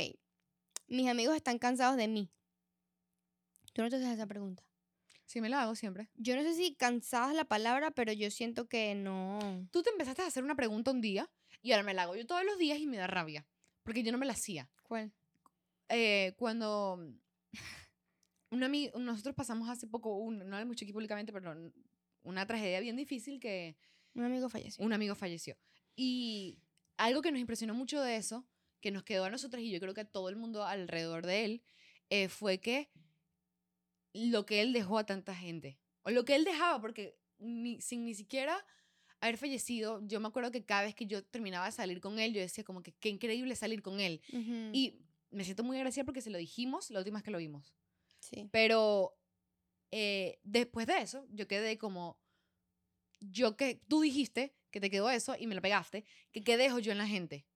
Mis 0.89 1.09
amigos 1.09 1.35
están 1.37 1.59
cansados 1.59 1.97
de 1.97 2.07
mí. 2.09 2.31
Tú 3.73 3.83
no 3.83 3.91
te 3.91 3.97
haces 3.97 4.09
esa 4.09 4.27
pregunta. 4.27 4.63
Sí, 5.25 5.41
me 5.41 5.49
la 5.49 5.63
hago 5.63 5.75
siempre. 5.75 6.09
Yo 6.15 6.37
no 6.37 6.43
sé 6.43 6.55
si 6.55 6.77
cansada 6.77 7.31
es 7.31 7.37
la 7.37 7.45
palabra, 7.45 7.91
pero 7.91 8.13
yo 8.13 8.31
siento 8.31 8.69
que 8.69 8.95
no. 8.95 9.67
Tú 9.73 9.83
te 9.83 9.91
empezaste 9.91 10.23
a 10.23 10.27
hacer 10.27 10.45
una 10.45 10.55
pregunta 10.55 10.93
un 10.93 11.01
día 11.01 11.29
y 11.67 11.73
ahora 11.73 11.83
me 11.83 11.95
la 11.95 12.03
hago 12.03 12.15
yo 12.17 12.27
todos 12.27 12.45
los 12.45 12.59
días 12.59 12.79
y 12.79 12.87
me 12.87 12.97
da 12.97 13.07
rabia. 13.07 13.47
Porque 13.83 14.03
yo 14.03 14.13
no 14.13 14.19
me 14.19 14.27
la 14.27 14.33
hacía. 14.33 14.71
¿Cuál? 14.83 15.13
Eh, 15.89 16.35
cuando 16.37 16.97
un 18.51 18.61
ami- 18.63 18.93
nosotros 18.99 19.35
pasamos 19.35 19.69
hace 19.69 19.87
poco, 19.87 20.17
un, 20.17 20.39
no 20.39 20.59
lo 20.59 20.65
dicho 20.67 20.85
aquí 20.85 20.93
públicamente, 20.93 21.33
pero 21.33 21.55
una 22.23 22.47
tragedia 22.47 22.81
bien 22.81 22.97
difícil 22.97 23.41
que 23.41 23.77
Un 24.15 24.25
amigo 24.25 24.49
falleció. 24.49 24.85
un 24.85 24.93
amigo 24.93 25.15
falleció. 25.15 25.57
Y 25.95 26.59
algo 26.97 27.23
que 27.23 27.31
nos 27.33 27.41
impresionó 27.41 27.75
mucho 27.75 28.01
de 28.01 28.17
eso, 28.17 28.47
que 28.81 28.91
nos 28.91 29.03
quedó 29.05 29.25
a 29.25 29.31
nosotros 29.31 29.63
y 29.63 29.71
yo 29.71 29.81
creo 29.81 29.95
que 29.95 30.03
a 30.03 30.11
todo 30.11 30.29
el 30.29 30.37
mundo 30.37 30.65
alrededor 30.65 31.27
de 31.27 31.45
él, 31.45 31.63
eh, 32.11 32.29
fue 32.29 32.59
que 32.59 32.91
lo 34.13 34.47
que 34.47 34.61
él 34.63 34.73
dejó 34.73 34.99
a 34.99 35.07
tanta 35.07 35.35
gente, 35.35 35.79
o 36.03 36.11
lo 36.11 36.25
que 36.25 36.35
él 36.37 36.45
dejaba, 36.45 36.81
porque 36.81 37.19
ni, 37.39 37.81
sin 37.81 38.05
ni 38.05 38.15
siquiera 38.15 38.65
haber 39.21 39.39
fallecido, 39.39 40.01
yo 40.07 40.21
me 40.21 40.29
acuerdo 40.29 40.51
que 40.51 40.65
cada 40.65 40.83
vez 40.83 40.95
que 40.95 41.07
yo 41.07 41.25
terminaba 41.25 41.67
de 41.67 41.73
salir 41.73 42.01
con 42.01 42.19
él, 42.19 42.33
yo 42.33 42.41
decía 42.41 42.65
como 42.65 42.83
que 42.83 42.93
qué 42.93 43.09
increíble 43.09 43.57
salir 43.57 43.83
con 43.83 44.01
él. 44.01 44.21
Ujú. 44.33 44.71
Y 44.73 45.01
me 45.31 45.45
siento 45.45 45.65
muy 45.65 45.77
agradecida 45.77 46.05
porque 46.05 46.21
se 46.21 46.31
lo 46.31 46.39
dijimos 46.39 46.91
la 46.91 47.01
última 47.01 47.19
vez 47.19 47.25
que 47.25 47.31
lo 47.31 47.39
vimos. 47.39 47.75
Sí. 48.21 48.49
Pero 48.51 49.17
eh, 49.91 50.39
después 50.43 50.87
de 50.87 50.99
eso, 50.99 51.27
yo 51.31 51.47
quedé 51.47 51.79
como, 51.79 52.19
yo 53.21 53.57
que 53.57 53.81
tú 53.89 54.01
dijiste 54.01 54.55
que 54.71 54.81
te 54.81 54.91
quedó 54.91 55.11
eso 55.11 55.35
y 55.39 55.47
me 55.47 55.55
lo 55.55 55.63
pegaste, 55.63 56.05
que 56.33 56.45
qué 56.45 56.57
dejo 56.57 56.79
yo 56.79 56.93
en 56.93 56.99
la 56.99 57.07
gente. 57.07 57.47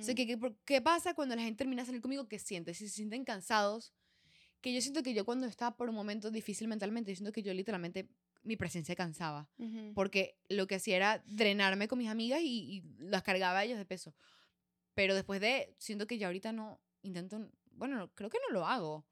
O 0.00 0.02
sea, 0.02 0.16
que, 0.16 0.26
que 0.26 0.36
¿qué 0.64 0.80
pasa 0.80 1.14
cuando 1.14 1.36
la 1.36 1.42
gente 1.42 1.58
termina 1.58 1.82
de 1.82 1.86
salir 1.86 2.00
conmigo? 2.00 2.26
¿Qué 2.26 2.40
siente? 2.40 2.74
Si 2.74 2.88
se 2.88 2.94
sienten 2.96 3.24
cansados. 3.24 3.92
Que 4.60 4.74
yo 4.74 4.80
siento 4.80 5.02
que 5.04 5.14
yo 5.14 5.24
cuando 5.24 5.46
estaba 5.46 5.76
por 5.76 5.88
un 5.88 5.94
momento 5.94 6.30
difícil 6.32 6.66
mentalmente, 6.66 7.12
yo 7.12 7.16
siento 7.16 7.30
que 7.30 7.42
yo 7.42 7.54
literalmente 7.54 8.08
mi 8.46 8.56
presencia 8.56 8.94
cansaba. 8.94 9.50
Ujú. 9.58 9.92
Porque 9.94 10.38
lo 10.48 10.66
que 10.66 10.76
hacía 10.76 10.96
era 10.96 11.22
drenarme 11.26 11.88
con 11.88 11.98
mis 11.98 12.08
amigas 12.08 12.40
y, 12.42 12.46
y 12.78 12.82
las 12.98 13.22
cargaba 13.22 13.58
a 13.58 13.64
ellos 13.64 13.78
de 13.78 13.84
peso. 13.84 14.14
Pero 14.94 15.14
después 15.14 15.40
de, 15.40 15.74
siento 15.78 16.06
que 16.06 16.16
ya 16.18 16.28
ahorita 16.28 16.52
no, 16.52 16.80
intento, 17.02 17.50
bueno, 17.72 17.96
no- 17.96 18.08
creo 18.14 18.30
que 18.30 18.38
no 18.48 18.52
lo 18.54 18.66
hago. 18.66 18.94
O 18.96 19.04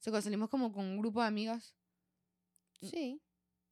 sea, 0.00 0.10
cuando 0.10 0.22
salimos 0.22 0.48
como 0.48 0.72
con 0.72 0.84
un 0.84 0.98
grupo 0.98 1.20
de 1.20 1.28
amigas, 1.28 1.76
Sí. 2.80 3.20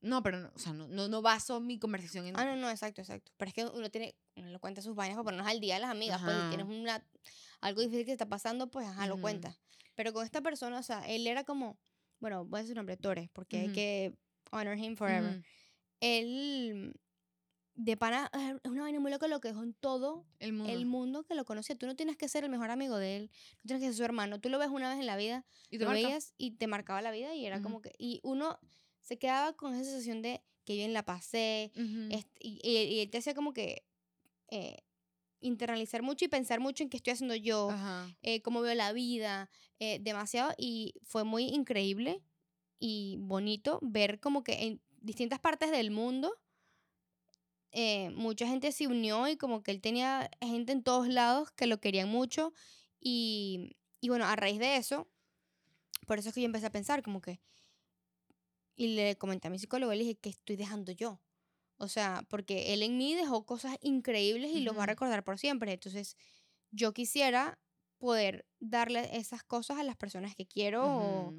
no, 0.01 0.23
pero 0.23 0.39
no, 0.39 0.53
o 0.55 0.59
sea, 0.59 0.73
no, 0.73 0.87
no, 0.87 1.09
no 1.09 1.23
baso 1.23 1.61
mi 1.61 1.79
conversación 1.79 2.27
en... 2.27 2.39
Ah, 2.39 2.45
no, 2.45 2.57
no, 2.57 2.71
exacto, 2.71 3.01
exacto. 3.01 3.33
Pero 3.37 3.49
es 3.49 3.55
que 3.55 3.65
uno 3.67 3.91
tiene, 3.91 4.15
uno 4.37 4.49
le 4.51 4.59
cuenta 4.61 4.83
sus 4.83 4.95
vainas 4.95 5.17
para 5.17 5.25
ponernos 5.25 5.49
al 5.51 5.61
día 5.61 5.77
a 5.77 5.81
las 5.81 5.91
amigas. 5.91 6.21
Pues 6.23 6.49
tienes 6.51 6.67
una, 6.67 7.05
algo 7.61 7.81
difícil 7.81 8.07
que 8.07 8.13
está 8.13 8.29
pasando, 8.29 8.71
pues 8.71 8.87
ajá, 8.87 9.07
lo 9.07 9.15
Ujú. 9.15 9.23
cuentas. 9.23 9.61
Pero 9.97 10.13
con 10.13 10.25
esta 10.25 10.41
persona, 10.41 10.79
o 10.79 10.83
sea, 10.83 11.01
él 11.09 11.27
era 11.27 11.43
como, 11.45 11.79
bueno, 12.21 12.45
voy 12.45 12.59
a 12.59 12.63
decir 12.63 12.75
su 12.75 12.77
nombre, 12.77 12.97
Torres, 12.97 13.29
porque 13.33 13.59
hay 13.59 13.73
que 13.73 14.15
honor 14.51 14.77
him 14.79 14.97
forever. 14.97 15.33
Ujú. 15.39 15.43
Él, 16.01 16.95
de 17.75 17.97
pana, 17.97 18.31
es 18.65 18.71
una 18.71 18.83
vaina 18.83 19.01
muy 19.01 19.11
loca 19.11 19.27
lo 19.29 19.41
que 19.41 19.49
dejó 19.49 19.63
en 19.63 19.75
todo 19.75 20.27
El 20.39 20.53
mundo. 20.53 20.73
el 20.73 20.87
mundo 20.87 21.25
que 21.25 21.35
lo 21.35 21.45
conocía. 21.45 21.77
Tú 21.77 21.87
no 21.87 21.97
tienes 21.97 22.17
que 22.17 22.29
ser 22.29 22.45
el 22.45 22.51
mejor 22.51 22.71
amigo 22.71 22.97
de 22.97 23.17
él, 23.17 23.31
no 23.63 23.69
tienes 23.69 23.81
que 23.83 23.87
ser 23.89 23.95
su 23.97 24.05
hermano. 24.05 24.41
Tú 24.41 24.49
lo 24.49 24.59
ves 24.59 24.69
una 24.69 24.89
vez 24.91 24.99
en 24.99 25.07
la 25.07 25.17
vida, 25.17 25.45
y 25.71 25.79
te 25.79 25.85
lo 25.85 25.91
marca. 25.91 26.07
veías 26.07 26.35
y 26.39 26.53
te 26.53 26.67
marcaba 26.67 27.01
la 27.03 27.11
vida 27.11 27.35
y 27.35 27.47
era 27.47 27.57
Ujú. 27.57 27.63
como 27.65 27.83
que... 27.83 27.93
Y 27.99 28.21
uno 28.23 28.59
se 29.01 29.19
quedaba 29.19 29.55
con 29.55 29.75
esa 29.75 29.85
sensación 29.85 30.23
de 30.23 30.43
que 30.65 30.75
bien 30.75 30.93
la 30.93 31.05
pasé. 31.05 31.73
Ujú. 31.75 32.09
Est- 32.15 32.29
y, 32.41 32.61
y- 32.63 32.95
y 32.95 33.01
él 33.01 33.11
te 33.11 33.19
hacía 33.19 33.35
como 33.35 33.53
que 33.53 33.85
eh, 34.51 34.77
internalizar 35.41 36.03
mucho 36.03 36.25
y 36.25 36.29
pensar 36.29 36.61
mucho 36.61 36.83
en 36.83 36.91
qué 36.91 36.97
estoy 36.99 37.13
haciendo 37.15 37.35
yo, 37.35 37.71
eh, 38.23 38.43
cómo 38.43 38.61
veo 38.61 38.75
la 38.75 38.93
vida, 38.93 39.49
eh, 39.79 39.99
demasiado. 40.01 40.53
Y 40.59 40.95
fue 41.03 41.25
muy 41.25 41.45
increíble 41.45 42.21
y 42.81 43.19
bonito 43.21 43.79
ver 43.83 44.19
como 44.19 44.43
que 44.43 44.65
en 44.65 44.81
distintas 45.01 45.39
partes 45.39 45.71
del 45.71 45.91
mundo 45.93 46.35
eh, 47.73 48.11
mucha 48.11 48.47
gente 48.47 48.73
se 48.73 48.89
unió 48.89 49.29
y 49.29 49.37
como 49.37 49.63
que 49.63 49.71
él 49.71 49.81
tenía 49.81 50.29
gente 50.41 50.73
en 50.73 50.83
todos 50.83 51.07
lados 51.09 51.53
que 51.53 51.67
lo 51.67 51.81
querían 51.81 52.09
mucho. 52.09 52.53
Y, 52.99 53.77
y 54.01 54.09
bueno, 54.09 54.25
a 54.25 54.35
raíz 54.35 54.59
de 54.59 54.77
eso, 54.77 55.09
por 56.07 56.19
eso 56.19 56.31
es 56.31 56.35
que 56.35 56.41
yo 56.41 56.47
empecé 56.47 56.67
a 56.67 56.73
pensar 56.73 57.03
como 57.03 57.21
que... 57.21 57.41
Y 58.75 58.95
le 58.95 59.17
comenté 59.17 59.49
a 59.49 59.51
mi 59.51 59.59
psicólogo, 59.59 59.93
le 59.93 60.01
dije, 60.01 60.15
¿qué 60.17 60.31
estoy 60.31 60.57
dejando 60.57 60.91
yo? 60.91 61.21
O 61.77 61.87
sea, 61.87 62.25
porque 62.31 62.73
él 62.73 62.83
en 62.83 62.97
mí 62.97 63.15
dejó 63.15 63.45
cosas 63.45 63.77
increíbles 63.83 64.53
y 64.53 64.61
los 64.61 64.77
va 64.77 64.85
a 64.85 64.87
recordar 64.87 65.23
por 65.23 65.39
siempre. 65.39 65.73
Entonces, 65.73 66.17
yo 66.71 66.95
quisiera 66.95 67.59
poder 67.99 68.47
darle 68.59 69.17
esas 69.17 69.45
cosas 69.45 69.79
a 69.79 69.85
las 69.85 69.97
personas 69.97 70.35
que 70.35 70.47
quiero 70.47 70.85
o-. 70.87 71.35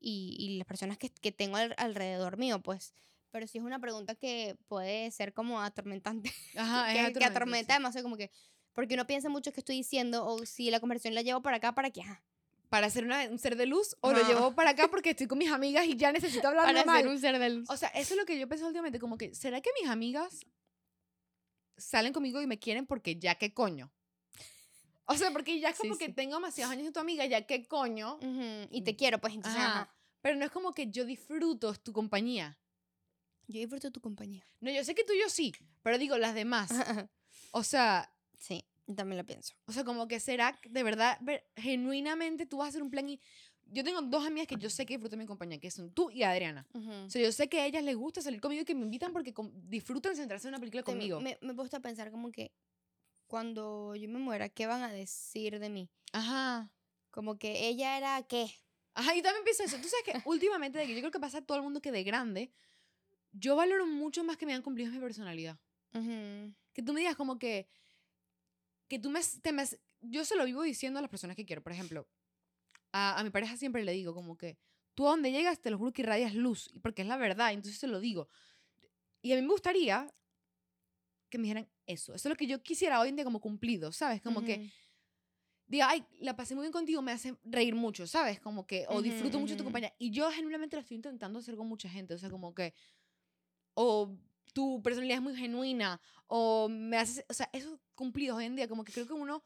y, 0.00 0.36
y 0.38 0.56
las 0.58 0.66
personas 0.66 0.98
que, 0.98 1.10
que 1.10 1.30
tengo 1.32 1.56
al- 1.56 1.74
alrededor 1.78 2.36
mío, 2.38 2.60
pues. 2.60 2.94
Pero 3.30 3.46
sí 3.46 3.58
es 3.58 3.64
una 3.64 3.78
pregunta 3.78 4.14
que 4.16 4.56
puede 4.66 5.10
ser 5.12 5.32
como 5.32 5.60
atormentante, 5.60 6.32
Ajá, 6.56 6.88
es 6.92 6.94
que, 6.94 6.98
que 6.98 7.24
atormentante, 7.24 7.24
atormenta 7.24 7.74
sí. 7.74 7.78
demasiado, 7.78 8.02
como 8.04 8.16
que, 8.16 8.30
porque 8.72 8.94
uno 8.94 9.06
piensa 9.06 9.28
mucho 9.28 9.52
que 9.52 9.60
estoy 9.60 9.76
diciendo 9.76 10.24
o 10.26 10.44
si 10.46 10.70
la 10.70 10.80
conversación 10.80 11.14
la 11.14 11.22
llevo 11.22 11.40
para 11.42 11.58
acá, 11.58 11.74
para 11.74 11.90
que, 11.90 12.00
ajá, 12.02 12.22
Para 12.70 12.88
ser 12.90 13.04
una- 13.04 13.28
un 13.28 13.38
ser 13.38 13.56
de 13.56 13.66
luz 13.66 13.96
o 14.00 14.12
lo 14.12 14.18
Ajá. 14.18 14.28
llevo 14.28 14.54
para 14.54 14.70
acá 14.70 14.88
porque 14.90 15.10
estoy 15.10 15.26
con 15.26 15.38
mis 15.38 15.50
amigas 15.50 15.86
y 15.86 15.96
ya 15.96 16.10
necesito 16.12 16.48
hablar 16.48 16.64
para 16.66 16.78
normal. 16.78 17.02
ser 17.02 17.08
un 17.10 17.18
ser 17.20 17.38
de 17.38 17.50
luz. 17.50 17.68
O 17.70 17.76
sea, 17.76 17.88
eso 17.90 18.14
es 18.14 18.18
lo 18.20 18.24
que 18.26 18.38
yo 18.38 18.48
pensé 18.48 18.64
últimamente, 18.64 18.98
como 18.98 19.16
que, 19.18 19.34
¿será 19.34 19.60
que 19.60 19.70
mis 19.80 19.90
amigas 19.90 20.40
salen 21.76 22.12
conmigo 22.12 22.40
y 22.42 22.46
me 22.46 22.58
quieren 22.58 22.86
porque 22.86 23.16
ya 23.16 23.36
qué 23.36 23.52
coño? 23.54 23.92
O 25.10 25.16
sea, 25.16 25.30
porque 25.32 25.58
ya 25.60 25.70
es 25.70 25.76
Sí, 25.76 25.82
como 25.88 25.98
que 25.98 26.06
sí. 26.06 26.12
tengo 26.12 26.36
demasiados 26.36 26.72
años 26.72 26.86
de 26.86 26.92
tu 26.92 27.00
amiga, 27.00 27.26
ya 27.26 27.46
qué 27.46 27.66
coño. 27.66 28.16
Ujú, 28.16 28.68
Y 28.70 28.82
te 28.82 28.94
quiero, 28.96 29.18
pues 29.20 29.34
entonces, 29.34 29.60
Ajá. 29.60 29.80
ajá. 29.82 29.94
Pero 30.22 30.36
no 30.36 30.44
es 30.44 30.50
como 30.50 30.72
que 30.74 30.90
yo 30.90 31.04
disfruto 31.04 31.74
tu 31.74 31.92
compañía. 31.92 32.58
Yo 33.48 33.58
disfruto 33.58 33.90
tu 33.90 34.00
compañía. 34.00 34.44
No, 34.60 34.70
yo 34.70 34.84
sé 34.84 34.94
que 34.94 35.02
tú 35.04 35.12
y 35.12 35.20
yo 35.20 35.28
sí, 35.28 35.52
pero 35.82 35.98
digo 35.98 36.16
las 36.18 36.34
demás. 36.34 36.70
O 37.52 37.64
sea, 37.64 38.12
sí, 38.38 38.64
también 38.94 39.18
lo 39.18 39.26
pienso. 39.26 39.54
o 39.66 39.72
sea, 39.72 39.82
como 39.84 40.06
que 40.06 40.20
será 40.20 40.58
de 40.68 40.82
verdad, 40.82 41.18
ver- 41.20 41.44
genuinamente 41.56 42.46
tú 42.46 42.58
vas 42.58 42.66
a 42.66 42.68
hacer 42.70 42.82
un 42.82 42.90
plan 42.90 43.08
y... 43.08 43.20
Yo 43.72 43.84
tengo 43.84 44.02
dos 44.02 44.26
amigas 44.26 44.48
que 44.48 44.56
yo 44.56 44.68
sé 44.68 44.84
que 44.84 44.94
disfrutan 44.94 45.20
mi 45.20 45.26
compañía, 45.26 45.60
que 45.60 45.70
son 45.70 45.92
tú 45.92 46.10
y 46.10 46.24
Adriana. 46.24 46.66
Ujú. 46.74 46.90
O 47.06 47.08
sea, 47.10 47.22
yo 47.22 47.30
sé 47.30 47.48
que 47.48 47.60
a 47.60 47.66
ellas 47.66 47.84
les 47.84 47.94
gusta 47.94 48.20
salir 48.20 48.40
conmigo 48.40 48.62
y 48.62 48.64
que 48.64 48.74
me 48.74 48.82
invitan 48.82 49.12
porque 49.12 49.32
disfrutan 49.68 50.16
sentarse 50.16 50.48
en 50.48 50.54
una 50.54 50.58
película 50.58 50.82
Te- 50.82 50.90
conmigo. 50.90 51.20
Me, 51.20 51.38
me 51.40 51.52
he 51.52 51.54
puesto 51.54 51.76
a 51.76 51.80
pensar 51.80 52.10
como 52.10 52.32
que 52.32 52.50
cuando 53.30 53.94
yo 53.94 54.08
me 54.08 54.18
muera, 54.18 54.48
¿qué 54.48 54.66
van 54.66 54.82
a 54.82 54.90
decir 54.90 55.60
de 55.60 55.70
mí? 55.70 55.88
Ajá. 56.12 56.68
Como 57.12 57.38
que 57.38 57.68
ella 57.68 57.96
era 57.96 58.20
qué. 58.24 58.52
Ajá, 58.94 59.14
yo 59.14 59.22
también 59.22 59.44
pienso 59.44 59.62
eso. 59.62 59.76
Tú 59.80 59.86
sabes 59.88 60.04
que 60.04 60.12
últimamente, 60.28 60.80
de 60.80 60.86
que 60.86 60.94
yo 60.94 60.98
creo 60.98 61.12
que 61.12 61.20
pasa 61.20 61.38
a 61.38 61.42
todo 61.42 61.56
el 61.56 61.62
mundo 61.62 61.80
que 61.80 61.92
de 61.92 62.02
grande, 62.02 62.50
yo 63.30 63.54
valoro 63.54 63.86
mucho 63.86 64.24
más 64.24 64.36
que 64.36 64.46
me 64.46 64.52
han 64.52 64.62
cumplido 64.62 64.90
mi 64.90 64.98
personalidad. 64.98 65.56
Ujú. 65.94 66.52
Que 66.72 66.82
tú 66.82 66.92
me 66.92 67.00
digas 67.00 67.14
como 67.14 67.38
que, 67.38 67.68
que 68.88 68.98
tú 68.98 69.10
me, 69.10 69.20
te 69.42 69.52
me- 69.52 69.64
yo 70.00 70.24
se 70.24 70.34
lo 70.34 70.44
vivo 70.44 70.62
diciendo 70.62 70.98
a 70.98 71.02
las 71.02 71.10
personas 71.10 71.36
que 71.36 71.46
quiero. 71.46 71.62
Por 71.62 71.70
ejemplo, 71.72 72.08
a, 72.90 73.16
a 73.16 73.22
mi 73.22 73.30
pareja 73.30 73.56
siempre 73.56 73.84
le 73.84 73.92
digo 73.92 74.12
como 74.12 74.36
que, 74.36 74.58
tú 74.96 75.06
a 75.06 75.10
donde 75.10 75.30
llegas, 75.30 75.60
te 75.60 75.70
lo 75.70 75.78
juro 75.78 75.92
que 75.92 76.02
irradias 76.02 76.34
luz, 76.34 76.72
porque 76.82 77.02
es 77.02 77.08
la 77.08 77.16
verdad, 77.16 77.52
entonces 77.52 77.78
se 77.78 77.86
lo 77.86 78.00
digo. 78.00 78.28
Y 79.22 79.32
a 79.32 79.36
mí 79.36 79.42
me 79.42 79.48
gustaría 79.48 80.12
que 81.30 81.38
me 81.38 81.44
dijeran 81.44 81.70
eso. 81.86 82.14
Eso 82.14 82.28
es 82.28 82.30
lo 82.32 82.36
que 82.36 82.46
yo 82.46 82.62
quisiera 82.62 83.00
hoy 83.00 83.10
en 83.10 83.16
día 83.16 83.24
como 83.24 83.40
cumplido, 83.40 83.92
¿sabes? 83.92 84.22
Como 84.22 84.44
que 84.44 84.60
Ujú. 84.60 84.70
diga, 85.66 85.88
ay, 85.88 86.04
la 86.20 86.36
pasé 86.36 86.54
muy 86.54 86.62
bien 86.64 86.72
contigo, 86.72 87.00
me 87.02 87.12
hace 87.12 87.36
reír 87.44 87.74
mucho, 87.74 88.06
¿sabes? 88.06 88.40
Como 88.40 88.66
que, 88.66 88.86
o 88.88 89.02
disfruto 89.02 89.38
Ujú, 89.38 89.40
mucho 89.40 89.56
tu 89.56 89.64
compañía. 89.64 89.94
Y 89.98 90.10
yo 90.10 90.30
genuinamente 90.30 90.76
lo 90.76 90.80
estoy 90.82 90.96
intentando 90.96 91.38
hacer 91.38 91.56
con 91.56 91.68
mucha 91.68 91.88
gente, 91.88 92.14
o 92.14 92.18
sea, 92.18 92.30
como 92.30 92.54
que, 92.54 92.74
o 93.74 94.16
tu 94.52 94.82
personalidad 94.82 95.18
es 95.18 95.22
muy 95.22 95.36
genuina, 95.36 96.00
o 96.26 96.68
me 96.68 96.96
haces, 96.98 97.24
o 97.28 97.34
sea, 97.34 97.48
esos 97.52 97.78
cumplidos 97.94 98.38
hoy 98.38 98.46
en 98.46 98.56
día, 98.56 98.68
como 98.68 98.84
que 98.84 98.92
creo 98.92 99.06
que 99.06 99.12
uno 99.12 99.42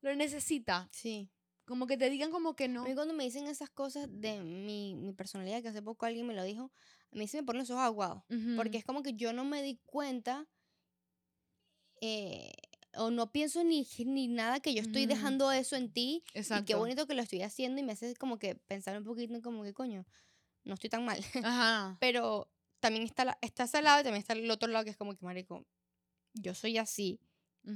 lo 0.00 0.14
necesita, 0.16 0.90
Sí. 0.90 1.30
como 1.66 1.86
que 1.86 1.96
te 1.96 2.10
digan 2.10 2.30
como 2.30 2.56
que 2.56 2.68
no. 2.68 2.84
A 2.84 2.88
mí 2.88 2.94
cuando 2.94 3.14
me 3.14 3.24
dicen 3.24 3.46
esas 3.46 3.70
cosas 3.70 4.08
de 4.10 4.40
mi, 4.42 4.94
mi 4.96 5.12
personalidad, 5.12 5.62
que 5.62 5.68
hace 5.68 5.82
poco 5.82 6.06
alguien 6.06 6.26
me 6.26 6.34
lo 6.34 6.44
dijo, 6.44 6.72
a 7.12 7.16
mí 7.16 7.28
se 7.28 7.38
me 7.38 7.44
ponen 7.46 7.60
los 7.60 7.70
ojos 7.70 7.82
aguados. 7.84 8.24
Porque 8.54 8.78
Ujú, 8.78 8.78
es 8.78 8.84
como 8.84 9.02
que 9.02 9.14
yo 9.14 9.32
no 9.32 9.44
me 9.44 9.62
di 9.62 9.80
cuenta 9.86 10.48
eh, 12.00 12.52
o 12.96 13.10
no 13.10 13.30
pienso 13.32 13.64
ni, 13.64 13.86
ni 14.06 14.28
nada 14.28 14.60
que 14.60 14.74
yo 14.74 14.80
estoy 14.82 15.02
Ujú. 15.02 15.10
dejando 15.10 15.52
eso 15.52 15.76
en 15.76 15.92
ti 15.92 16.22
y 16.34 16.64
qué 16.64 16.74
bonito 16.74 17.06
que 17.06 17.14
lo 17.14 17.22
estoy 17.22 17.42
haciendo 17.42 17.80
y 17.80 17.84
me 17.84 17.92
hace 17.92 18.14
como 18.16 18.38
que 18.38 18.54
pensar 18.54 18.96
un 18.98 19.04
poquito 19.04 19.40
como 19.42 19.62
que 19.62 19.72
coño, 19.74 20.06
no 20.64 20.74
estoy 20.74 20.90
tan 20.90 21.04
mal. 21.04 21.18
Ajá. 21.44 21.96
Pero 22.00 22.50
también 22.80 23.04
está, 23.04 23.24
la- 23.24 23.38
está 23.42 23.64
ese 23.64 23.82
lado 23.82 24.00
y 24.00 24.04
también 24.04 24.20
está 24.20 24.34
el 24.34 24.50
otro 24.50 24.68
lado 24.68 24.84
que 24.84 24.90
es 24.90 24.96
como 24.96 25.14
que, 25.14 25.24
marico, 25.24 25.66
yo 26.34 26.54
soy 26.54 26.78
así, 26.78 27.20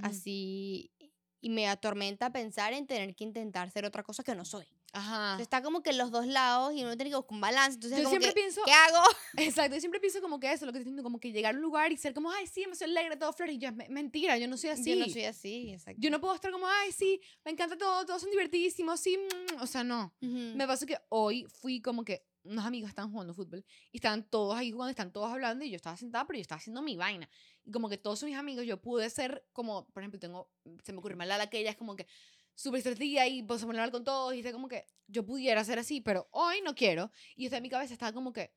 así, 0.03 0.93
y 1.41 1.51
me 1.51 1.69
atormenta 1.69 2.31
pensar 2.31 2.73
en 2.73 2.87
tener 2.87 3.15
que 3.17 3.25
intentar 3.25 3.71
ser 3.71 3.85
otra 3.85 4.03
cosa 4.03 4.23
que 4.23 4.35
no 4.35 4.45
soy. 4.45 4.67
Ajá. 4.93 5.33
Entonces, 5.33 5.45
está 5.47 5.63
como 5.63 5.83
que 5.83 5.93
los 5.93 6.11
dos 6.11 6.27
lados 6.27 6.75
y 6.75 6.83
uno 6.83 6.97
tiene 6.97 7.11
que 7.11 7.17
buscar 7.17 7.35
un 7.35 7.41
balance. 7.41 7.75
Entonces, 7.77 7.99
Yo 7.99 8.05
como 8.05 8.11
siempre 8.11 8.29
que, 8.31 8.35
pienso, 8.35 8.61
¿qué 8.65 8.73
hago? 8.73 9.03
exacto, 9.39 9.75
yo 9.75 9.81
siempre 9.81 10.01
pienso 10.01 10.21
como 10.21 10.39
que 10.39 10.53
eso, 10.53 10.67
lo 10.67 10.73
que 10.73 10.79
estoy 10.79 10.91
diciendo, 10.91 11.03
como 11.03 11.19
que 11.19 11.33
llegar 11.33 11.55
a 11.55 11.57
un 11.57 11.63
lugar 11.63 11.93
y 11.93 11.97
ser 11.97 12.13
como, 12.13 12.31
ay, 12.31 12.47
sí, 12.47 12.67
me 12.69 12.75
soy 12.75 12.91
alegre, 12.91 13.17
todo 13.17 13.33
flores, 13.33 13.55
y 13.55 13.59
yo, 13.59 13.71
mentira, 13.89 14.37
yo 14.37 14.49
no 14.49 14.57
soy 14.57 14.71
así. 14.71 14.91
Yo 14.91 14.97
no 14.97 15.09
soy 15.09 15.25
así, 15.25 15.71
exacto. 15.73 16.01
Yo 16.01 16.11
no 16.11 16.21
puedo 16.21 16.35
estar 16.35 16.53
como, 16.53 16.67
ay, 16.69 16.93
sí, 16.93 17.21
me 17.45 17.53
encanta 17.53 17.79
todo, 17.79 18.05
todos 18.05 18.21
son 18.21 18.31
divertidísimos, 18.31 19.01
sí, 19.01 19.17
mm", 19.17 19.63
o 19.63 19.67
sea, 19.67 19.83
no. 19.83 20.15
Ujú. 20.21 20.57
Me 20.57 20.67
pasó 20.67 20.85
que 20.85 20.99
hoy 21.09 21.47
fui 21.49 21.81
como 21.81 22.05
que 22.05 22.27
unos 22.45 22.65
amigos 22.65 22.89
estaban 22.91 23.11
jugando 23.11 23.35
fútbol 23.35 23.65
y 23.93 23.99
estaban 23.99 24.25
todos 24.25 24.57
ahí 24.57 24.73
jugando, 24.73 24.91
están 24.91 25.13
todos 25.13 25.31
hablando 25.31 25.65
y 25.65 25.71
yo 25.71 25.77
estaba 25.77 25.97
sentada, 25.97 26.27
pero 26.27 26.39
yo 26.39 26.43
estaba 26.43 26.59
haciendo 26.59 26.83
mi 26.83 26.97
vaina. 26.97 27.29
Y 27.65 27.71
como 27.71 27.89
que 27.89 27.99
todos 27.99 28.23
mis 28.25 28.37
amigos, 28.37 28.67
yo 28.67 28.83
pude 28.83 29.09
ser 29.11 29.47
como, 29.53 29.87
por 29.87 30.03
ejemplo, 30.03 30.19
tengo, 30.19 30.51
se 30.83 30.93
me 30.93 30.99
ocurre 30.99 31.15
Malala, 31.15 31.49
que 31.49 31.61
ella 31.61 31.71
es 31.71 31.77
como 31.77 31.95
que 31.95 32.07
súper 32.55 32.79
extrovertida 32.79 33.27
y 33.27 33.43
pues 33.43 33.61
se 33.61 33.67
pone 33.67 33.79
a 33.79 33.83
hablar 33.83 33.93
con 33.93 34.05
todos 34.05 34.35
y 34.35 34.43
sé 34.43 34.53
como 34.53 34.69
que 34.69 34.87
yo 35.07 35.25
pudiera 35.25 35.63
ser 35.65 35.79
así, 35.79 36.01
pero 36.01 36.29
hoy 36.31 36.61
no 36.63 36.75
quiero. 36.75 37.11
Y 37.37 37.49
yo 37.49 37.57
en 37.57 37.63
mi 37.63 37.69
cabeza 37.69 37.93
estaba 37.93 38.13
como 38.13 38.33
que, 38.33 38.53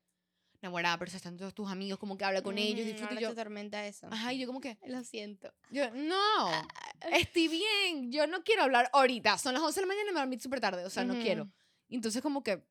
enamorada, 0.60 0.98
pero 0.98 1.10
están 1.10 1.36
todos 1.36 1.54
tus 1.54 1.70
amigos, 1.70 1.98
como 1.98 2.16
que 2.16 2.24
habla 2.24 2.42
con 2.42 2.58
ellos, 2.58 2.80
Ujú, 2.86 2.90
disfruta. 2.92 3.14
Y 3.14 3.22
yo, 3.22 3.34
te 3.34 3.40
atormenta 3.40 3.86
eso. 3.86 4.08
ajá, 4.10 4.32
y 4.32 4.38
yo 4.38 4.46
como 4.46 4.60
que, 4.60 4.78
Lo 4.86 5.02
siento. 5.04 5.52
yo, 5.70 5.90
no, 5.90 6.68
estoy 7.12 7.48
bien, 7.48 8.10
yo 8.10 8.26
no 8.26 8.42
quiero 8.42 8.62
hablar 8.62 8.88
ahorita, 8.92 9.38
son 9.38 9.54
las 9.54 9.62
11 9.62 9.80
de 9.80 9.86
la 9.86 9.88
mañana 9.88 10.10
y 10.10 10.14
me 10.14 10.20
dormí 10.20 10.38
súper 10.38 10.60
tarde, 10.60 10.84
o 10.84 10.90
sea, 10.90 11.04
no 11.04 11.18
quiero. 11.18 11.48
Entonces 11.88 12.22
como 12.22 12.42
que 12.42 12.64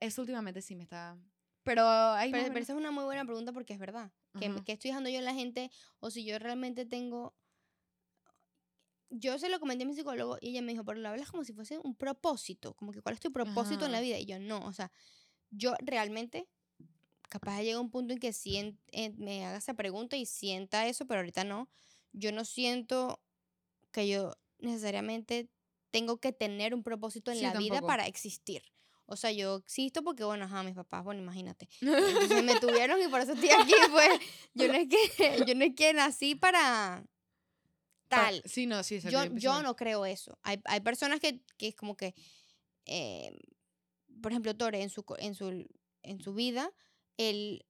eso 0.00 0.22
últimamente 0.22 0.62
sí 0.62 0.74
me 0.74 0.82
está... 0.82 1.16
Pero 1.64 1.86
hay 1.86 2.32
Pero, 2.32 2.48
pero 2.48 2.60
esa 2.60 2.72
es 2.72 2.78
una 2.78 2.90
muy 2.90 3.04
buena 3.04 3.24
pregunta 3.24 3.52
porque 3.52 3.72
es 3.72 3.78
verdad. 3.78 4.10
¿Qué, 4.36 4.46
Ajá. 4.46 4.64
qué 4.64 4.72
estoy 4.72 4.90
dejando 4.90 5.10
yo 5.10 5.18
en 5.18 5.24
la 5.24 5.34
gente? 5.34 5.70
O 6.00 6.10
si 6.10 6.24
yo 6.24 6.38
realmente 6.40 6.84
tengo... 6.86 7.36
Yo 9.14 9.38
se 9.38 9.48
lo 9.50 9.60
comenté 9.60 9.84
a 9.84 9.86
mi 9.86 9.94
psicólogo 9.94 10.38
y 10.40 10.50
ella 10.50 10.62
me 10.62 10.72
dijo, 10.72 10.84
pero 10.84 10.98
lo 10.98 11.08
hablas 11.08 11.30
como 11.30 11.44
si 11.44 11.52
fuese 11.52 11.78
un 11.78 11.94
propósito. 11.94 12.74
Como 12.74 12.92
que 12.92 13.02
cuál 13.02 13.14
es 13.14 13.20
tu 13.20 13.30
propósito 13.32 13.84
en 13.86 13.92
la 13.92 14.00
vida. 14.00 14.18
Y 14.18 14.24
yo 14.24 14.38
no, 14.38 14.64
o 14.66 14.72
sea, 14.72 14.90
yo 15.50 15.74
realmente 15.80 16.48
capaz 17.28 17.62
llega 17.62 17.78
un 17.80 17.90
punto 17.90 18.12
en 18.12 18.18
que 18.18 18.32
sien- 18.32 18.78
eh, 18.90 19.10
me 19.16 19.44
haga 19.44 19.58
esa 19.58 19.74
pregunta 19.74 20.16
y 20.16 20.26
sienta 20.26 20.86
eso, 20.86 21.06
pero 21.06 21.20
ahorita 21.20 21.44
no. 21.44 21.68
Yo 22.12 22.32
no 22.32 22.44
siento 22.44 23.20
que 23.90 24.08
yo 24.08 24.32
necesariamente 24.58 25.48
tengo 25.90 26.18
que 26.18 26.32
tener 26.32 26.74
un 26.74 26.82
propósito 26.82 27.30
en 27.30 27.38
Sí, 27.38 27.42
la 27.42 27.54
vida 27.54 27.80
para 27.82 28.06
existir. 28.06 28.62
O 29.06 29.16
sea, 29.16 29.30
yo 29.32 29.56
existo 29.56 30.02
porque, 30.02 30.24
bueno, 30.24 30.44
ajá, 30.46 30.62
mis 30.62 30.74
papás, 30.74 31.04
bueno, 31.04 31.20
imagínate. 31.20 31.68
Entonces 31.82 32.44
me 32.44 32.58
tuvieron 32.60 33.00
y 33.02 33.08
por 33.08 33.20
eso 33.20 33.32
estoy 33.32 33.50
aquí, 33.50 33.74
pues. 33.90 34.08
Yo 34.54 34.68
no 34.68 34.74
es 34.74 34.88
que, 34.88 34.96
yo 35.46 35.54
no 35.54 35.64
es 35.64 35.74
que 35.74 35.92
nací 35.92 36.34
para 36.34 37.04
Pa- 38.12 38.30
tal. 38.30 38.42
Sí, 38.46 38.66
no, 38.66 38.82
sí, 38.82 39.00
Yo, 39.00 39.24
yo 39.36 39.62
no 39.62 39.74
creo 39.74 40.04
eso. 40.06 40.38
Hay, 40.42 40.60
hay 40.64 40.80
personas 40.80 41.20
que, 41.20 41.40
que 41.56 41.68
es 41.68 41.74
como 41.74 41.96
que, 41.96 42.14
eh, 42.86 43.36
por 44.20 44.32
ejemplo, 44.32 44.56
Tore, 44.56 44.82
en 44.82 44.90
su, 44.90 45.04
en 45.18 45.34
su, 45.34 45.66
en 46.02 46.20
su 46.20 46.34
vida, 46.34 46.70
él 47.16 47.64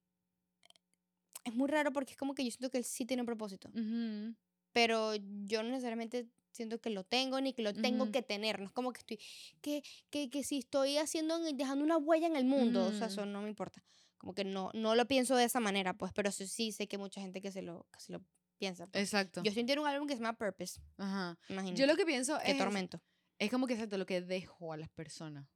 es 1.45 1.55
muy 1.55 1.69
raro 1.69 1.93
porque 1.93 2.13
es 2.13 2.19
como 2.19 2.35
que 2.35 2.45
yo 2.45 2.51
siento 2.51 2.71
que 2.71 2.79
él 2.79 2.85
sí 2.85 3.05
tiene 3.05 3.23
un 3.23 3.27
propósito, 3.27 3.69
Ujú. 3.69 4.35
pero 4.73 5.15
yo 5.17 5.63
no 5.63 5.71
necesariamente 5.71 6.29
siento 6.53 6.81
que 6.81 6.91
lo 6.91 7.05
tengo 7.05 7.41
ni 7.41 7.53
que 7.53 7.63
lo 7.63 7.73
tengo 7.73 8.05
Ujú. 8.05 8.13
que 8.13 8.23
tener. 8.23 8.61
No 8.61 8.67
es 8.67 8.73
como 8.73 8.93
que 8.93 9.01
estoy, 9.01 9.19
que, 9.61 9.83
que, 10.11 10.31
que 10.31 10.45
si 10.45 10.59
estoy 10.59 10.99
haciendo, 10.99 11.45
en- 11.47 11.57
dejando 11.57 11.85
una 11.85 11.97
huella 11.97 12.27
en 12.27 12.37
el 12.37 12.45
mundo, 12.45 12.85
o 12.87 12.93
sea, 12.93 13.07
eso 13.09 13.25
no 13.27 13.43
me 13.43 13.49
importa. 13.49 13.83
Como 14.19 14.35
que 14.35 14.45
no, 14.45 14.71
no 14.75 14.95
lo 14.95 15.07
pienso 15.09 15.35
de 15.35 15.45
esa 15.45 15.59
manera, 15.61 15.95
pues, 15.95 16.13
pero 16.13 16.31
sí, 16.31 16.47
sí 16.47 16.71
sé 16.73 16.87
que 16.87 16.99
mucha 16.99 17.21
gente 17.21 17.41
que 17.41 17.51
se 17.51 17.63
lo, 17.63 17.87
que 17.93 18.01
se 18.01 18.13
lo 18.13 18.23
piensa. 18.59 18.87
pues. 18.87 19.03
Exacto. 19.05 19.43
Yo 19.43 19.51
estoy 19.51 19.65
en 19.69 19.79
un 19.79 19.87
álbum 19.87 20.07
que 20.09 20.15
se 20.15 20.21
llama 20.21 20.37
Purpose, 20.37 20.81
Ajá. 20.99 21.39
imagínate. 21.49 21.81
Yo 21.81 21.87
lo 21.87 21.97
que 21.97 22.05
pienso 22.07 22.39
Qué 22.45 22.53
es... 22.53 22.59
tormento. 22.59 23.01
Es 23.39 23.51
como 23.51 23.67
que 23.67 23.73
exacto 23.75 23.99
lo 23.99 24.07
que 24.07 24.21
dejo 24.21 24.73
a 24.73 24.77
las 24.77 24.89
personas. 24.91 25.49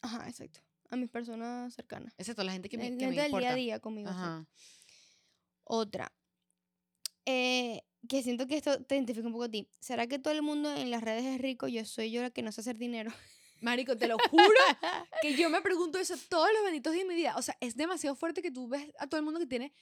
Ajá, 0.00 0.28
exacto. 0.28 0.60
a 0.90 0.96
mis 0.96 1.10
personas 1.10 1.74
cercanas. 1.74 2.14
Excepto 2.16 2.42
la 2.44 2.52
gente 2.52 2.68
que 2.68 2.78
me, 2.78 2.84
La 2.84 2.96
que 2.96 3.04
gente 3.04 3.06
me 3.06 3.10
del 3.10 3.16
día 3.16 3.26
importa. 3.26 3.50
a 3.50 3.54
día 3.54 3.80
conmigo. 3.80 4.08
Ajá. 4.10 4.46
Otra. 5.64 6.12
Eh, 7.24 7.82
que 8.08 8.22
siento 8.22 8.46
que 8.46 8.56
esto 8.56 8.82
te 8.84 8.94
identifica 8.94 9.26
un 9.26 9.32
poco 9.32 9.44
a 9.44 9.48
ti. 9.48 9.68
¿Será 9.80 10.06
que 10.06 10.18
todo 10.18 10.32
el 10.32 10.42
mundo 10.42 10.72
en 10.74 10.90
las 10.90 11.02
redes 11.02 11.24
es 11.24 11.40
rico? 11.40 11.66
Yo 11.66 11.84
soy 11.84 12.10
yo 12.12 12.22
la 12.22 12.30
que 12.30 12.42
no 12.42 12.52
sé 12.52 12.60
hacer 12.60 12.78
dinero. 12.78 13.10
Marico, 13.60 13.96
te 13.96 14.06
lo 14.06 14.16
juro 14.30 14.44
que 15.22 15.34
yo 15.34 15.50
me 15.50 15.60
pregunto 15.62 15.98
eso 15.98 16.14
todos 16.28 16.48
los 16.54 16.62
benditos 16.62 16.92
días 16.92 17.04
de 17.04 17.08
mi 17.08 17.14
vida. 17.16 17.34
O 17.36 17.42
sea, 17.42 17.56
es 17.60 17.74
demasiado 17.74 18.14
fuerte 18.14 18.42
que 18.42 18.50
tú 18.52 18.68
ves 18.68 18.92
a 18.98 19.06
todo 19.06 19.18
el 19.18 19.24
mundo 19.24 19.40
que 19.40 19.46
tiene... 19.46 19.72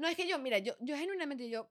No, 0.00 0.08
es 0.08 0.16
que 0.16 0.26
yo, 0.26 0.38
mira, 0.38 0.56
yo, 0.56 0.74
yo 0.80 0.96
genuinamente, 0.96 1.50
yo 1.50 1.70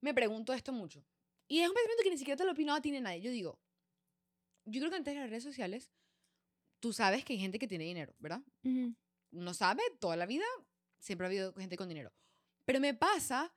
me 0.00 0.14
pregunto 0.14 0.54
esto 0.54 0.72
mucho. 0.72 1.04
Y 1.46 1.60
es 1.60 1.68
un 1.68 1.74
pensamiento 1.74 2.02
que 2.04 2.10
ni 2.10 2.16
siquiera 2.16 2.38
te 2.38 2.44
lo 2.46 2.52
opinado 2.52 2.80
tiene 2.80 3.02
nadie. 3.02 3.20
Yo 3.20 3.30
digo, 3.30 3.60
yo 4.64 4.80
creo 4.80 4.90
que 4.90 4.96
antes 4.96 5.12
de 5.12 5.20
las 5.20 5.28
redes 5.28 5.44
sociales, 5.44 5.92
tú 6.80 6.94
sabes 6.94 7.22
que 7.22 7.34
hay 7.34 7.38
gente 7.38 7.58
que 7.58 7.68
tiene 7.68 7.84
dinero, 7.84 8.14
¿verdad? 8.18 8.40
Uno 9.30 9.52
sabe, 9.52 9.82
toda 10.00 10.16
la 10.16 10.24
vida 10.24 10.46
siempre 10.98 11.26
ha 11.26 11.28
habido 11.28 11.52
gente 11.52 11.76
con 11.76 11.90
dinero. 11.90 12.14
Pero 12.64 12.80
me 12.80 12.94
pasa 12.94 13.54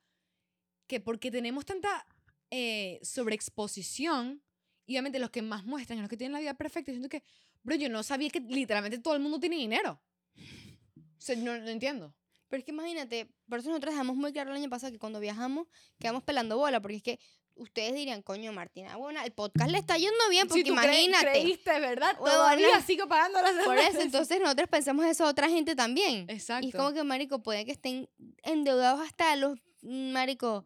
que 0.85 0.99
porque 0.99 1.31
tenemos 1.31 1.65
tanta 1.65 2.05
eh, 2.51 2.99
sobreexposición, 3.01 4.43
y 4.85 4.95
obviamente 4.95 5.19
los 5.19 5.29
que 5.29 5.41
más 5.41 5.63
muestran 5.63 5.95
son 5.95 6.03
los 6.03 6.09
que 6.09 6.17
tienen 6.17 6.33
la 6.33 6.41
vida 6.41 6.55
perfecta, 6.55 6.91
siento 6.91 7.07
que, 7.07 7.23
bro, 7.63 7.75
yo 7.75 7.87
no 7.87 8.03
sabía 8.03 8.29
que 8.29 8.41
literalmente 8.41 8.99
todo 8.99 9.13
el 9.13 9.21
mundo 9.21 9.39
tiene 9.39 9.55
dinero. 9.55 10.01
O 10.35 11.21
sea, 11.21 11.37
no, 11.37 11.57
no 11.57 11.69
entiendo. 11.69 12.13
Pero 12.49 12.59
es 12.59 12.65
que 12.65 12.71
imagínate, 12.71 13.29
por 13.47 13.59
eso 13.59 13.69
nosotros 13.69 13.93
dejamos 13.93 14.15
muy 14.15 14.33
claro 14.33 14.51
el 14.51 14.57
año 14.57 14.69
pasado 14.69 14.91
que 14.91 14.99
cuando 14.99 15.19
viajamos 15.19 15.67
quedamos 15.99 16.23
pelando 16.23 16.57
bola, 16.57 16.81
porque 16.81 16.97
es 16.97 17.03
que 17.03 17.19
ustedes 17.55 17.93
dirían, 17.93 18.21
coño, 18.21 18.51
Martina, 18.53 18.95
bueno, 18.97 19.21
el 19.21 19.31
podcast 19.33 19.69
le 19.69 19.77
está 19.77 19.97
yendo 19.97 20.17
bien, 20.29 20.47
porque 20.47 20.63
Si 20.63 20.67
tú 20.69 20.73
cre- 20.73 20.83
imagínate. 20.83 21.25
creíste, 21.31 21.79
¿verdad? 21.79 22.17
Todavía 22.17 22.81
sigo 22.81 23.07
pagando 23.07 23.41
las 23.41 23.65
Por 23.65 23.77
eso, 23.77 23.99
entonces 24.01 24.39
nosotros 24.39 24.69
pensamos 24.69 25.05
eso 25.05 25.25
a 25.25 25.29
otra 25.29 25.49
gente 25.49 25.75
también. 25.75 26.25
Exacto. 26.29 26.65
Y 26.65 26.69
es 26.69 26.75
como 26.75 26.93
que, 26.93 27.03
marico, 27.03 27.43
puede 27.43 27.65
que 27.65 27.71
estén 27.73 28.09
endeudados 28.43 29.01
hasta 29.01 29.35
los, 29.35 29.59
mm, 29.81 30.11
marico, 30.11 30.63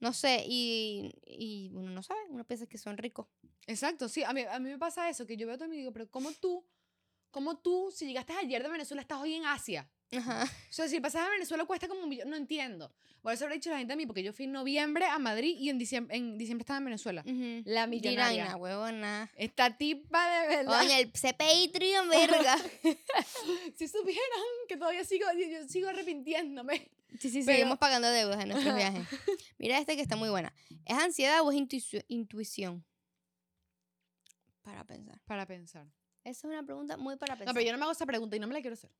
no 0.00 0.12
sé, 0.12 0.44
y, 0.46 1.10
y 1.26 1.70
uno 1.74 1.90
no 1.90 2.02
sabe, 2.04 2.20
uno 2.30 2.44
piensa 2.44 2.66
que 2.66 2.78
son 2.78 2.96
ricos. 2.96 3.26
Exacto, 3.66 4.08
sí, 4.08 4.22
a 4.22 4.32
mí, 4.32 4.42
a 4.48 4.58
mí 4.60 4.70
me 4.70 4.78
pasa 4.78 5.10
eso, 5.10 5.26
que 5.26 5.36
yo 5.36 5.46
veo 5.46 5.56
a 5.56 5.58
todo 5.58 5.72
y 5.74 5.76
digo, 5.78 5.92
pero 5.92 6.08
¿cómo 6.08 6.30
tú, 6.32 6.64
cómo 7.32 7.58
tú, 7.58 7.90
si 7.92 8.06
llegaste 8.06 8.32
ayer 8.34 8.62
de 8.62 8.68
Venezuela, 8.70 9.02
estás 9.02 9.18
hoy 9.20 9.34
en 9.34 9.44
Asia? 9.44 9.90
Ajá. 10.10 10.44
O 10.44 10.72
sea, 10.72 10.88
si 10.88 10.96
el 10.96 11.02
pasaje 11.02 11.26
a 11.26 11.30
Venezuela 11.30 11.64
cuesta 11.66 11.86
como 11.88 12.00
un 12.02 12.08
millón, 12.08 12.30
no 12.30 12.36
entiendo. 12.36 12.90
Por 13.20 13.32
eso 13.32 13.44
habrá 13.44 13.54
dicho 13.56 13.68
la 13.70 13.78
gente 13.78 13.92
a 13.92 13.96
mí, 13.96 14.06
porque 14.06 14.22
yo 14.22 14.32
fui 14.32 14.46
en 14.46 14.52
noviembre 14.52 15.04
a 15.04 15.18
Madrid 15.18 15.54
y 15.58 15.68
en 15.68 15.76
diciembre, 15.78 16.16
en 16.16 16.38
diciembre 16.38 16.62
estaba 16.62 16.78
en 16.78 16.84
Venezuela. 16.86 17.22
La 17.64 17.86
millonaria. 17.86 18.52
"Ah, 18.52 18.56
huevona. 18.56 19.30
Esta 19.36 19.76
tipa 19.76 20.40
de 20.40 20.48
verdad. 20.56 20.80
Oye, 20.80 21.00
el 21.00 21.10
Patreon, 21.10 22.08
verga. 22.54 22.56
Si 23.76 23.88
supieran 23.88 24.22
que 24.68 24.76
todavía 24.76 25.04
sigo, 25.04 25.26
yo, 25.32 25.68
sigo 25.68 25.88
arrepintiéndome. 25.88 26.88
Sí, 27.18 27.30
sí, 27.30 27.42
Pero- 27.44 27.56
seguimos 27.58 27.78
pagando 27.78 28.08
deudas 28.10 28.40
en 28.40 28.48
nuestros 28.50 28.74
viajes. 28.76 29.06
Mira 29.58 29.78
este 29.78 29.96
que 29.96 30.02
está 30.02 30.16
muy 30.16 30.28
buena. 30.30 30.54
¿Es 30.86 30.96
ansiedad 30.96 31.40
o 31.42 31.50
es 31.50 31.56
intuicio- 31.58 32.04
intuición? 32.08 32.84
Para 34.62 34.84
pensar. 34.84 35.20
Para 35.26 35.46
pensar. 35.46 35.86
Esa 36.24 36.30
es 36.46 36.52
una 36.52 36.62
pregunta 36.62 36.96
muy 36.96 37.16
para 37.16 37.34
pensar. 37.34 37.48
No, 37.48 37.54
pero 37.54 37.66
yo 37.66 37.72
no 37.72 37.78
me 37.78 37.84
hago 37.84 37.92
esa 37.92 38.06
pregunta 38.06 38.36
y 38.36 38.40
no 38.40 38.46
me 38.46 38.54
la 38.54 38.60
quiero 38.60 38.74
hacer. 38.74 38.90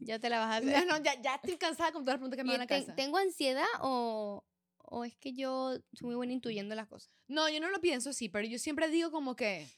Ya 0.00 0.18
te 0.18 0.28
la 0.30 0.38
vas 0.38 0.48
a 0.54 0.56
hacer. 0.58 0.86
No, 0.86 0.98
no, 0.98 1.04
ya, 1.04 1.20
ya 1.20 1.34
estoy 1.36 1.56
cansada 1.56 1.92
con 1.92 2.02
todas 2.04 2.14
las 2.14 2.18
preguntas 2.20 2.36
que 2.36 2.44
me 2.44 2.52
van 2.52 2.60
a 2.62 2.66
casa. 2.66 2.94
¿Tengo 2.94 3.18
ansiedad 3.18 3.66
o, 3.80 4.44
o 4.78 5.04
es 5.04 5.16
que 5.16 5.32
yo 5.34 5.74
soy 5.92 6.06
muy 6.06 6.14
buena 6.14 6.32
intuyendo 6.32 6.74
las 6.74 6.86
cosas? 6.88 7.10
No, 7.28 7.48
yo 7.48 7.60
no 7.60 7.70
lo 7.70 7.80
pienso 7.80 8.10
así, 8.10 8.28
pero 8.28 8.46
yo 8.46 8.58
siempre 8.58 8.88
digo 8.88 9.10
como 9.10 9.36
que... 9.36 9.68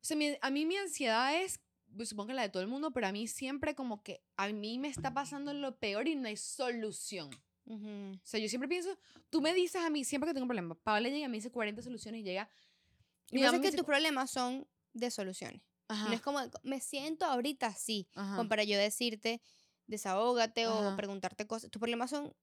O 0.00 0.04
sea, 0.08 0.16
mi- 0.16 0.36
a 0.40 0.50
mí 0.50 0.64
mi 0.64 0.76
ansiedad 0.76 1.36
es, 1.42 1.60
pues, 1.96 2.08
supongo 2.10 2.28
que 2.28 2.34
la 2.34 2.42
de 2.42 2.48
todo 2.48 2.62
el 2.62 2.68
mundo, 2.68 2.92
pero 2.92 3.06
a 3.08 3.12
mí 3.12 3.26
siempre 3.28 3.74
como 3.74 4.02
que 4.02 4.22
a 4.36 4.48
mí 4.48 4.78
me 4.78 4.88
está 4.88 5.12
pasando 5.12 5.52
lo 5.52 5.76
peor 5.78 6.08
y 6.08 6.14
no 6.14 6.28
hay 6.28 6.36
solución. 6.36 7.30
Ujú. 7.66 8.12
O 8.14 8.20
sea, 8.22 8.40
yo 8.40 8.48
siempre 8.48 8.68
pienso, 8.68 8.96
tú 9.28 9.40
me 9.42 9.52
dices 9.52 9.82
a 9.82 9.90
mí, 9.90 10.04
siempre 10.04 10.30
que 10.30 10.34
tengo 10.34 10.46
problemas, 10.46 10.78
Paola 10.82 11.08
llega 11.08 11.26
y 11.26 11.28
me 11.28 11.36
dice 11.36 11.50
40 11.50 11.82
soluciones 11.82 12.20
y 12.20 12.24
llega... 12.24 12.48
Y 13.30 13.40
mamá 13.40 13.52
me 13.52 13.58
que 13.60 13.66
dice, 13.66 13.76
tus 13.76 13.84
problemas 13.86 14.30
son 14.30 14.66
de 14.94 15.10
soluciones. 15.10 15.60
Ajá, 15.88 16.08
No 16.08 16.12
es 16.14 16.20
como, 16.20 16.40
me 16.62 16.80
siento 16.80 17.24
ahorita 17.24 17.66
así, 17.66 18.08
ajá, 18.14 18.36
como 18.36 18.48
para 18.48 18.64
yo 18.64 18.78
decirte, 18.78 19.40
desahógate 19.86 20.64
Ajá. 20.66 20.92
o 20.92 20.96
preguntarte 20.96 21.46
cosas. 21.46 21.70
Tus 21.70 21.80
problemas 21.80 22.10
son, 22.10 22.34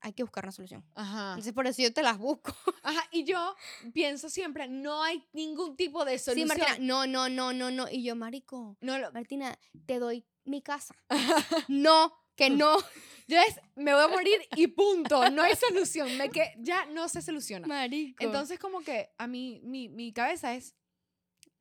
hay 0.00 0.12
que 0.12 0.22
buscar 0.22 0.44
una 0.44 0.52
solución. 0.52 0.84
ajá, 0.94 1.30
Entonces 1.30 1.52
por 1.52 1.66
eso 1.66 1.82
yo 1.82 1.92
te 1.92 2.02
las 2.02 2.18
busco. 2.18 2.54
ajá. 2.82 3.02
Y 3.10 3.24
yo 3.24 3.54
pienso 3.92 4.28
siempre, 4.30 4.68
no 4.68 5.02
hay 5.02 5.26
ningún 5.32 5.76
tipo 5.76 6.04
de 6.04 6.18
Sí, 6.18 6.24
solución. 6.26 6.48
Martina, 6.48 6.76
no, 6.80 7.06
no, 7.06 7.28
no, 7.28 7.52
no, 7.52 7.70
no. 7.70 7.88
Y 7.90 8.02
yo, 8.04 8.14
marico, 8.16 8.76
No, 8.80 8.98
lo- 8.98 9.12
Martina, 9.12 9.58
te 9.86 9.98
doy 9.98 10.24
mi 10.44 10.62
casa. 10.62 10.94
no, 11.68 12.12
que 12.36 12.50
no. 12.50 12.76
yo 13.28 13.38
es, 13.38 13.60
me 13.76 13.92
voy 13.94 14.02
a 14.04 14.08
morir 14.08 14.40
y 14.56 14.66
punto, 14.68 15.28
no 15.30 15.42
hay 15.42 15.54
solución, 15.56 16.16
me 16.16 16.30
que 16.30 16.54
ya 16.58 16.86
no 16.86 17.08
se 17.08 17.20
soluciona. 17.22 17.66
Marico. 17.66 18.22
Entonces, 18.24 18.58
como 18.58 18.80
que 18.82 19.10
a 19.18 19.26
mí, 19.26 19.60
mi, 19.64 19.88
mi 19.88 20.12
cabeza 20.12 20.54
es, 20.54 20.74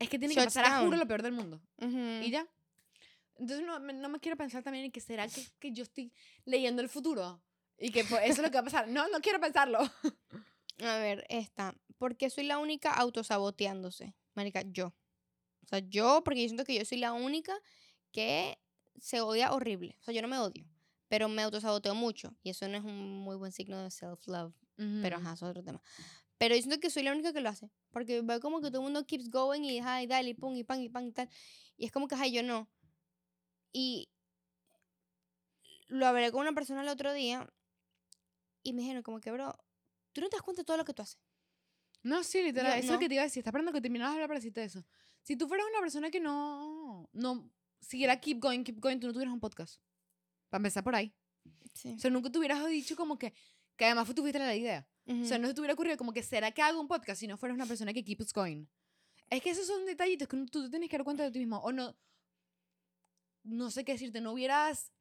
es 0.01 0.09
que 0.09 0.19
tiene 0.19 0.33
que 0.33 0.43
pasar 0.43 0.65
a 0.65 0.81
juro 0.81 0.97
lo 0.97 1.07
peor 1.07 1.21
del 1.21 1.33
mundo. 1.33 1.61
Ujú. 1.77 2.23
Y 2.23 2.31
ya. 2.31 2.47
Entonces, 3.35 3.65
no, 3.65 3.79
no 3.79 4.09
me 4.09 4.19
quiero 4.19 4.37
pensar 4.37 4.63
también 4.63 4.85
en 4.85 4.91
que 4.91 5.01
será 5.01 5.27
que, 5.27 5.45
que 5.59 5.71
yo 5.71 5.83
estoy 5.83 6.11
leyendo 6.45 6.81
el 6.81 6.89
futuro. 6.89 7.41
Y 7.77 7.91
que 7.91 8.03
pues, 8.03 8.21
eso 8.23 8.33
es 8.33 8.39
lo 8.39 8.51
que 8.51 8.55
va 8.55 8.61
a 8.61 8.65
pasar. 8.65 8.87
No, 8.87 9.07
no 9.09 9.21
quiero 9.21 9.39
pensarlo. 9.39 9.79
A 10.81 10.97
ver, 10.97 11.25
esta. 11.29 11.75
¿Por 11.97 12.15
qué 12.17 12.29
soy 12.29 12.45
la 12.45 12.57
única 12.57 12.93
autosaboteándose? 12.93 14.15
Marica, 14.33 14.63
yo. 14.63 14.87
O 15.63 15.67
sea, 15.67 15.79
yo, 15.79 16.23
porque 16.23 16.41
yo 16.41 16.47
siento 16.47 16.65
que 16.65 16.75
yo 16.75 16.85
soy 16.85 16.97
la 16.97 17.13
única 17.13 17.53
que 18.11 18.59
se 18.99 19.21
odia 19.21 19.51
horrible. 19.51 19.97
O 20.01 20.03
sea, 20.03 20.13
yo 20.13 20.21
no 20.21 20.27
me 20.27 20.37
odio, 20.39 20.65
pero 21.07 21.27
me 21.29 21.41
autosaboteo 21.43 21.95
mucho. 21.95 22.35
Y 22.43 22.49
eso 22.49 22.67
no 22.67 22.77
es 22.77 22.83
un 22.83 23.19
muy 23.19 23.35
buen 23.35 23.51
signo 23.51 23.81
de 23.81 23.89
self-love. 23.89 24.53
Pero 25.03 25.17
ajá, 25.17 25.33
eso 25.33 25.45
es 25.45 25.51
otro 25.51 25.63
tema. 25.63 25.79
Pero 26.41 26.55
yo 26.55 26.61
siento 26.63 26.79
que 26.79 26.89
soy 26.89 27.03
la 27.03 27.11
única 27.11 27.31
que 27.33 27.39
lo 27.39 27.49
hace. 27.49 27.69
Porque 27.91 28.23
veo 28.23 28.39
como 28.39 28.61
que 28.61 28.69
todo 28.69 28.79
el 28.79 28.85
mundo 28.85 29.05
keeps 29.05 29.29
going 29.29 29.61
y 29.61 29.77
ay, 29.77 30.07
dale, 30.07 30.29
y 30.29 30.33
pum, 30.33 30.55
y 30.55 30.63
pan, 30.63 30.81
y 30.81 30.89
pan, 30.89 31.05
y 31.05 31.11
tal. 31.11 31.29
Y 31.77 31.85
es 31.85 31.91
como 31.91 32.07
que, 32.07 32.15
ay, 32.15 32.31
yo 32.31 32.41
no. 32.41 32.67
Y 33.71 34.09
lo 35.85 36.07
hablé 36.07 36.31
con 36.31 36.41
una 36.41 36.53
persona 36.53 36.81
el 36.81 36.87
otro 36.87 37.13
día 37.13 37.47
y 38.63 38.73
me 38.73 38.81
dijeron 38.81 39.03
como 39.03 39.19
que, 39.19 39.29
bro, 39.29 39.55
tú 40.13 40.21
no 40.21 40.29
te 40.29 40.35
das 40.35 40.41
cuenta 40.41 40.63
de 40.63 40.65
todo 40.65 40.77
lo 40.77 40.83
que 40.83 40.95
tú 40.95 41.03
haces. 41.03 41.19
No, 42.01 42.23
sí, 42.23 42.41
literal. 42.41 42.71
Yo 42.71 42.77
eso 42.77 42.79
es 42.79 42.87
no. 42.87 42.93
lo 42.93 42.99
que 42.99 43.07
te 43.07 43.13
iba 43.13 43.21
a 43.21 43.25
decir. 43.25 43.41
Está 43.41 43.51
esperando 43.51 43.71
que 43.71 43.79
terminas 43.79 44.09
de 44.09 44.13
hablar 44.15 44.27
para 44.27 44.39
decirte 44.39 44.63
eso. 44.63 44.83
Si 45.21 45.35
tú 45.35 45.47
fueras 45.47 45.67
una 45.69 45.79
persona 45.79 46.09
que 46.09 46.19
no, 46.19 47.07
no 47.13 47.51
siguiera 47.81 48.19
keep 48.19 48.39
going, 48.39 48.63
keep 48.63 48.79
going, 48.79 48.97
tú 48.97 49.05
no 49.05 49.13
tuvieras 49.13 49.31
un 49.31 49.39
podcast. 49.39 49.79
Para 50.49 50.57
empezar 50.57 50.83
por 50.83 50.95
ahí. 50.95 51.13
Sí. 51.75 51.93
O 51.97 51.99
sea, 51.99 52.09
nunca 52.09 52.31
te 52.31 52.39
hubieras 52.39 52.65
dicho 52.65 52.95
como 52.95 53.19
que, 53.19 53.31
que 53.75 53.85
además 53.85 54.05
fue- 54.05 54.15
tuviste 54.15 54.39
la 54.39 54.55
idea. 54.55 54.87
O 55.07 55.25
sea, 55.25 55.37
no 55.37 55.47
se 55.47 55.53
te 55.53 55.59
hubiera 55.59 55.73
ocurrido 55.73 55.97
como 55.97 56.13
que, 56.13 56.23
¿será 56.23 56.51
que 56.51 56.61
hago 56.61 56.79
un 56.79 56.87
podcast 56.87 57.19
si 57.19 57.27
no 57.27 57.35
fueras 57.37 57.55
una 57.55 57.65
persona 57.65 57.91
que 57.93 58.03
keeps 58.03 58.31
going? 58.33 58.65
Es 59.29 59.41
que 59.41 59.49
esos 59.49 59.67
son 59.67 59.85
detallitos 59.85 60.27
que 60.27 60.37
tú 60.51 60.69
tienes 60.69 60.89
que 60.89 60.97
dar 60.97 61.03
cuenta 61.03 61.23
de 61.23 61.31
ti 61.31 61.39
mismo. 61.39 61.57
O 61.59 61.71
no, 61.71 61.97
no 63.43 63.71
sé 63.71 63.83
qué 63.83 63.93
decirte, 63.93 64.21
no 64.21 64.33
hubieras 64.33 64.91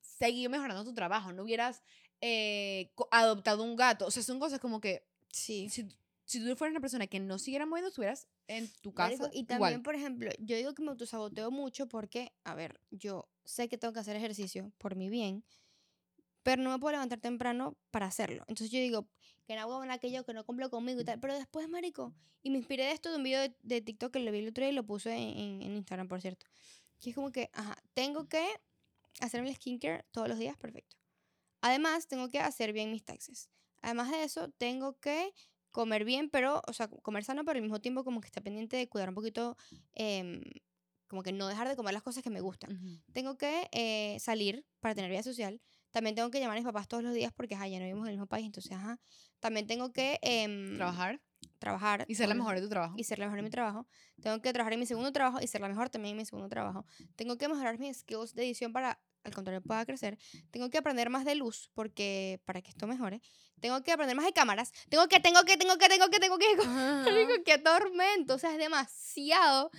seguido 0.00 0.50
mejorando 0.50 0.84
tu 0.84 0.94
trabajo, 0.94 1.32
no 1.32 1.42
hubieras 1.44 1.82
eh, 2.20 2.92
adoptado 3.10 3.62
un 3.62 3.76
gato. 3.76 4.06
O 4.06 4.10
sea, 4.10 4.22
son 4.22 4.40
cosas 4.40 4.58
como 4.60 4.80
que 4.80 5.06
sí. 5.30 5.68
si, 5.68 5.86
si 6.24 6.40
tú 6.44 6.56
fueras 6.56 6.72
una 6.72 6.80
persona 6.80 7.06
que 7.06 7.20
no 7.20 7.38
siguiera 7.38 7.66
moviendo, 7.66 7.88
estuvieras 7.88 8.26
en 8.48 8.68
tu 8.80 8.92
casa. 8.92 9.10
Marico, 9.22 9.28
y 9.32 9.40
igual. 9.40 9.46
también, 9.46 9.82
por 9.82 9.94
ejemplo, 9.94 10.30
yo 10.38 10.56
digo 10.56 10.74
que 10.74 10.82
me 10.82 10.90
autosaboteo 10.90 11.50
mucho 11.50 11.86
porque, 11.86 12.32
a 12.44 12.54
ver, 12.54 12.80
yo 12.90 13.28
sé 13.44 13.68
que 13.68 13.78
tengo 13.78 13.92
que 13.92 14.00
hacer 14.00 14.16
ejercicio 14.16 14.72
por 14.78 14.96
mi 14.96 15.10
bien, 15.10 15.44
pero 16.48 16.62
no 16.62 16.70
me 16.70 16.78
puedo 16.78 16.92
levantar 16.92 17.20
temprano 17.20 17.76
para 17.90 18.06
hacerlo. 18.06 18.42
Entonces 18.48 18.70
yo 18.70 18.80
digo, 18.80 19.06
que 19.46 19.54
no 19.54 19.60
hago 19.60 19.82
aquello 19.82 20.24
que 20.24 20.32
no 20.32 20.46
cumplo 20.46 20.70
conmigo 20.70 20.98
y 20.98 21.04
tal. 21.04 21.20
Pero 21.20 21.34
después, 21.34 21.68
marico, 21.68 22.14
y 22.42 22.48
me 22.48 22.56
inspiré 22.56 22.84
de 22.84 22.92
esto 22.92 23.10
de 23.10 23.18
un 23.18 23.22
video 23.22 23.42
de, 23.42 23.54
de 23.62 23.82
TikTok 23.82 24.10
que 24.14 24.20
lo 24.20 24.32
vi 24.32 24.38
el 24.38 24.48
otro 24.48 24.62
día 24.64 24.72
y 24.72 24.74
lo 24.74 24.86
puse 24.86 25.12
en, 25.14 25.36
en- 25.38 25.62
en 25.62 25.76
Instagram, 25.76 26.08
por 26.08 26.22
cierto. 26.22 26.46
Que 27.00 27.10
es 27.10 27.14
como 27.14 27.32
que, 27.32 27.50
ajá, 27.52 27.76
tengo 27.92 28.30
que 28.30 28.46
hacerme 29.20 29.50
el 29.50 29.56
skincare 29.56 30.06
todos 30.10 30.26
los 30.26 30.38
días, 30.38 30.56
perfecto. 30.56 30.96
Además, 31.60 32.06
tengo 32.08 32.30
que 32.30 32.38
hacer 32.40 32.72
bien 32.72 32.92
mis 32.92 33.04
taxes. 33.04 33.50
Además 33.82 34.10
de 34.10 34.22
eso, 34.22 34.48
tengo 34.48 34.98
que 35.00 35.34
comer 35.70 36.06
bien, 36.06 36.30
pero, 36.30 36.62
o 36.66 36.72
sea, 36.72 36.88
comer 36.88 37.24
sano, 37.24 37.44
pero 37.44 37.58
al 37.58 37.62
mismo 37.62 37.82
tiempo 37.82 38.04
como 38.04 38.22
que 38.22 38.26
estar 38.28 38.42
pendiente 38.42 38.78
de 38.78 38.88
cuidar 38.88 39.10
un 39.10 39.14
poquito, 39.14 39.54
em, 39.92 40.40
como 41.08 41.22
que 41.22 41.32
no 41.32 41.46
dejar 41.46 41.68
de 41.68 41.76
comer 41.76 41.92
las 41.92 42.02
cosas 42.02 42.22
que 42.22 42.30
me 42.30 42.40
gustan. 42.40 42.72
Ujú. 42.72 43.02
Tengo 43.12 43.36
que 43.36 43.68
eh, 43.72 44.16
salir 44.18 44.64
para 44.80 44.94
tener 44.94 45.10
vida 45.10 45.22
social. 45.22 45.60
También 45.90 46.14
tengo 46.14 46.30
que 46.30 46.38
llamar 46.40 46.56
a 46.56 46.60
mis 46.60 46.66
papás 46.66 46.86
todos 46.88 47.02
los 47.02 47.14
días 47.14 47.32
porque, 47.32 47.54
ajá, 47.54 47.66
ya 47.68 47.78
no 47.78 47.84
vivimos 47.84 48.04
en 48.06 48.10
el 48.10 48.14
mismo 48.14 48.26
país, 48.26 48.46
entonces, 48.46 48.72
ajá. 48.72 48.98
También 49.40 49.66
tengo 49.66 49.92
que 49.92 50.18
em, 50.22 50.76
Trabajar 50.76 51.20
trabajar. 51.58 52.04
y 52.08 52.14
ser 52.14 52.28
la 52.28 52.34
mejor 52.34 52.54
de 52.56 52.62
tu 52.62 52.68
trabajo. 52.68 52.94
y 52.96 53.04
ser 53.04 53.18
la 53.18 53.26
mejor 53.26 53.38
en 53.38 53.44
mi 53.44 53.50
trabajo. 53.50 53.86
Tengo 54.22 54.40
que 54.42 54.52
trabajar 54.52 54.72
en 54.74 54.80
mi 54.80 54.86
segundo 54.86 55.12
trabajo 55.12 55.38
y 55.40 55.46
ser 55.46 55.60
la 55.60 55.68
mejor 55.68 55.88
también 55.90 56.12
en 56.12 56.18
mi 56.18 56.24
segundo 56.24 56.48
trabajo. 56.48 56.84
Tengo 57.16 57.36
que 57.38 57.48
mejorar 57.48 57.78
mis 57.78 57.98
skills 57.98 58.34
de 58.34 58.44
edición 58.44 58.72
para, 58.72 59.00
al 59.24 59.34
contrario, 59.34 59.60
pueda 59.62 59.84
crecer. 59.86 60.18
Tengo 60.50 60.68
que 60.70 60.78
aprender 60.78 61.10
más 61.10 61.24
de 61.24 61.34
luz 61.36 61.70
porque 61.74 62.40
para 62.44 62.60
que 62.62 62.70
esto 62.70 62.86
mejore. 62.86 63.20
Tengo 63.60 63.82
que 63.82 63.92
aprender 63.92 64.16
más 64.16 64.24
de 64.26 64.32
cámaras. 64.32 64.72
Tengo 64.88 65.06
que, 65.08 65.20
tengo 65.20 65.42
que, 65.44 65.56
tengo 65.56 65.78
que, 65.78 65.88
tengo 65.88 66.08
que, 66.10 66.18
tengo 66.20 66.38
que. 66.38 66.46
Marico, 66.66 67.42
qué 67.44 67.58
tormento. 67.58 68.34
O 68.34 68.38
sea, 68.38 68.52
es 68.52 68.58
demasiado. 68.58 69.70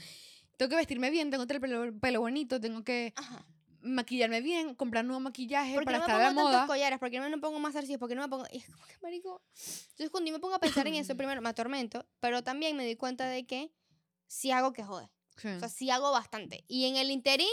tengo 0.57 0.69
que 0.69 0.75
vestirme 0.75 1.09
bien, 1.09 1.29
tengo 1.29 1.43
que 1.45 1.53
tener 1.53 1.63
el 1.63 1.69
pelo, 1.91 1.99
pelo 1.99 2.19
bonito, 2.21 2.59
tengo 2.59 2.83
que 2.83 3.13
Ajá. 3.15 3.45
Maquillarme 3.81 4.41
bien, 4.41 4.75
comprar 4.75 5.05
nuevo 5.05 5.19
maquillaje 5.19 5.73
¿Por 5.73 5.81
qué 5.81 5.85
para 5.85 5.97
no 5.99 6.05
me 6.05 6.11
estar 6.13 6.27
pongo 6.27 6.41
tantos 6.41 6.53
moda. 6.53 6.67
collares? 6.67 6.99
¿Por 6.99 7.09
qué 7.09 7.19
no 7.19 7.29
me 7.29 7.37
pongo 7.37 7.59
más 7.59 7.75
arcillos? 7.75 7.99
¿Por 7.99 8.09
qué 8.09 8.15
no 8.15 8.21
me 8.21 8.27
pongo...? 8.29 8.45
Y 8.51 8.57
es 8.57 8.65
como 8.69 8.85
que, 8.85 8.97
marico... 9.01 9.41
Entonces, 9.53 10.09
cuando 10.09 10.27
yo 10.29 10.33
me 10.33 10.39
pongo 10.39 10.55
a 10.55 10.59
pensar 10.59 10.87
en 10.87 10.95
eso, 10.95 11.15
primero 11.17 11.41
me 11.41 11.49
atormento, 11.49 12.05
pero 12.19 12.43
también 12.43 12.75
me 12.77 12.83
doy 12.85 12.95
cuenta 12.95 13.27
de 13.27 13.45
que 13.45 13.71
sí 14.27 14.51
hago 14.51 14.73
que 14.73 14.83
jode. 14.83 15.09
Sí. 15.37 15.47
O 15.47 15.59
sea, 15.59 15.69
sí 15.69 15.89
hago 15.89 16.11
bastante. 16.11 16.65
Y 16.67 16.85
en 16.85 16.97
el 16.97 17.09
interín, 17.11 17.47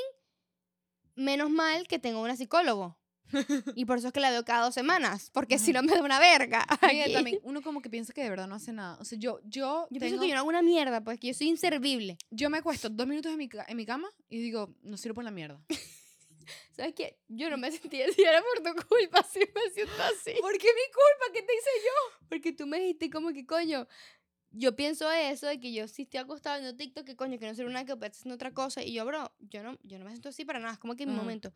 menos 1.15 1.51
mal 1.51 1.87
que 1.89 1.99
tengo 1.99 2.21
una 2.23 2.37
psicólogo. 2.37 2.99
y 3.75 3.85
por 3.87 3.99
eso 3.99 4.07
es 4.09 4.13
que 4.13 4.21
la 4.21 4.31
veo 4.31 4.45
cada 4.45 4.67
dos 4.67 4.75
semanas, 4.75 5.31
porque 5.33 5.59
si 5.59 5.73
no 5.73 5.83
me 5.83 5.93
da 5.93 6.01
una 6.01 6.21
verga. 6.21 6.65
También, 6.81 7.41
uno 7.43 7.61
como 7.63 7.83
que 7.83 7.91
piensa 7.91 8.13
que 8.13 8.23
de 8.23 8.31
verdad 8.31 8.47
no 8.47 8.55
hace 8.55 8.73
nada. 8.73 8.97
O 9.01 9.05
sea, 9.05 9.19
yo, 9.19 9.41
yo, 9.45 9.89
Yo 9.91 9.99
tengo- 9.99 10.01
pienso 10.01 10.21
que 10.21 10.29
yo 10.29 10.35
no 10.35 10.41
hago 10.41 10.49
una 10.49 10.63
mierda, 10.63 11.03
pues 11.03 11.19
que 11.19 11.29
yo 11.29 11.35
soy 11.35 11.49
inservible. 11.49 12.19
yo 12.31 12.51
me 12.51 12.59
acuesto 12.59 12.89
dos 12.89 13.07
minutos 13.07 13.33
en 13.33 13.39
mi, 13.39 13.49
en 13.67 13.77
mi 13.77 13.85
cama 13.85 14.09
y 14.29 14.39
digo, 14.41 14.75
no 14.83 14.97
sirvo 14.97 15.17
por 15.17 15.25
la 15.25 15.31
mierda. 15.33 15.61
¿Sabes 16.77 16.95
qué? 16.95 17.19
Yo 17.29 17.49
no 17.49 17.57
me 17.57 17.71
sentí 17.73 18.03
así, 18.03 18.23
era 18.23 18.43
por 18.43 18.63
tu 18.63 18.87
culpa, 18.87 19.23
sí 19.33 19.41
me 19.55 19.71
siento 19.71 20.03
así. 20.03 20.35
¿Por 20.41 20.53
qué 20.59 20.69
mi 20.69 20.93
culpa? 20.93 21.33
¿Qué 21.33 21.43
te 21.43 21.55
hice 21.55 21.71
yo? 21.85 22.27
Porque 22.29 22.53
tú 22.53 22.67
me 22.67 22.79
dijiste 22.79 23.09
como 23.09 23.33
que, 23.33 23.47
coño, 23.47 23.89
yo 24.51 24.77
pienso 24.77 25.11
eso, 25.11 25.47
de 25.47 25.59
que 25.59 25.73
yo 25.73 25.89
sí 25.89 26.03
estoy 26.03 26.21
acostado 26.21 26.61
viendo 26.61 26.77
TikTok, 26.77 27.07
que 27.07 27.17
coño, 27.17 27.39
que 27.39 27.47
no 27.47 27.55
sirve 27.55 27.73
nada, 27.73 27.87
que 27.87 27.93
estoy 27.93 28.09
haciendo 28.09 28.35
otra 28.35 28.53
cosa. 28.53 28.83
Y 28.83 28.93
yo, 28.93 29.07
bro, 29.07 29.33
yo 29.41 29.63
no, 29.63 29.79
yo 29.85 29.99
no 29.99 30.05
me 30.05 30.11
siento 30.11 30.29
así 30.29 30.45
para 30.45 30.59
nada, 30.59 30.75
es 30.75 30.79
como 30.79 30.97
que 30.97 31.05
en 31.05 31.11
mi 31.11 31.15
Ajá. 31.15 31.23
momento. 31.23 31.53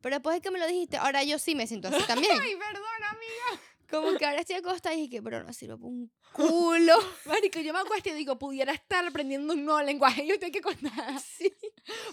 Pero 0.00 0.16
después 0.16 0.34
de 0.34 0.40
que 0.40 0.50
me 0.50 0.58
lo 0.58 0.66
dijiste, 0.66 0.96
ahora 0.96 1.22
yo 1.22 1.38
sí 1.38 1.54
me 1.54 1.66
siento 1.68 1.88
así 1.88 1.98
también. 2.06 2.36
Ay, 2.40 2.56
perdona, 2.56 3.10
amiga. 3.10 3.62
Como 3.90 4.16
que 4.16 4.24
ahora 4.26 4.40
estoy 4.40 4.56
acostada 4.56 4.94
y 4.94 4.98
dije 5.02 5.10
que, 5.10 5.20
bro, 5.20 5.42
no 5.42 5.52
sirve 5.52 5.74
un 5.74 6.10
culo. 6.32 6.94
Marico, 7.26 7.60
yo 7.60 7.72
me 7.72 7.80
acuesto 7.80 8.08
y 8.10 8.12
digo, 8.12 8.38
pudiera 8.38 8.72
estar 8.72 9.04
aprendiendo 9.06 9.52
un 9.54 9.64
nuevo 9.64 9.82
lenguaje. 9.82 10.26
Yo 10.26 10.38
tengo 10.38 10.52
que 10.52 10.60
contar. 10.60 11.20
Sí. 11.20 11.52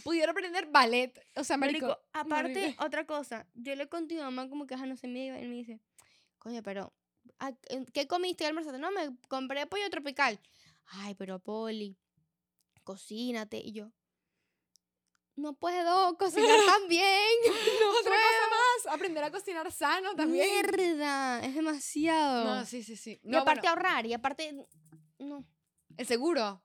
Pudiera 0.03 0.31
aprender 0.31 0.67
ballet. 0.67 1.13
O 1.35 1.43
sea, 1.43 1.57
marico. 1.57 1.87
Marico, 1.87 2.03
aparte, 2.13 2.75
otra 2.79 3.05
cosa, 3.05 3.47
yo 3.53 3.75
le 3.75 3.87
conté 3.89 4.15
a 4.15 4.17
mi 4.17 4.23
mamá 4.35 4.49
como 4.49 4.67
que, 4.67 4.75
ajá, 4.75 4.85
no 4.85 4.95
sé, 4.97 5.07
me, 5.07 5.25
y 5.27 5.47
me 5.47 5.55
dice, 5.55 5.79
coño, 6.37 6.61
pero, 6.63 6.93
¿a- 7.39 7.53
en- 7.69 7.85
¿qué 7.87 8.07
comiste 8.07 8.45
almorzaste? 8.45 8.77
No, 8.79 8.91
me 8.91 9.09
compré 9.27 9.65
pollo 9.65 9.89
tropical. 9.89 10.39
Ay, 10.85 11.15
pero 11.15 11.39
Poli, 11.39 11.97
cocínate. 12.83 13.57
Y 13.57 13.71
yo, 13.71 13.91
no 15.35 15.53
puedo 15.53 16.17
cocinar 16.17 16.59
tan 16.77 16.87
bien. 16.87 17.29
No 17.45 17.89
Otra 17.99 18.11
cosa 18.15 18.49
más, 18.51 18.62
aprender 18.87 19.23
a 19.23 19.31
cocinar 19.31 19.71
sano 19.71 20.15
también. 20.15 20.47
Mierda, 20.51 21.39
es 21.43 21.55
demasiado. 21.55 22.43
No, 22.55 22.65
sí, 22.65 22.83
sí, 22.83 22.95
sí. 22.95 23.19
y 23.23 23.29
No, 23.29 23.39
aparte 23.39 23.61
bueno, 23.67 23.69
ahorrar, 23.71 24.05
y 24.05 24.13
aparte, 24.13 24.65
no, 25.19 25.45
el 25.97 26.07
seguro. 26.07 26.63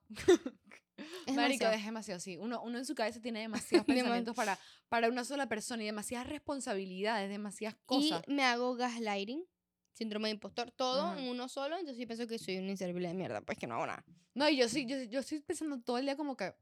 es 1.26 1.34
Marico, 1.34 1.64
demasiado. 1.64 1.72
es 1.74 1.84
demasiado, 1.84 2.20
sí. 2.20 2.36
Uno, 2.36 2.62
uno 2.62 2.78
en 2.78 2.84
su 2.84 2.94
cabeza 2.94 3.20
tiene 3.20 3.40
demasiados 3.80 3.86
Dema- 3.86 3.94
pensamientos 3.94 4.34
para, 4.36 4.58
para 4.88 5.08
una 5.08 5.24
sola 5.24 5.48
persona 5.48 5.82
y 5.82 5.86
demasiadas 5.86 6.26
responsabilidades, 6.28 7.28
demasiadas 7.30 7.76
cosas. 7.86 8.22
Y 8.26 8.32
me 8.32 8.44
hago 8.44 8.74
gaslighting, 8.74 9.44
síndrome 9.92 10.28
de 10.28 10.34
impostor, 10.34 10.70
todo 10.70 11.06
Ajá. 11.08 11.18
en 11.20 11.28
uno 11.28 11.48
solo, 11.48 11.76
entonces 11.76 12.00
yo 12.00 12.06
pienso 12.06 12.26
que 12.26 12.38
soy 12.38 12.56
un 12.58 12.68
inservible 12.68 13.08
de 13.08 13.14
mierda, 13.14 13.40
pues 13.42 13.58
que 13.58 13.66
no 13.66 13.74
hago 13.76 13.86
nada. 13.86 14.04
No, 14.34 14.48
y 14.48 14.56
yo 14.56 14.68
sí, 14.68 14.86
yo, 14.86 15.02
yo 15.02 15.20
estoy 15.20 15.40
pensando 15.40 15.80
todo 15.80 15.98
el 15.98 16.04
día 16.06 16.16
como 16.16 16.36
que. 16.36 16.54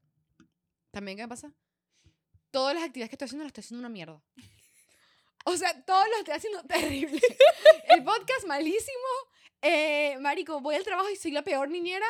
¿También 0.91 1.17
qué 1.19 1.25
me 1.25 1.29
pasa? 1.29 1.53
Todas 2.51 2.75
las 2.75 2.85
actividades 2.85 3.11
que 3.11 3.17
estoy 3.17 3.27
haciendo 3.27 3.45
las 3.45 3.51
estoy 3.51 3.61
haciendo 3.63 3.81
una 3.81 3.91
mierda. 3.91 4.23
O 5.49 5.57
sea, 5.57 5.81
todo 5.85 6.05
lo 6.09 6.17
estoy 6.19 6.35
haciendo 6.35 6.63
terrible. 6.69 7.21
El 7.89 8.03
podcast 8.05 8.45
malísimo. 8.47 9.09
Eh, 9.63 10.17
marico, 10.21 10.61
voy 10.61 10.75
al 10.75 10.85
trabajo 10.85 11.09
y 11.11 11.17
soy 11.17 11.31
la 11.33 11.43
peor 11.43 11.69
niñera. 11.71 12.07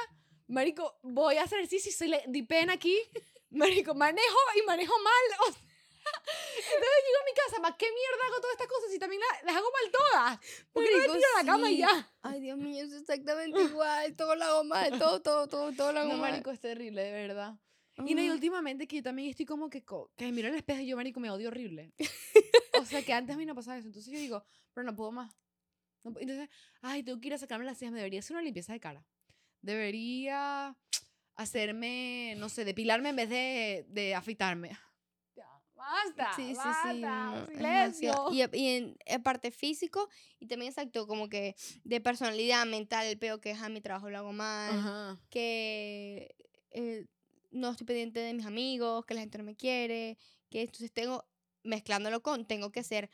Marico, 0.49 0.99
voy 1.03 1.37
a 1.37 1.43
hacer 1.43 1.59
ejercicio 1.59 1.91
y 1.91 1.95
soy 1.95 2.09
la 2.09 2.21
dipena 2.27 2.73
aquí. 2.75 2.99
Marico, 3.51 3.95
manejo 3.95 4.39
y 4.61 4.63
manejo 4.67 4.95
mal. 5.01 5.49
O 5.49 5.53
sea, 5.53 5.61
entonces 6.57 7.05
llego 7.05 7.21
a 7.21 7.25
mi 7.25 7.35
casa, 7.35 7.63
¿para 7.63 7.77
qué 7.77 7.87
mierda 7.87 8.27
hago 8.27 8.41
todas 8.41 8.53
estas 8.53 8.69
cosas 8.69 8.91
si 8.93 8.99
también 8.99 9.21
la- 9.21 9.43
las 9.47 9.57
hago 9.57 9.69
mal 9.73 9.91
todas? 9.91 10.39
Porque 10.73 10.91
no 10.93 10.99
me 10.99 11.05
tiro 11.19 11.29
a 11.35 11.43
la 11.43 11.47
cama 11.53 11.71
y 11.71 11.75
sí. 11.75 11.81
ya. 11.81 12.13
Ay, 12.23 12.41
Dios 12.41 12.59
mío, 12.59 12.85
es 12.85 12.93
exactamente 12.93 13.61
igual, 13.61 14.15
todo 14.17 14.35
lo 14.37 14.45
hago 14.45 14.65
mal, 14.65 14.99
todo, 14.99 15.21
todo, 15.21 15.47
todo, 15.49 15.73
todo 15.73 15.93
lo 15.93 16.01
hago 16.01 16.13
No, 16.13 16.19
mal. 16.19 16.31
marico, 16.33 16.51
es 16.53 16.61
terrible, 16.61 17.03
de 17.03 17.13
verdad. 17.13 17.55
Y 18.05 18.15
no, 18.15 18.23
y 18.23 18.29
últimamente 18.31 18.87
que 18.87 18.97
yo 18.97 19.03
también 19.03 19.31
estoy 19.31 19.47
como 19.47 19.71
que, 19.71 19.83
que 20.17 20.33
miro 20.33 20.49
en 20.49 20.55
el 20.55 20.59
espejo 20.59 20.81
y 20.81 20.87
yo, 20.87 20.97
marico, 20.97 21.19
me 21.21 21.31
odio 21.31 21.49
horrible. 21.49 21.95
o 22.81 22.85
sea, 22.85 23.03
que 23.03 23.13
antes 23.13 23.35
a 23.35 23.39
mí 23.39 23.47
no 23.47 23.55
pasaba 23.55 23.79
eso. 23.79 23.87
Entonces 23.87 24.13
yo 24.13 24.19
digo, 24.19 24.45
pero 24.75 24.85
no 24.85 24.95
puedo 24.95 25.13
más. 25.13 25.35
No 26.05 26.11
Entonces, 26.21 26.49
ay, 26.83 27.03
tengo 27.03 27.21
que 27.21 27.29
ir 27.29 27.35
a 27.35 27.39
sacarme 27.39 27.65
las 27.65 27.79
cejas. 27.79 27.93
Me 27.93 27.99
debería 27.99 28.21
hacer 28.21 28.35
una 28.37 28.43
limpieza 28.43 28.73
de 28.75 28.81
cara. 28.81 29.07
Debería 29.63 30.77
hacerme, 31.37 32.35
no 32.39 32.49
sé, 32.49 32.65
depilarme 32.65 33.11
en 33.11 33.17
vez 33.17 33.29
de, 33.31 33.87
de 33.89 34.15
afeitarme. 34.15 34.71
Ya, 35.37 35.47
basta, 35.75 36.33
Sí, 36.35 36.43
sí, 36.43 36.49
sí. 36.53 36.57
basta, 36.57 36.95
no, 37.27 37.43
es 37.43 37.49
silencio. 37.51 38.27
Y, 38.33 38.57
y 38.59 38.69
en, 38.77 38.97
en 39.05 39.23
parte 39.23 39.51
físico 39.51 40.09
y 40.39 40.47
también 40.47 40.71
exacto, 40.71 41.07
como 41.07 41.29
que 41.29 41.55
de 41.85 42.01
personalidad 42.01 42.65
mental, 42.65 43.07
el 43.07 43.19
peo 43.19 43.39
que 43.39 43.51
es 43.51 43.61
a 43.61 43.69
mi 43.69 43.83
trabajo 43.83 44.09
lo 44.09 44.17
hago 44.17 44.33
mal, 44.33 44.79
Ajá. 44.79 45.21
que 45.29 46.35
eh, 46.71 47.05
no 47.57 47.71
estoy 47.71 47.87
pendiente 47.87 48.21
de 48.21 48.35
mis 48.35 48.47
amigos, 48.47 49.05
que 49.07 49.15
la 49.15 49.21
gente 49.21 49.39
no 49.39 49.45
me 49.45 49.57
quiere, 49.57 50.19
que 50.51 50.63
entonces 50.63 50.93
tengo, 50.93 51.25
mezclándolo 51.63 52.23
con, 52.23 52.47
tengo 52.47 52.71
que 52.71 52.83
ser 52.83 53.11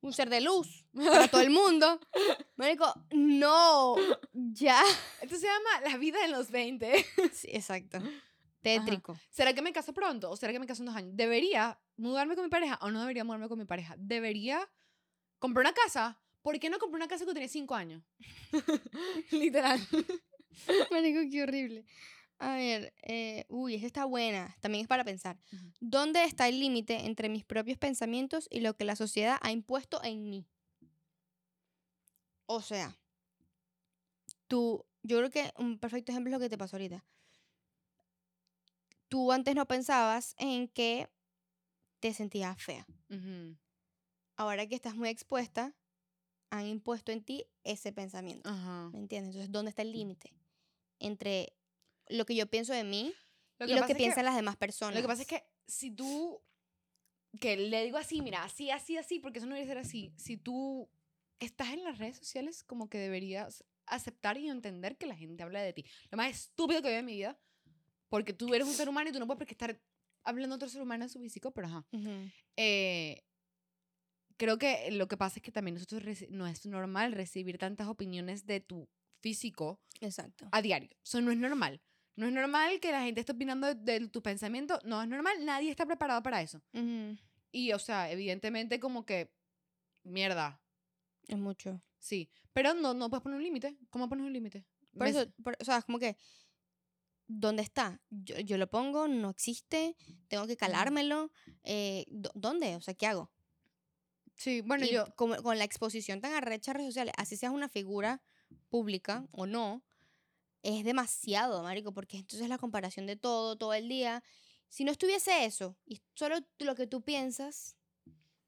un 0.00 0.12
ser 0.12 0.28
de 0.28 0.40
luz 0.40 0.86
para 0.94 1.28
todo 1.28 1.40
el 1.40 1.50
mundo. 1.50 1.98
Marico, 2.56 2.92
no, 3.12 3.96
ya. 4.32 4.82
Esto 5.20 5.36
se 5.36 5.46
llama 5.46 5.90
La 5.90 5.96
vida 5.96 6.24
en 6.24 6.32
los 6.32 6.50
20. 6.50 7.06
Sí, 7.32 7.48
exacto. 7.50 7.98
Tétrico. 8.62 9.18
¿Será 9.30 9.52
que 9.52 9.60
me 9.60 9.72
caso 9.72 9.92
pronto 9.92 10.30
o 10.30 10.36
será 10.36 10.52
que 10.52 10.58
me 10.58 10.66
caso 10.66 10.82
en 10.82 10.86
dos 10.86 10.96
años? 10.96 11.10
¿Debería 11.14 11.78
mudarme 11.96 12.34
con 12.34 12.44
mi 12.44 12.50
pareja 12.50 12.78
o 12.80 12.90
no 12.90 13.00
debería 13.00 13.24
mudarme 13.24 13.48
con 13.48 13.58
mi 13.58 13.66
pareja? 13.66 13.94
¿Debería 13.98 14.68
comprar 15.38 15.66
una 15.66 15.74
casa? 15.74 16.18
¿Por 16.42 16.58
qué 16.58 16.70
no 16.70 16.78
compré 16.78 16.96
una 16.96 17.08
casa 17.08 17.24
cuando 17.24 17.34
tenía 17.34 17.48
cinco 17.48 17.74
años? 17.74 18.02
Literal. 19.30 19.80
Marico, 20.90 21.20
qué 21.30 21.42
horrible. 21.42 21.84
A 22.44 22.56
ver, 22.56 22.92
eh, 23.02 23.46
uy, 23.48 23.74
esta 23.74 23.86
está 23.86 24.04
buena. 24.04 24.54
También 24.60 24.82
es 24.82 24.88
para 24.88 25.02
pensar. 25.02 25.38
¿Dónde 25.80 26.24
está 26.24 26.46
el 26.46 26.60
límite 26.60 27.06
entre 27.06 27.30
mis 27.30 27.42
propios 27.42 27.78
pensamientos 27.78 28.48
y 28.50 28.60
lo 28.60 28.74
que 28.76 28.84
la 28.84 28.96
sociedad 28.96 29.38
ha 29.40 29.50
impuesto 29.50 30.02
en 30.04 30.28
mí? 30.28 30.46
O 32.44 32.60
sea, 32.60 32.98
tú, 34.46 34.84
yo 35.02 35.16
creo 35.16 35.30
que 35.30 35.52
un 35.56 35.78
perfecto 35.78 36.12
ejemplo 36.12 36.28
es 36.28 36.32
lo 36.34 36.40
que 36.40 36.50
te 36.50 36.58
pasó 36.58 36.76
ahorita. 36.76 37.02
Tú 39.08 39.32
antes 39.32 39.54
no 39.54 39.66
pensabas 39.66 40.34
en 40.36 40.68
que 40.68 41.08
te 42.00 42.12
sentías 42.12 42.62
fea. 42.62 42.86
Ahora 44.36 44.66
que 44.66 44.74
estás 44.74 44.94
muy 44.94 45.08
expuesta, 45.08 45.74
han 46.50 46.66
impuesto 46.66 47.10
en 47.10 47.24
ti 47.24 47.46
ese 47.62 47.90
pensamiento. 47.90 48.50
¿Me 48.92 48.98
entiendes? 48.98 49.30
Entonces, 49.34 49.50
¿dónde 49.50 49.70
está 49.70 49.80
el 49.80 49.92
límite 49.92 50.34
entre 50.98 51.56
lo 52.14 52.24
que 52.26 52.34
yo 52.34 52.46
pienso 52.46 52.72
de 52.72 52.84
mí 52.84 53.12
Lo 53.58 53.66
y 53.66 53.74
lo 53.74 53.86
que 53.86 53.94
piensan 53.94 54.24
las 54.24 54.36
demás 54.36 54.56
personas? 54.56 54.94
Lo 54.94 55.02
que 55.02 55.08
pasa 55.08 55.22
es 55.22 55.28
que 55.28 55.44
si 55.66 55.90
tú, 55.90 56.42
que 57.40 57.56
le 57.56 57.84
digo 57.84 57.98
así, 57.98 58.22
mira, 58.22 58.44
así, 58.44 58.70
así, 58.70 58.96
así, 58.96 59.18
porque 59.18 59.38
eso 59.38 59.46
no 59.46 59.54
debe 59.54 59.66
ser 59.66 59.78
así. 59.78 60.12
Si 60.16 60.36
tú 60.36 60.88
estás 61.38 61.72
en 61.72 61.84
las 61.84 61.98
redes 61.98 62.16
sociales, 62.16 62.62
como 62.62 62.88
que 62.88 62.98
deberías 62.98 63.64
aceptar 63.86 64.38
y 64.38 64.48
entender 64.48 64.96
que 64.96 65.06
la 65.06 65.16
gente 65.16 65.42
habla 65.42 65.60
de 65.60 65.72
ti. 65.72 65.84
Lo 66.10 66.16
más 66.16 66.30
estúpido 66.30 66.80
que 66.82 66.88
veo 66.88 67.00
en 67.00 67.06
mi 67.06 67.14
vida, 67.14 67.38
porque 68.08 68.32
tú 68.32 68.54
eres 68.54 68.66
un 68.66 68.74
ser 68.74 68.88
humano 68.88 69.10
y 69.10 69.12
tú 69.12 69.18
no 69.18 69.26
puedes 69.26 69.38
por 69.38 69.46
qué 69.46 69.54
estar 69.54 69.80
hablando 70.24 70.54
de 70.54 70.56
otro 70.56 70.68
ser 70.68 70.80
humano 70.80 71.04
en 71.04 71.10
su 71.10 71.20
físico, 71.20 71.52
pero 71.52 71.66
ajá. 71.66 71.86
Ujú. 71.92 72.30
Eh, 72.56 73.24
creo 74.36 74.58
que 74.58 74.90
lo 74.92 75.08
que 75.08 75.16
pasa 75.16 75.38
es 75.38 75.42
que 75.42 75.52
también 75.52 75.74
nosotros 75.74 76.02
no 76.30 76.46
es 76.46 76.64
normal 76.66 77.12
recibir 77.12 77.58
tantas 77.58 77.88
opiniones 77.88 78.46
de 78.46 78.60
tu 78.60 78.88
físico 79.20 79.80
Exacto. 80.00 80.48
a 80.52 80.62
diario. 80.62 80.90
Eso 81.02 81.20
no 81.20 81.30
es 81.30 81.38
normal. 81.38 81.82
No 82.16 82.26
es 82.26 82.32
normal 82.32 82.78
que 82.80 82.92
la 82.92 83.02
gente 83.02 83.20
esté 83.20 83.32
opinando 83.32 83.66
de, 83.74 83.74
de 83.98 84.08
tus 84.08 84.22
pensamientos. 84.22 84.78
No 84.84 85.02
es 85.02 85.08
normal. 85.08 85.44
Nadie 85.44 85.70
está 85.70 85.84
preparado 85.86 86.22
para 86.22 86.40
eso. 86.42 86.62
Y, 87.52 87.72
o 87.72 87.78
sea, 87.78 88.10
evidentemente 88.10 88.78
como 88.80 89.04
que, 89.04 89.32
mierda, 90.04 90.60
Es 91.28 91.38
mucho. 91.38 91.80
sí. 91.98 92.30
Pero 92.52 92.72
no, 92.74 92.94
no 92.94 93.10
puedes 93.10 93.22
poner 93.22 93.36
un 93.38 93.42
límite. 93.44 93.76
¿Cómo 93.90 94.08
pones 94.08 94.24
un 94.26 94.32
límite? 94.32 94.64
Por 94.92 95.04
Me- 95.04 95.10
eso, 95.10 95.26
por- 95.42 95.56
o 95.60 95.64
sea, 95.64 95.78
es 95.78 95.84
como 95.84 95.98
que, 95.98 96.16
¿dónde 97.26 97.62
está? 97.62 98.00
Yo, 98.10 98.38
yo 98.40 98.58
lo 98.58 98.68
pongo, 98.70 99.08
no 99.08 99.30
existe, 99.30 99.96
tengo 100.28 100.46
que 100.46 100.56
calármelo. 100.56 101.32
eh, 101.64 102.04
¿dó- 102.10 102.30
¿Dónde? 102.34 102.76
O 102.76 102.80
sea, 102.80 102.94
¿qué 102.94 103.06
hago? 103.08 103.32
Sí, 104.36 104.60
bueno, 104.62 104.84
y 104.84 104.92
yo... 104.92 105.06
como- 105.16 105.36
con 105.42 105.58
la 105.58 105.64
exposición 105.64 106.20
tan 106.20 106.32
arrecha 106.32 106.70
a 106.72 106.74
redes 106.74 106.88
sociales, 106.90 107.14
así 107.16 107.36
seas 107.36 107.52
una 107.52 107.68
figura 107.68 108.20
pública 108.68 109.26
o 109.32 109.46
no, 109.46 109.82
es 110.64 110.82
demasiado, 110.84 111.62
marico, 111.62 111.92
porque 111.92 112.16
entonces 112.16 112.48
la 112.48 112.58
comparación 112.58 113.06
de 113.06 113.16
todo, 113.16 113.56
todo 113.56 113.74
el 113.74 113.88
día. 113.88 114.22
Si 114.68 114.82
no 114.82 114.90
estuviese 114.90 115.44
eso, 115.44 115.76
y 115.86 116.02
solo 116.14 116.36
lo 116.58 116.74
que 116.74 116.86
tú 116.88 117.02
piensas, 117.02 117.76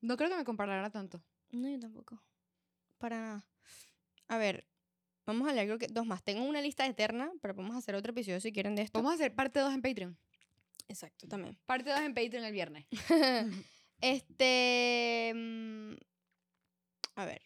No 0.00 0.16
creo 0.16 0.28
que 0.30 0.36
me 0.36 0.44
comparara 0.44 0.90
tanto. 0.90 1.22
no, 1.50 1.68
yo 1.68 1.78
tampoco. 1.78 2.20
Para 2.98 3.20
nada. 3.20 3.48
A 4.28 4.38
ver, 4.38 4.66
vamos 5.26 5.48
a 5.48 5.52
leer 5.52 5.66
creo 5.66 5.78
que 5.78 5.86
dos 5.88 6.06
más. 6.06 6.22
Tengo 6.24 6.42
una 6.44 6.60
lista 6.60 6.86
eterna, 6.86 7.30
pero 7.42 7.54
podemos 7.54 7.76
hacer 7.76 7.94
otro 7.94 8.10
episodio 8.10 8.40
si 8.40 8.52
quieren 8.52 8.74
de 8.74 8.82
esto. 8.82 8.98
Vamos 8.98 9.12
a 9.12 9.14
hacer 9.16 9.34
parte 9.34 9.60
2 9.60 9.72
en 9.74 9.82
Patreon. 9.82 10.18
Exacto, 10.88 11.28
también. 11.28 11.58
Parte 11.66 11.90
2 11.90 12.00
en 12.00 12.14
Patreon 12.14 12.44
el 12.44 12.52
viernes. 12.52 12.86
este. 14.00 15.32
mm, 15.34 15.92
A 17.16 17.24
ver. 17.26 17.42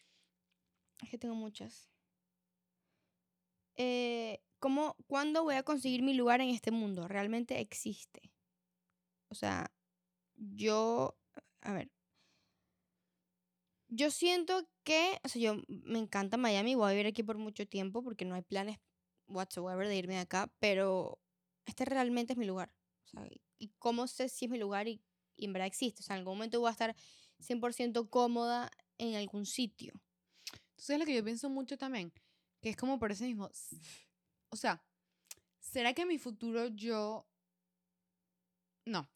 Es 1.01 1.09
que 1.09 1.17
tengo 1.17 1.35
muchas. 1.35 1.89
Eh, 3.75 4.39
¿cómo, 4.61 4.95
¿Cuándo 5.07 5.43
voy 5.43 5.55
a 5.55 5.63
conseguir 5.63 6.03
mi 6.03 6.13
lugar 6.13 6.39
en 6.39 6.49
este 6.49 6.71
mundo? 6.71 7.09
¿Realmente 7.09 7.59
existe? 7.59 8.31
O 9.27 9.35
sea, 9.35 9.73
yo. 10.35 11.17
A 11.61 11.73
ver. 11.73 11.91
Yo 13.89 14.11
siento 14.11 14.69
que. 14.83 15.19
O 15.23 15.27
sea, 15.27 15.41
yo 15.41 15.61
me 15.67 15.99
encanta 15.99 16.37
Miami. 16.37 16.75
Voy 16.75 16.87
a 16.87 16.91
vivir 16.91 17.07
aquí 17.07 17.23
por 17.23 17.37
mucho 17.37 17.67
tiempo 17.67 18.03
porque 18.03 18.23
no 18.23 18.35
hay 18.35 18.43
planes 18.43 18.77
whatsoever 19.27 19.87
de 19.87 19.97
irme 19.97 20.13
de 20.13 20.21
acá. 20.21 20.53
Pero 20.59 21.19
este 21.65 21.83
realmente 21.83 22.33
es 22.33 22.39
mi 22.39 22.45
lugar. 22.45 22.71
O 23.03 23.07
sea, 23.07 23.27
¿y 23.57 23.69
cómo 23.79 24.07
sé 24.07 24.29
si 24.29 24.45
es 24.45 24.51
mi 24.51 24.59
lugar 24.59 24.87
y, 24.87 25.01
y 25.35 25.45
en 25.45 25.53
verdad 25.53 25.67
existe? 25.67 26.01
O 26.01 26.03
sea, 26.03 26.15
en 26.15 26.19
algún 26.19 26.35
momento 26.35 26.59
voy 26.59 26.69
a 26.69 26.71
estar 26.71 26.95
100% 27.39 28.09
cómoda 28.09 28.71
en 28.99 29.15
algún 29.15 29.47
sitio. 29.47 29.93
Entonces 30.53 30.89
es 30.91 30.99
lo 30.99 31.05
que 31.05 31.15
yo 31.15 31.23
pienso 31.23 31.49
mucho 31.49 31.77
también, 31.77 32.13
que 32.61 32.69
es 32.69 32.77
como 32.77 32.99
por 32.99 33.11
ese 33.11 33.25
mismo, 33.25 33.49
o 34.51 34.55
sea, 34.55 34.83
¿será 35.59 35.93
que 35.93 36.03
en 36.03 36.09
mi 36.09 36.19
futuro 36.19 36.67
yo, 36.67 37.27
no. 38.85 39.09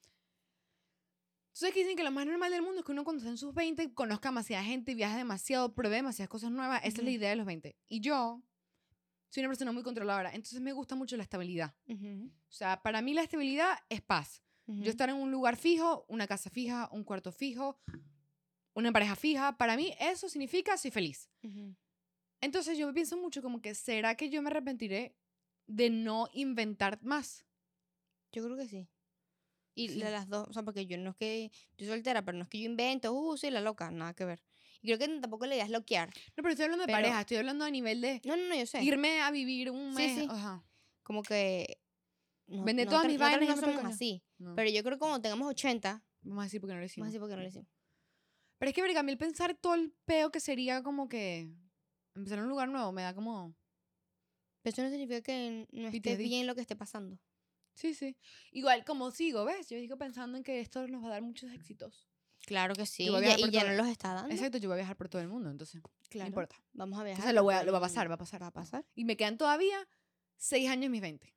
Entonces 1.53 1.73
que 1.73 1.79
dicen 1.81 1.95
que 1.95 2.03
lo 2.03 2.11
más 2.11 2.25
normal 2.25 2.51
del 2.51 2.61
mundo 2.61 2.79
es 2.79 2.85
que 2.85 2.91
uno 2.91 3.03
cuando 3.05 3.19
está 3.19 3.29
en 3.29 3.37
sus 3.37 3.53
20 3.53 3.93
conozca 3.93 4.29
demasiada 4.29 4.63
gente, 4.63 4.93
viaje 4.93 5.17
demasiado, 5.17 5.73
pruebe 5.73 5.97
demasiadas 5.97 6.29
cosas 6.29 6.51
nuevas, 6.51 6.81
esa 6.83 6.97
es 6.97 7.03
la 7.03 7.11
idea 7.11 7.29
de 7.29 7.37
los 7.37 7.45
20. 7.45 7.77
Y 7.87 8.01
yo 8.01 8.43
soy 9.29 9.41
una 9.41 9.49
persona 9.49 9.71
muy 9.71 9.83
controladora, 9.83 10.29
entonces 10.33 10.59
me 10.61 10.73
gusta 10.73 10.95
mucho 10.95 11.15
la 11.15 11.23
estabilidad. 11.23 11.73
Ujú, 11.87 12.29
O 12.49 12.51
sea, 12.51 12.81
para 12.81 13.01
mí 13.01 13.13
la 13.13 13.21
estabilidad 13.21 13.77
es 13.89 14.01
paz. 14.01 14.43
ujú. 14.67 14.83
Yo 14.83 14.89
estar 14.89 15.09
en 15.09 15.15
un 15.15 15.31
lugar 15.31 15.55
fijo, 15.55 16.05
una 16.09 16.27
casa 16.27 16.49
fija, 16.49 16.89
un 16.91 17.03
cuarto 17.03 17.31
fijo, 17.31 17.79
una 18.73 18.91
pareja 18.91 19.15
fija, 19.15 19.57
para 19.57 19.77
mí 19.77 19.93
eso 19.99 20.27
significa 20.27 20.77
soy 20.77 20.91
feliz. 20.91 21.29
Entonces 22.41 22.77
yo 22.77 22.93
pienso 22.93 23.17
mucho 23.17 23.41
como 23.41 23.61
que, 23.61 23.73
¿será 23.75 24.15
que 24.15 24.29
yo 24.29 24.41
me 24.41 24.49
arrepentiré 24.49 25.15
de 25.67 25.89
no 25.89 26.27
inventar 26.33 26.99
más? 27.03 27.45
Yo 28.31 28.43
creo 28.43 28.57
que 28.57 28.67
sí. 28.67 28.89
Y 29.77 29.89
Sí. 29.89 29.99
las 29.99 30.29
dos, 30.29 30.47
o 30.47 30.53
sea, 30.53 30.63
porque 30.63 30.85
yo 30.85 30.97
no 30.97 31.09
es 31.11 31.15
que, 31.17 31.51
estoy 31.71 31.87
soltera, 31.87 32.23
pero 32.23 32.37
no 32.37 32.43
es 32.43 32.49
que 32.49 32.59
yo 32.59 32.65
invento, 32.69 33.13
uh, 33.13 33.35
sí, 33.37 33.49
la 33.49 33.59
loca, 33.61 33.91
nada 33.91 34.13
que 34.13 34.23
ver. 34.25 34.41
Y 34.81 34.87
creo 34.87 34.99
que 34.99 35.19
tampoco 35.19 35.45
la 35.47 35.55
idea 35.55 35.65
es 35.65 35.71
loquear. 35.71 36.09
No, 36.09 36.35
pero 36.43 36.49
estoy 36.49 36.65
hablando 36.65 36.83
de 36.83 36.87
Pero- 36.87 36.97
pareja, 36.97 37.21
estoy 37.21 37.37
hablando 37.37 37.65
a 37.65 37.69
nivel 37.71 37.99
de 38.01 38.21
No, 38.23 38.37
no, 38.37 38.47
no, 38.47 38.55
yo 38.55 38.65
sé. 38.65 38.83
irme 38.83 39.21
a 39.21 39.31
vivir 39.31 39.71
un 39.71 39.91
Sí, 39.95 40.01
mes. 40.03 40.15
sí. 40.19 40.27
Ajá. 40.29 40.63
Como 41.03 41.23
que... 41.23 41.81
No, 42.47 42.63
Vender 42.63 42.85
todas 42.87 43.05
nosotras- 43.05 43.11
mis 43.11 43.19
vainas 43.39 43.55
no 43.57 43.61
pa'l 43.61 43.75
somos 43.75 43.93
así. 43.93 44.23
No, 44.37 44.55
Pero 44.55 44.69
yo 44.69 44.83
creo 44.83 44.95
que 44.95 44.99
cuando 44.99 45.21
tengamos 45.21 45.47
80, 45.49 46.03
Vamos 46.21 46.41
a 46.41 46.45
decir 46.45 46.61
porque 46.61 46.73
no 46.73 46.79
lo 46.79 46.81
vamos 46.81 46.91
hicimos. 46.91 47.05
a 47.05 47.09
decir 47.09 47.19
por 47.19 47.29
qué 47.29 47.35
no 47.35 47.41
lo 47.41 47.47
hicimos. 47.47 47.67
Pero 48.59 48.69
es 48.69 48.75
que, 48.75 48.81
verga, 48.81 48.99
a 48.99 49.03
mí 49.03 49.11
el 49.11 49.17
pensar 49.17 49.55
todo 49.55 49.73
el 49.75 49.91
peo 50.05 50.31
que 50.31 50.39
sería 50.39 50.81
como 50.83 51.07
que 51.09 51.49
empezar 52.15 52.37
en 52.37 52.43
un 52.45 52.49
lugar 52.49 52.69
nuevo 52.69 52.91
me 52.91 53.01
da 53.01 53.13
como... 53.13 53.55
Pero 54.65 54.73
eso 54.73 54.81
no 54.81 54.89
significa 54.89 55.21
que 55.21 55.67
no 55.73 55.87
esté 55.89 56.15
bien 56.17 56.47
lo 56.47 56.55
que 56.55 56.61
esté 56.61 56.75
pasando. 56.75 57.19
Sí, 57.75 57.93
sí. 57.93 58.17
Igual, 58.51 58.83
como 58.83 59.11
sigo, 59.11 59.45
¿ves? 59.45 59.69
Yo 59.69 59.77
sigo 59.77 59.95
pensando 59.95 60.37
en 60.39 60.43
que 60.43 60.59
esto 60.59 60.87
nos 60.87 61.03
va 61.03 61.07
a 61.09 61.11
dar 61.11 61.21
muchos 61.21 61.51
éxitos. 61.51 62.07
Claro 62.47 62.73
que 62.73 62.87
sí. 62.87 63.03
Y 63.07 63.51
ya 63.51 63.63
no 63.63 63.73
los 63.73 63.87
está 63.87 64.15
dando. 64.15 64.33
Exacto, 64.33 64.57
yo 64.57 64.67
voy 64.67 64.73
a 64.73 64.77
viajar 64.77 64.97
por 64.97 65.07
todo 65.07 65.21
el 65.21 65.27
mundo, 65.27 65.51
entonces 65.51 65.83
Claro. 66.09 66.23
no 66.25 66.27
importa. 66.29 66.55
Vamos 66.73 66.97
a 66.99 67.03
viajar. 67.03 67.19
Entonces 67.19 67.35
lo, 67.35 67.43
voy 67.43 67.53
a, 67.53 67.63
lo 67.63 67.71
va 67.73 67.77
a 67.77 67.81
pasar, 67.81 68.09
va 68.09 68.15
a 68.15 68.17
pasar. 68.17 68.41
Va 68.41 68.47
a 68.47 68.51
pasar. 68.53 68.83
Y 68.95 69.05
me 69.05 69.15
quedan 69.17 69.37
todavía 69.37 69.87
seis 70.35 70.67
años 70.67 70.89
mis 70.89 71.01
20. 71.01 71.31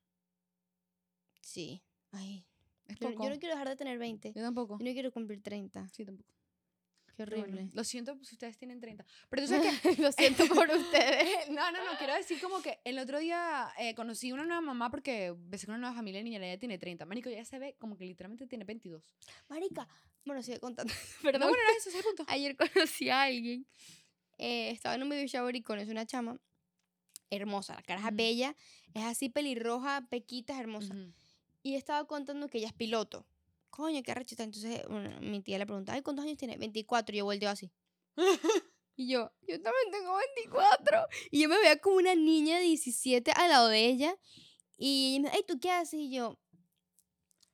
Sí. 1.41 1.83
Ay. 2.11 2.47
Es 2.87 2.97
Yo, 2.97 3.09
poco. 3.11 3.25
yo 3.25 3.29
no 3.29 3.37
quiero 3.37 3.53
dejar 3.53 3.69
de 3.69 3.75
tener 3.75 3.99
20. 3.99 4.33
Yo 4.33 4.41
tampoco. 4.41 4.79
Yo 4.79 4.85
no 4.85 4.91
quiero 4.93 5.11
cumplir 5.11 5.43
30. 5.43 5.87
Sí, 5.89 6.03
tampoco. 6.03 6.33
Qué 7.19 7.25
Pero 7.25 7.37
bueno, 7.41 7.53
horrible. 7.55 7.71
lo 7.75 7.83
siento 7.83 8.17
si 8.23 8.35
ustedes 8.35 8.57
tienen 8.57 8.79
30. 8.79 9.05
Pero 9.29 9.41
tú 9.43 9.47
sabes 9.49 9.79
que... 9.81 10.01
Lo 10.01 10.11
siento 10.11 10.45
por 10.47 10.69
ustedes. 10.71 11.49
no, 11.49 11.71
no, 11.71 11.83
no. 11.83 11.97
Quiero 11.97 12.13
decir 12.15 12.39
como 12.39 12.61
que 12.61 12.79
el 12.85 12.97
otro 12.97 13.19
día 13.19 13.69
eh, 13.77 13.93
conocí 13.95 14.31
una 14.31 14.45
nueva 14.45 14.61
mamá 14.61 14.89
porque 14.89 15.35
besé 15.37 15.65
con 15.65 15.75
una 15.75 15.81
nueva 15.81 15.95
familia 15.95 16.19
de 16.19 16.23
niña. 16.23 16.37
Ella 16.45 16.57
tiene 16.57 16.77
30. 16.77 17.05
Marico, 17.05 17.29
ya 17.29 17.43
se 17.43 17.59
ve 17.59 17.75
como 17.77 17.97
que 17.97 18.05
literalmente 18.05 18.47
tiene 18.47 18.63
22. 18.63 19.03
Marica. 19.49 19.87
Bueno, 20.25 20.41
sigue 20.43 20.59
contando. 20.59 20.93
No, 21.17 21.23
Perdón. 21.23 21.49
bueno, 21.49 21.63
era 21.63 21.77
eso, 21.77 21.89
ese 21.89 21.99
es 21.99 22.05
el 22.05 22.15
punto. 22.15 22.25
Ayer 22.31 22.55
conocí 22.55 23.09
a 23.09 23.23
alguien. 23.23 23.67
eh, 24.37 24.69
estaba 24.71 24.95
en 24.95 25.03
un 25.03 25.09
baby 25.09 25.25
shower 25.27 25.55
y 25.55 25.61
conocí 25.61 25.91
una 25.91 26.05
chama. 26.05 26.39
Hermosa. 27.29 27.75
La 27.75 27.81
cara 27.83 28.07
es 28.07 28.15
bella. 28.15 28.55
Es 28.93 29.03
así 29.03 29.29
pelirroja, 29.29 30.07
pequita, 30.09 30.53
es 30.53 30.59
hermosa. 30.61 30.93
Ujú. 30.93 31.13
Y 31.63 31.75
estaba 31.75 32.07
contando 32.07 32.47
que 32.47 32.57
ella 32.59 32.67
es 32.67 32.73
piloto. 32.73 33.25
Coño, 33.69 34.01
qué 34.03 34.11
arrechita. 34.11 34.43
Entonces 34.43 34.81
bueno, 34.87 35.19
mi 35.21 35.41
tía 35.41 35.57
le 35.57 35.65
pregunta, 35.65 35.93
ay, 35.93 36.01
¿cuántos 36.01 36.25
años 36.25 36.37
tiene? 36.37 36.57
24. 36.57 37.15
Y 37.15 37.19
yo 37.19 37.25
volteo 37.25 37.49
así. 37.49 37.71
Y 38.99 39.07
yo, 39.07 39.31
yo 39.47 39.61
también 39.61 39.91
tengo 39.91 40.13
24. 40.35 41.07
Y 41.31 41.39
yo 41.39 41.47
me 41.47 41.57
veía 41.57 41.79
como 41.79 41.95
una 41.95 42.15
niña 42.15 42.57
de 42.57 42.63
17 42.63 43.31
al 43.31 43.49
lado 43.49 43.69
de 43.69 43.85
ella. 43.85 44.13
Y 44.75 45.11
ella 45.11 45.21
me 45.21 45.29
dice, 45.29 45.37
ay, 45.37 45.43
¿tú 45.47 45.57
qué 45.57 45.71
haces? 45.71 46.01
Y 46.01 46.11
yo, 46.11 46.37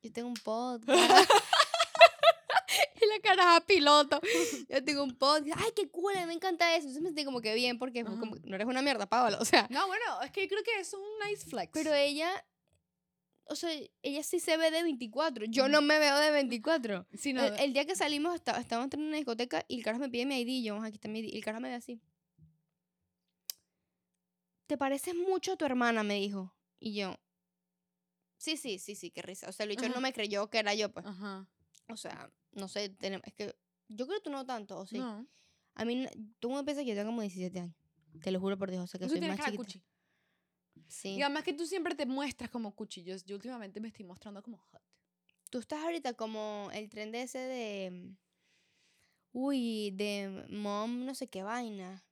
yo 0.02 0.12
tengo 0.12 0.30
un 0.30 0.34
podcast. 0.34 0.88
y 3.00 3.06
la 3.08 3.20
cara 3.22 3.64
piloto. 3.68 4.20
Yo 4.70 4.84
tengo 4.84 5.04
un 5.04 5.16
podcast. 5.16 5.62
Ay, 5.64 5.72
qué 5.76 5.88
cool, 5.90 6.14
me 6.26 6.34
encanta 6.34 6.76
eso. 6.76 6.88
Entonces 6.88 7.04
me 7.04 7.10
sentí 7.10 7.26
como 7.26 7.42
que 7.42 7.54
bien, 7.54 7.78
porque 7.78 8.04
como, 8.04 8.36
no 8.44 8.56
eres 8.56 8.68
una 8.68 8.82
mierda, 8.82 9.06
Paola. 9.06 9.38
O 9.40 9.46
sea, 9.46 9.68
No, 9.70 9.86
bueno, 9.86 10.22
es 10.24 10.32
que 10.32 10.42
yo 10.42 10.48
creo 10.48 10.64
que 10.64 10.80
es 10.80 10.92
un 10.96 11.04
nice 11.28 11.46
flex. 11.46 11.70
pero 11.74 11.94
ella, 11.94 12.44
o 13.48 13.56
sea, 13.56 13.70
ella 14.02 14.24
sí 14.24 14.40
se 14.40 14.58
ve 14.58 14.72
de 14.72 14.84
24. 14.84 15.46
Yo 15.46 15.68
no 15.70 15.82
me 15.82 16.00
veo 16.00 16.18
de 16.18 16.32
24. 16.32 17.08
Sí, 17.14 17.34
no, 17.34 17.44
El, 17.44 17.60
el 17.60 17.74
día 17.74 17.86
que 17.86 17.96
salimos, 17.96 18.36
estaba, 18.36 18.60
estábamos 18.60 18.86
entrando 18.86 19.06
en 19.06 19.10
una 19.10 19.18
discoteca 19.18 19.66
y 19.68 19.78
el 19.78 19.84
carajo 19.84 20.02
me 20.02 20.10
pide 20.10 20.26
mi 20.26 20.40
ID. 20.42 20.48
y 20.48 20.64
Yo, 20.64 20.82
aquí 20.82 20.96
está 20.96 21.08
mi 21.08 21.20
ID. 21.20 21.34
Y 21.34 21.38
el 21.38 21.44
carajo 21.44 21.62
me 21.62 21.70
ve 21.70 21.76
así. 21.76 22.02
¿Te 24.68 24.78
pareces 24.78 25.14
mucho 25.16 25.54
a 25.54 25.58
tu 25.58 25.66
hermana? 25.66 26.04
Me 26.04 26.16
dijo. 26.16 26.56
Y 26.80 26.96
yo, 26.96 27.16
sí, 28.38 28.58
sí, 28.58 28.80
sí, 28.80 28.96
sí, 28.96 29.12
qué 29.12 29.22
risa. 29.22 29.50
O 29.50 29.52
sea, 29.52 29.66
el 29.66 29.76
no 29.92 30.02
me 30.02 30.14
creyó 30.14 30.50
que 30.50 30.60
era 30.60 30.74
yo, 30.74 30.92
pues. 30.92 31.06
Ajá. 31.06 31.48
O 31.90 31.98
sea, 31.98 32.32
no 32.52 32.68
sé, 32.68 32.90
tenemos, 32.90 33.26
es 33.28 33.34
que 33.34 33.56
yo 33.90 34.08
creo 34.08 34.20
que 34.20 34.24
tú 34.24 34.30
no 34.32 34.46
tanto, 34.46 34.78
¿o 34.80 34.86
sí? 34.86 34.98
No. 34.98 35.26
A 35.76 35.86
mí, 35.86 36.08
tú 36.40 36.50
me 36.52 36.64
piensas 36.64 36.84
que 36.84 36.90
yo 36.90 36.96
tengo 36.96 37.10
como 37.10 37.22
17 37.22 37.60
años. 37.60 37.76
Te 38.22 38.32
lo 38.32 38.40
juro 38.40 38.58
por 38.58 38.72
Dios, 38.72 38.84
o 38.84 38.88
sea, 38.88 39.00
que 39.00 39.10
soy 39.10 39.20
más 39.22 39.38
chiquita. 39.38 39.58
cuchi. 39.58 39.84
Sí. 40.88 41.10
Y 41.16 41.22
además 41.22 41.44
que 41.44 41.54
tú 41.54 41.66
siempre 41.66 41.96
te 41.96 42.06
muestras 42.06 42.50
como 42.50 42.76
cuchi. 42.76 43.04
Yo, 43.04 43.16
últimamente 43.34 43.80
me 43.80 43.88
estoy 43.90 44.06
mostrando 44.06 44.42
como 44.44 44.58
hot. 44.58 44.82
Tú 45.50 45.60
estás 45.60 45.84
ahorita 45.84 46.14
como 46.14 46.70
el 46.74 46.90
tren 46.90 47.12
de 47.12 47.22
ese 47.24 47.40
de... 47.40 48.16
Uy, 49.32 49.92
de 49.92 50.46
mom, 50.50 51.06
no 51.06 51.14
sé 51.14 51.28
qué 51.28 51.44
vaina. 51.44 52.04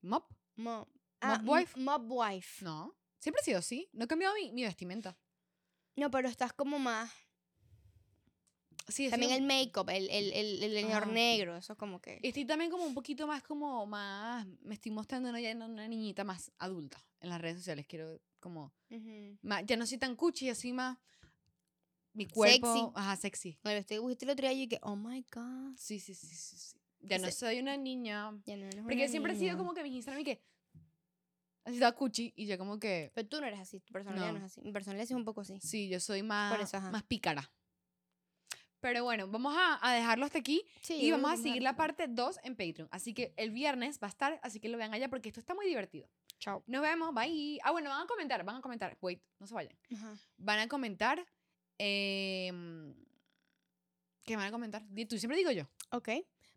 Mop. 0.00 0.32
Mom. 0.56 0.84
Ah, 1.20 1.38
Mob 1.38 1.48
wife. 1.56 1.72
m- 1.76 1.84
Mob 1.84 2.10
wife. 2.10 2.64
No. 2.64 2.96
Siempre 3.18 3.40
he 3.40 3.44
sido 3.44 3.58
así. 3.60 3.88
No 3.92 4.04
he 4.04 4.08
cambiado 4.08 4.34
mi, 4.34 4.50
mi 4.52 4.64
vestimenta. 4.64 5.16
No, 5.96 6.10
pero 6.10 6.28
estás 6.28 6.52
como 6.52 6.78
más. 6.78 7.12
Sí, 8.88 9.08
También 9.10 9.32
el 9.32 9.42
make-up, 9.42 9.88
el, 9.90 10.10
el, 10.10 10.32
el, 10.32 10.62
el 10.62 10.74
leñador 10.74 11.04
Ajá. 11.04 11.12
negro, 11.12 11.56
eso 11.56 11.76
como 11.76 12.00
que. 12.00 12.18
Estoy 12.22 12.44
también 12.44 12.70
como 12.70 12.84
un 12.84 12.94
poquito 12.94 13.26
más 13.26 13.42
como 13.42 13.86
más... 13.86 14.46
Me 14.62 14.74
estoy 14.74 14.90
mostrando 14.92 15.30
¿no? 15.30 15.38
ya 15.38 15.52
una 15.54 15.86
niñita 15.88 16.24
más 16.24 16.50
adulta 16.58 17.02
en 17.20 17.28
las 17.30 17.40
redes 17.40 17.58
sociales. 17.58 17.86
Quiero 17.86 18.20
como... 18.40 18.72
Ujú. 18.90 19.38
más- 19.42 19.64
ya 19.66 19.76
no 19.76 19.86
soy 19.86 19.98
tan 19.98 20.16
cuchi, 20.16 20.48
así 20.50 20.72
más... 20.72 20.98
Mi 22.14 22.26
cuerpo... 22.26 22.66
Sexy. 22.74 22.90
Ajá, 22.94 23.16
sexy. 23.16 23.58
Bueno, 23.62 23.78
estoy 23.80 23.98
busqué 23.98 24.24
el 24.24 24.30
otro 24.32 24.48
día 24.48 24.52
y 24.64 24.68
que, 24.68 24.78
oh 24.82 24.96
my 24.96 25.24
god. 25.32 25.74
Sí, 25.76 25.98
sí, 26.00 26.14
sí, 26.14 26.26
sí. 26.26 26.56
sí. 26.56 26.78
Ya 27.00 27.18
no 27.18 27.28
Ese- 27.28 27.38
soy 27.38 27.58
una 27.60 27.76
niña. 27.76 28.32
Ya 28.44 28.56
no 28.56 28.66
eres 28.66 28.82
Porque 28.82 28.96
una 28.96 29.08
siempre 29.08 29.32
he 29.32 29.36
sido 29.36 29.52
niña. 29.52 29.58
como 29.58 29.74
que 29.74 29.82
mi 29.82 29.94
Instagram 29.96 30.20
y 30.20 30.24
que... 30.24 30.42
Así 31.64 31.76
está 31.76 31.92
cuchi 31.92 32.32
y 32.36 32.46
yo 32.46 32.58
como 32.58 32.78
que... 32.80 33.12
Pero 33.14 33.28
tú 33.28 33.40
no 33.40 33.46
eres 33.46 33.60
así, 33.60 33.78
tu 33.80 33.92
personalidad 33.92 34.32
no, 34.32 34.38
No. 34.40 34.44
es 34.44 34.52
así. 34.52 34.60
Mi 34.60 34.72
personalidad 34.72 35.04
es 35.04 35.10
un 35.12 35.24
poco 35.24 35.40
así. 35.42 35.58
Sí, 35.60 35.88
yo 35.88 36.00
soy 36.00 36.22
más, 36.24 36.60
eso, 36.60 36.76
ajá. 36.76 36.90
más 36.90 37.04
pícara. 37.04 37.50
Pero 38.82 39.04
bueno, 39.04 39.28
vamos 39.28 39.54
a, 39.56 39.78
a 39.80 39.94
dejarlo 39.94 40.26
hasta 40.26 40.38
aquí 40.40 40.62
Sí, 40.80 40.94
y 40.96 41.10
vamos 41.12 41.30
a 41.30 41.36
seguir 41.36 41.62
la 41.62 41.76
parte 41.76 42.06
2 42.08 42.40
en 42.42 42.56
Patreon. 42.56 42.88
Así 42.90 43.14
que 43.14 43.32
el 43.36 43.52
viernes 43.52 44.00
va 44.02 44.08
a 44.08 44.10
estar, 44.10 44.40
así 44.42 44.58
que 44.58 44.68
lo 44.68 44.76
vean 44.76 44.92
allá 44.92 45.08
porque 45.08 45.28
esto 45.28 45.38
está 45.38 45.54
muy 45.54 45.66
divertido. 45.66 46.08
Chao. 46.40 46.64
Nos 46.66 46.82
vemos, 46.82 47.14
bye. 47.14 47.60
Ah, 47.62 47.70
bueno, 47.70 47.88
van 47.90 48.02
a 48.02 48.06
comentar, 48.06 48.42
van 48.44 48.56
a 48.56 48.60
comentar. 48.60 48.98
Wait, 49.00 49.22
no 49.38 49.46
se 49.46 49.54
vayan. 49.54 49.72
Ajá. 49.94 50.16
Van 50.36 50.58
a 50.58 50.66
comentar. 50.68 51.24
em, 51.78 52.92
¿Qué 54.24 54.34
van 54.36 54.46
a 54.46 54.50
comentar? 54.50 54.82
Tú, 55.08 55.16
siempre 55.16 55.36
digo 55.38 55.52
yo. 55.52 55.68
Ok. 55.90 56.08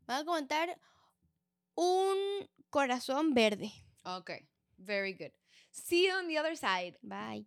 Van 0.07 0.21
a 0.21 0.25
comentar 0.25 0.79
un 1.75 2.17
corazón 2.71 3.35
verde. 3.35 3.71
Ok, 4.03 4.31
very 4.77 5.13
good. 5.13 5.31
See 5.71 6.07
you 6.07 6.13
on 6.15 6.27
the 6.27 6.39
other 6.39 6.57
side. 6.57 6.97
Bye. 7.03 7.45